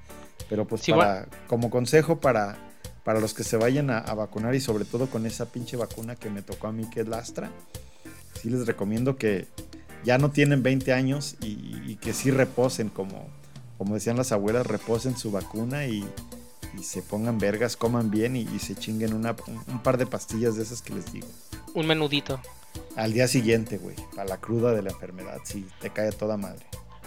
Pero 0.50 0.66
pues 0.66 0.82
Sí, 0.82 0.92
para, 0.92 1.28
como 1.46 1.70
consejo 1.70 2.20
para, 2.20 2.58
para 3.04 3.20
los 3.20 3.36
que 3.36 3.44
se 3.44 3.58
vayan 3.58 3.92
a, 3.92 4.00
a 4.00 4.16
vacunar 4.16 4.56
y 4.56 4.60
sobre 4.60 4.86
todo 4.86 5.06
con 5.06 5.28
esa 5.28 5.52
pinche 5.52 5.78
vacuna 5.78 6.16
que 6.16 6.32
me 6.32 6.42
tocó 6.42 6.66
a 6.66 6.72
mí, 6.72 6.90
que 6.90 7.02
es 7.02 7.08
la 7.08 7.20
Astra, 7.20 7.52
sí 8.42 8.50
les 8.50 8.66
recomiendo 8.66 9.18
que 9.18 9.46
ya 10.06 10.18
no 10.18 10.32
tienen 10.32 10.64
20 10.64 10.94
años 10.94 11.36
y, 11.42 11.82
y 11.88 11.98
que 12.00 12.14
sí 12.14 12.32
reposen, 12.32 12.90
como, 12.90 13.28
como 13.78 13.96
decían 13.96 14.16
las 14.18 14.32
abuelas, 14.32 14.66
reposen 14.68 15.18
su 15.18 15.32
vacuna 15.32 15.86
y, 15.88 16.06
y 16.80 16.84
se 16.84 17.02
pongan 17.02 17.38
vergas, 17.40 17.76
coman 17.76 18.12
bien 18.12 18.36
y, 18.36 18.42
y 18.42 18.60
se 18.60 18.76
chinguen 18.76 19.14
una, 19.14 19.36
un, 19.48 19.62
un 19.68 19.84
par 19.84 19.98
de 19.98 20.06
pastillas 20.06 20.56
de 20.56 20.64
esas 20.64 20.82
que 20.82 20.94
les 20.94 21.12
digo. 21.12 21.28
Un 21.74 21.88
menudito. 21.88 22.40
Al 22.96 23.12
día 23.14 23.28
siguiente, 23.28 23.78
güey, 23.78 23.96
para 24.16 24.28
la 24.30 24.38
cruda 24.38 24.72
de 24.74 24.82
la 24.82 24.92
enfermedad, 24.92 25.40
sí, 25.44 25.66
te 25.82 25.90
cae 25.90 26.12
toda 26.12 26.38
madre. 26.38 26.66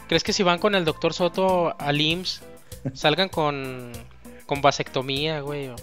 ¿Crees 0.08 0.24
que 0.24 0.32
si 0.32 0.42
van 0.42 0.58
con 0.58 0.74
el 0.74 0.84
doctor 0.84 1.12
Soto 1.14 1.78
al 1.80 2.00
IMSS 2.00 2.42
salgan 2.94 3.28
con, 3.28 3.92
con 4.46 4.60
vasectomía, 4.62 5.40
güey? 5.40 5.68
o- 5.68 5.76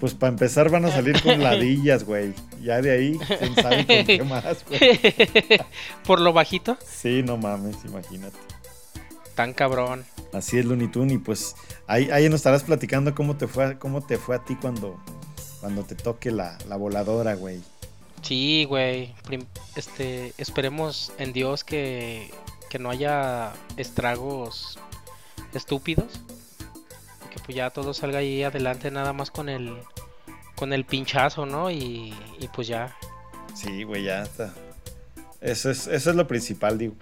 Pues 0.00 0.14
para 0.14 0.32
empezar 0.32 0.70
van 0.70 0.84
a 0.84 0.90
salir 0.90 1.20
con 1.22 1.42
ladillas, 1.42 2.04
güey. 2.04 2.34
Ya 2.62 2.82
de 2.82 2.90
ahí, 2.90 3.18
quién 3.38 3.54
sabe 3.54 3.86
con 3.86 4.04
qué 4.06 4.24
más, 4.28 4.64
güey. 4.68 5.00
Por 6.06 6.20
lo 6.20 6.32
bajito. 6.32 6.76
Sí, 6.86 7.22
no 7.22 7.36
mames, 7.36 7.76
imagínate. 7.84 8.36
Tan 9.34 9.52
cabrón. 9.52 10.04
Así 10.32 10.58
es 10.58 10.64
Looney 10.64 10.88
Tunes 10.88 11.14
y 11.14 11.18
pues 11.18 11.54
ahí, 11.86 12.10
ahí 12.10 12.28
nos 12.28 12.40
estarás 12.40 12.64
platicando 12.64 13.14
cómo 13.14 13.36
te 13.36 13.46
fue, 13.46 13.78
cómo 13.78 14.02
te 14.04 14.18
fue 14.18 14.36
a 14.36 14.44
ti 14.44 14.56
cuando, 14.56 14.98
cuando 15.60 15.84
te 15.84 15.94
toque 15.94 16.30
la, 16.30 16.58
la 16.68 16.76
voladora, 16.76 17.34
güey. 17.34 17.60
Sí, 18.22 18.64
güey. 18.64 19.14
Este, 19.76 20.32
esperemos 20.38 21.12
en 21.18 21.32
Dios 21.32 21.64
que, 21.64 22.30
que 22.68 22.78
no 22.78 22.90
haya 22.90 23.52
estragos 23.76 24.78
estúpidos. 25.54 26.20
Pues 27.44 27.56
ya 27.56 27.70
todo 27.70 27.94
salga 27.94 28.18
ahí 28.18 28.42
adelante 28.42 28.90
nada 28.90 29.12
más 29.12 29.30
con 29.30 29.48
el 29.48 29.76
con 30.56 30.72
el 30.72 30.84
pinchazo, 30.84 31.46
¿no? 31.46 31.70
Y, 31.70 32.14
pues 32.54 32.66
ya. 32.66 32.96
Sí, 33.54 33.84
güey, 33.84 34.04
ya 34.04 34.22
está. 34.22 34.52
Eso 35.40 35.70
es, 35.70 35.86
eso 35.86 36.10
es 36.10 36.16
lo 36.16 36.26
principal, 36.26 36.78
digo. 36.78 36.94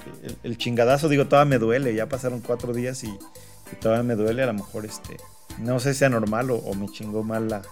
el, 0.42 0.58
chingadazo, 0.58 1.08
digo, 1.08 1.26
todavía 1.26 1.50
me 1.50 1.58
duele. 1.58 1.94
Ya 1.94 2.08
pasaron 2.08 2.40
cuatro 2.40 2.72
días 2.72 3.04
y, 3.04 3.08
y 3.08 3.76
todavía 3.80 4.02
me 4.02 4.16
duele. 4.16 4.42
A 4.42 4.46
lo 4.46 4.54
mejor, 4.54 4.84
este, 4.84 5.16
no 5.58 5.78
sé 5.78 5.92
si 5.92 6.00
sea 6.00 6.08
normal 6.08 6.50
o, 6.50 6.56
o 6.56 6.74
me 6.74 6.88
chingó 6.88 7.22
mal 7.22 7.48
la, 7.48 7.62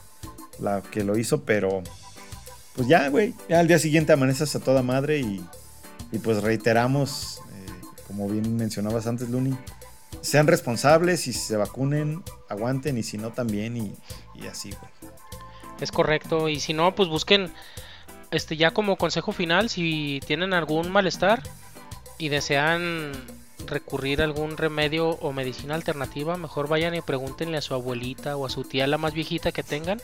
la 0.60 0.82
que 0.82 1.04
lo 1.04 1.18
hizo, 1.18 1.42
pero 1.42 1.82
pues 2.74 2.88
ya, 2.88 3.08
güey. 3.08 3.34
Ya 3.48 3.60
al 3.60 3.68
día 3.68 3.78
siguiente 3.78 4.12
amaneces 4.12 4.54
a 4.56 4.60
toda 4.60 4.82
madre 4.82 5.18
y, 5.18 5.44
y 6.10 6.18
pues 6.18 6.42
reiteramos, 6.42 7.40
eh, 7.52 7.86
como 8.06 8.28
bien 8.28 8.56
mencionabas 8.56 9.06
antes, 9.06 9.28
Luni, 9.28 9.56
sean 10.20 10.46
responsables 10.46 11.26
y 11.26 11.32
si 11.32 11.40
se 11.40 11.56
vacunen, 11.56 12.22
aguanten 12.48 12.98
y 12.98 13.02
si 13.02 13.18
no 13.18 13.30
también 13.30 13.76
y, 13.76 14.46
así, 14.46 14.70
güey. 14.70 15.12
Es 15.80 15.90
correcto. 15.90 16.48
Y 16.48 16.60
si 16.60 16.74
no, 16.74 16.94
pues 16.94 17.08
busquen, 17.08 17.52
este, 18.30 18.56
ya 18.56 18.70
como 18.70 18.96
consejo 18.96 19.32
final, 19.32 19.68
si 19.68 20.20
tienen 20.26 20.52
algún 20.52 20.90
malestar 20.90 21.42
y 22.18 22.28
desean 22.28 23.12
recurrir 23.66 24.20
a 24.20 24.24
algún 24.24 24.56
remedio 24.56 25.10
o 25.10 25.32
medicina 25.32 25.74
alternativa, 25.74 26.36
mejor 26.36 26.68
vayan 26.68 26.94
y 26.94 27.00
pregúntenle 27.00 27.58
a 27.58 27.62
su 27.62 27.74
abuelita 27.74 28.36
o 28.36 28.46
a 28.46 28.50
su 28.50 28.64
tía 28.64 28.86
la 28.86 28.98
más 28.98 29.14
viejita 29.14 29.52
que 29.52 29.62
tengan, 29.62 30.00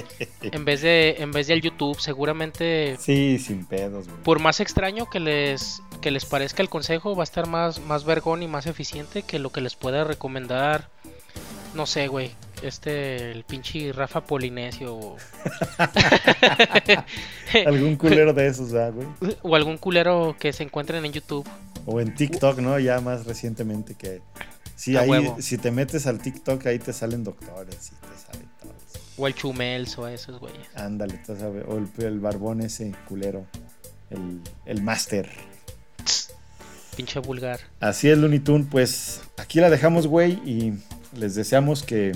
en 0.42 0.64
vez 0.64 0.82
de, 0.82 1.16
en 1.18 1.32
vez 1.32 1.46
de 1.46 1.54
al 1.54 1.60
YouTube, 1.62 2.00
seguramente 2.00 2.96
Sí, 2.98 3.38
sin 3.38 3.66
pedos, 3.66 4.08
güey. 4.08 4.22
por 4.22 4.40
más 4.40 4.60
extraño 4.60 5.08
que 5.08 5.20
les, 5.20 5.82
que 6.00 6.10
les 6.10 6.24
parezca 6.24 6.62
el 6.62 6.68
consejo, 6.68 7.14
va 7.14 7.22
a 7.22 7.24
estar 7.24 7.46
más, 7.46 7.80
más 7.80 8.04
vergón 8.04 8.42
y 8.42 8.48
más 8.48 8.66
eficiente 8.66 9.22
que 9.22 9.38
lo 9.38 9.50
que 9.50 9.60
les 9.60 9.76
pueda 9.76 10.04
recomendar, 10.04 10.88
no 11.74 11.86
sé, 11.86 12.08
güey, 12.08 12.30
este, 12.62 13.32
el 13.32 13.44
pinche 13.44 13.92
Rafa 13.92 14.20
Polinesio 14.22 14.94
o, 14.94 15.16
Algún 17.66 17.96
culero 17.96 18.32
de 18.32 18.46
esos, 18.46 18.72
¿verdad, 18.72 18.92
güey. 18.94 19.36
o 19.42 19.56
algún 19.56 19.78
culero 19.78 20.36
que 20.38 20.52
se 20.52 20.62
encuentren 20.62 21.04
en 21.04 21.12
YouTube. 21.12 21.46
O 21.86 22.00
en 22.00 22.14
TikTok, 22.14 22.58
¿no? 22.58 22.78
Ya 22.78 23.00
más 23.00 23.26
recientemente 23.26 23.94
que... 23.94 24.22
Sí, 24.76 24.96
ahí, 24.96 25.08
huevo. 25.08 25.36
si 25.40 25.58
te 25.58 25.70
metes 25.70 26.06
al 26.06 26.18
TikTok, 26.18 26.66
ahí 26.66 26.78
te 26.78 26.92
salen 26.92 27.24
doctores 27.24 27.92
y 27.92 28.06
te 28.06 28.32
salen 28.32 28.48
todos. 28.60 28.74
O 29.16 29.26
el 29.26 29.34
Chumels 29.34 29.98
o 29.98 30.08
esos 30.08 30.40
güeyes. 30.40 30.66
Ándale, 30.74 31.18
tú 31.24 31.36
sabes. 31.36 31.64
O 31.68 31.78
el, 31.78 31.88
el 32.04 32.20
barbón 32.20 32.62
ese 32.62 32.92
culero. 33.08 33.46
El, 34.10 34.40
el 34.66 34.82
máster. 34.82 35.28
Pinche 36.96 37.20
vulgar. 37.20 37.60
Así 37.80 38.08
es, 38.08 38.18
Looney 38.18 38.40
Tunes. 38.40 38.66
Pues 38.70 39.20
aquí 39.38 39.60
la 39.60 39.70
dejamos, 39.70 40.06
güey. 40.06 40.32
Y 40.44 40.74
les 41.16 41.34
deseamos 41.34 41.82
que, 41.82 42.12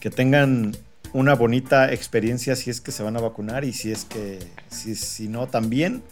que 0.00 0.10
tengan 0.10 0.76
una 1.12 1.34
bonita 1.34 1.92
experiencia 1.92 2.56
si 2.56 2.70
es 2.70 2.80
que 2.80 2.92
se 2.92 3.02
van 3.02 3.16
a 3.16 3.20
vacunar 3.20 3.64
y 3.64 3.72
si 3.72 3.92
es 3.92 4.04
que, 4.04 4.38
si, 4.68 4.94
si 4.94 5.28
no, 5.28 5.46
también. 5.46 6.02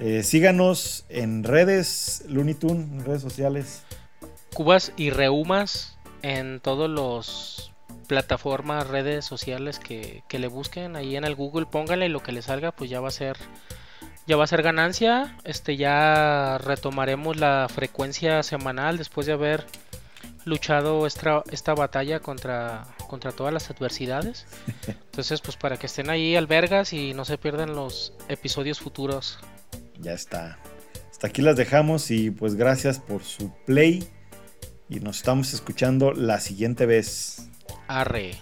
Eh, 0.00 0.22
síganos 0.22 1.04
en 1.08 1.44
redes, 1.44 2.24
Looney 2.28 2.54
Tunes, 2.54 2.86
en 2.90 3.04
redes 3.04 3.22
sociales. 3.22 3.82
Cubas 4.54 4.92
y 4.96 5.10
Reumas 5.10 5.96
en 6.22 6.60
todos 6.60 6.88
los 6.90 7.72
plataformas, 8.06 8.86
redes 8.86 9.24
sociales 9.24 9.78
que, 9.78 10.22
que 10.28 10.38
le 10.38 10.48
busquen 10.48 10.96
ahí 10.96 11.16
en 11.16 11.24
el 11.24 11.34
Google, 11.34 11.66
pónganle 11.66 12.08
lo 12.08 12.22
que 12.22 12.32
le 12.32 12.42
salga, 12.42 12.72
pues 12.72 12.88
ya 12.90 13.00
va 13.00 13.08
a 13.08 13.12
ser 13.12 13.36
ya 14.26 14.36
va 14.36 14.44
a 14.44 14.48
ser 14.48 14.62
ganancia. 14.62 15.36
Este 15.44 15.76
ya 15.76 16.58
retomaremos 16.58 17.36
la 17.36 17.68
frecuencia 17.72 18.42
semanal 18.42 18.98
después 18.98 19.26
de 19.26 19.32
haber 19.32 19.66
luchado 20.44 21.06
esta, 21.06 21.42
esta 21.50 21.74
batalla 21.74 22.20
contra, 22.20 22.84
contra 23.08 23.32
todas 23.32 23.52
las 23.52 23.70
adversidades. 23.70 24.46
Entonces, 24.86 25.40
pues 25.40 25.56
para 25.56 25.76
que 25.76 25.86
estén 25.86 26.10
ahí 26.10 26.36
albergas 26.36 26.92
y 26.92 27.14
no 27.14 27.24
se 27.24 27.38
pierdan 27.38 27.74
los 27.74 28.12
episodios 28.28 28.80
futuros. 28.80 29.38
Ya 30.00 30.12
está. 30.12 30.58
Hasta 31.10 31.28
aquí 31.28 31.42
las 31.42 31.56
dejamos 31.56 32.10
y 32.10 32.30
pues 32.30 32.54
gracias 32.54 32.98
por 32.98 33.22
su 33.22 33.52
play. 33.64 34.06
Y 34.88 35.00
nos 35.00 35.16
estamos 35.16 35.52
escuchando 35.54 36.12
la 36.12 36.40
siguiente 36.40 36.86
vez. 36.86 37.48
Arre. 37.88 38.32